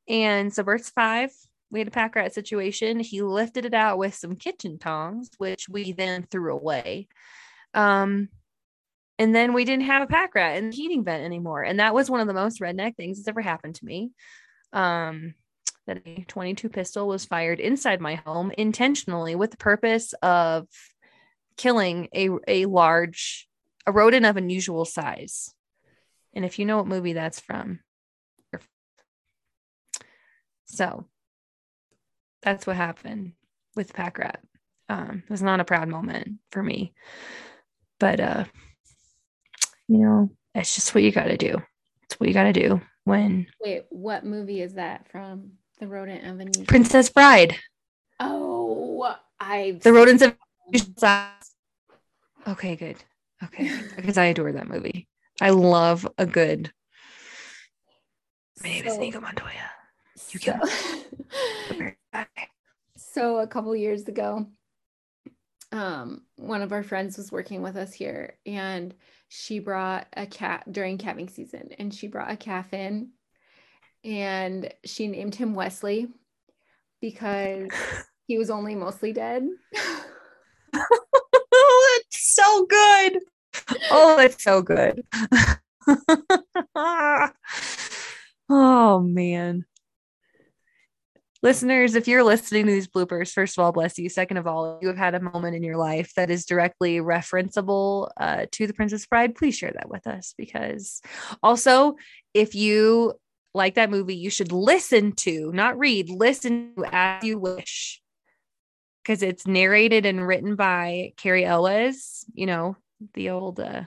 And 0.07 0.53
so 0.53 0.63
Bert's 0.63 0.89
five. 0.89 1.31
We 1.71 1.79
had 1.79 1.87
a 1.87 1.91
pack 1.91 2.15
rat 2.15 2.35
situation. 2.35 2.99
He 2.99 3.23
lifted 3.23 3.65
it 3.65 3.73
out 3.73 3.97
with 3.97 4.13
some 4.13 4.35
kitchen 4.35 4.77
tongs, 4.77 5.31
which 5.39 5.67
we 5.67 5.91
then 5.91 6.27
threw 6.29 6.53
away. 6.53 7.07
Um, 7.73 8.29
and 9.19 9.33
then 9.35 9.53
we 9.53 9.65
didn't 9.65 9.85
have 9.85 10.01
a 10.01 10.07
pack 10.07 10.35
rat 10.35 10.57
in 10.57 10.69
the 10.69 10.75
heating 10.75 11.03
vent 11.03 11.23
anymore. 11.23 11.63
And 11.63 11.79
that 11.79 11.93
was 11.93 12.09
one 12.09 12.19
of 12.19 12.27
the 12.27 12.33
most 12.33 12.59
redneck 12.59 12.95
things 12.95 13.17
that's 13.17 13.27
ever 13.27 13.41
happened 13.41 13.75
to 13.75 13.85
me. 13.85 14.11
Um, 14.71 15.35
that 15.85 16.01
a 16.05 16.23
22 16.27 16.69
pistol 16.69 17.07
was 17.07 17.25
fired 17.25 17.59
inside 17.59 17.99
my 17.99 18.15
home 18.15 18.51
intentionally 18.57 19.35
with 19.35 19.51
the 19.51 19.57
purpose 19.57 20.13
of 20.21 20.67
killing 21.57 22.07
a, 22.15 22.29
a 22.47 22.65
large, 22.65 23.47
a 23.85 23.91
rodent 23.91 24.25
of 24.25 24.37
unusual 24.37 24.85
size. 24.85 25.53
And 26.33 26.45
if 26.45 26.57
you 26.57 26.65
know 26.65 26.77
what 26.77 26.87
movie 26.87 27.13
that's 27.13 27.39
from, 27.39 27.81
so 30.65 31.05
that's 32.41 32.65
what 32.65 32.75
happened 32.75 33.33
with 33.75 33.93
pack 33.93 34.17
rat. 34.17 34.39
Um, 34.89 35.23
it 35.23 35.29
was 35.29 35.41
not 35.41 35.59
a 35.59 35.65
proud 35.65 35.87
moment 35.87 36.39
for 36.49 36.63
me, 36.63 36.93
but 37.99 38.19
uh, 38.19 38.45
you 39.87 39.97
know, 39.99 40.29
it's 40.55 40.75
just 40.75 40.93
what 40.93 41.03
you 41.03 41.11
got 41.11 41.25
to 41.25 41.37
do. 41.37 41.61
It's 42.03 42.19
what 42.19 42.27
you 42.27 42.33
got 42.33 42.43
to 42.43 42.53
do 42.53 42.81
when. 43.05 43.47
Wait, 43.61 43.85
what 43.89 44.25
movie 44.25 44.61
is 44.61 44.75
that 44.75 45.09
from? 45.09 45.53
The 45.79 45.87
Rodent 45.87 46.23
of 46.23 46.29
Avenue. 46.29 46.65
Princess 46.65 47.09
Bride. 47.09 47.55
Oh, 48.19 49.15
I. 49.39 49.79
The 49.81 49.91
Rodents 49.91 50.23
of. 50.23 50.35
Okay, 52.47 52.75
good. 52.75 52.97
Okay, 53.43 53.71
because 53.95 54.17
I 54.17 54.25
adore 54.25 54.53
that 54.53 54.67
movie. 54.67 55.07
I 55.41 55.49
love 55.49 56.07
a 56.17 56.25
good. 56.25 56.71
My 58.61 58.69
name 58.69 58.83
so, 58.85 58.91
is 58.91 58.97
Inigo 58.97 59.19
Montoya. 59.19 59.71
You 60.31 60.39
so, 60.39 60.59
so 62.97 63.37
a 63.39 63.47
couple 63.47 63.75
years 63.75 64.07
ago, 64.07 64.47
um, 65.73 66.21
one 66.37 66.61
of 66.61 66.71
our 66.71 66.83
friends 66.83 67.17
was 67.17 67.31
working 67.31 67.61
with 67.61 67.75
us 67.75 67.93
here, 67.93 68.35
and 68.45 68.93
she 69.35 69.57
brought 69.57 70.05
a 70.15 70.27
cat 70.27 70.63
during 70.71 70.99
calving 70.99 71.27
season 71.27 71.69
and 71.79 71.91
she 71.91 72.05
brought 72.05 72.29
a 72.29 72.37
calf 72.37 72.71
in 72.71 73.09
and 74.03 74.71
she 74.85 75.07
named 75.07 75.33
him 75.33 75.55
Wesley 75.55 76.07
because 77.01 77.67
he 78.27 78.37
was 78.37 78.51
only 78.51 78.75
mostly 78.75 79.11
dead. 79.11 79.47
oh, 80.75 81.95
that's 81.95 82.35
so 82.35 82.67
good. 82.67 83.19
Oh, 83.89 84.17
that's 84.17 84.43
so 84.43 84.61
good. 84.61 85.03
oh 88.49 88.99
man 88.99 89.65
listeners, 91.43 91.93
if 91.93 92.07
you're 92.07 92.23
listening 92.23 92.65
to 92.65 92.71
these 92.71 92.87
bloopers, 92.87 93.31
first 93.31 93.57
of 93.57 93.63
all, 93.63 93.71
bless 93.73 93.99
you. 93.99 94.09
Second 94.09 94.37
of 94.37 94.47
all, 94.47 94.79
you 94.81 94.87
have 94.87 94.97
had 94.97 95.13
a 95.13 95.19
moment 95.19 95.55
in 95.55 95.61
your 95.61 95.77
life 95.77 96.13
that 96.15 96.31
is 96.31 96.45
directly 96.45 96.97
referenceable 96.97 98.09
uh, 98.17 98.45
to 98.51 98.65
the 98.65 98.73
Princess 98.73 99.05
Bride, 99.05 99.35
please 99.35 99.55
share 99.55 99.73
that 99.73 99.89
with 99.89 100.07
us. 100.07 100.33
Because 100.37 101.01
also, 101.43 101.97
if 102.33 102.55
you 102.55 103.13
like 103.53 103.75
that 103.75 103.91
movie, 103.91 104.15
you 104.15 104.29
should 104.29 104.51
listen 104.53 105.11
to, 105.11 105.51
not 105.53 105.77
read, 105.77 106.09
listen 106.09 106.73
to 106.77 106.85
as 106.91 107.23
you 107.23 107.37
wish. 107.37 108.01
Because 109.03 109.21
it's 109.21 109.45
narrated 109.45 110.05
and 110.05 110.25
written 110.25 110.55
by 110.55 111.11
Cary 111.17 111.43
Elwes, 111.43 112.23
you 112.33 112.45
know, 112.45 112.77
the 113.15 113.31
old 113.31 113.59
uh, 113.59 113.81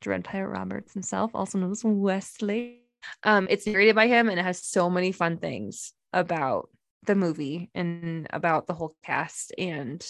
Dread 0.00 0.24
Pirate 0.24 0.48
Roberts 0.48 0.94
himself, 0.94 1.32
also 1.34 1.58
known 1.58 1.72
as 1.72 1.84
Westley. 1.84 2.80
Um, 3.22 3.48
it's 3.50 3.66
narrated 3.66 3.94
by 3.94 4.06
him 4.06 4.30
and 4.30 4.40
it 4.40 4.44
has 4.44 4.64
so 4.64 4.88
many 4.88 5.12
fun 5.12 5.36
things 5.36 5.92
about 6.14 6.70
the 7.04 7.14
movie 7.14 7.70
and 7.74 8.26
about 8.30 8.66
the 8.66 8.74
whole 8.74 8.94
cast. 9.04 9.52
And 9.58 10.04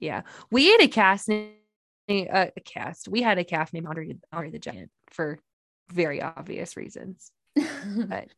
yeah, 0.00 0.22
we 0.50 0.66
had 0.66 0.80
a 0.80 0.88
cast 0.88 1.30
uh, 1.30 2.46
a 2.56 2.60
cast. 2.64 3.08
We 3.08 3.22
had 3.22 3.38
a 3.38 3.44
calf 3.44 3.72
named 3.72 3.86
Andre, 3.86 4.16
Andre 4.32 4.50
the 4.50 4.58
Giant 4.58 4.90
for 5.10 5.38
very 5.90 6.20
obvious 6.20 6.76
reasons. 6.76 7.30
But 8.08 8.28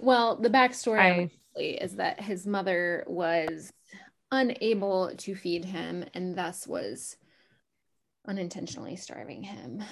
well, 0.00 0.36
the 0.36 0.50
backstory 0.50 1.30
I, 1.56 1.60
is 1.60 1.96
that 1.96 2.20
his 2.20 2.46
mother 2.46 3.04
was 3.06 3.72
unable 4.30 5.12
to 5.16 5.34
feed 5.34 5.64
him 5.64 6.04
and 6.14 6.36
thus 6.36 6.66
was 6.66 7.16
unintentionally 8.26 8.96
starving 8.96 9.42
him. 9.42 9.82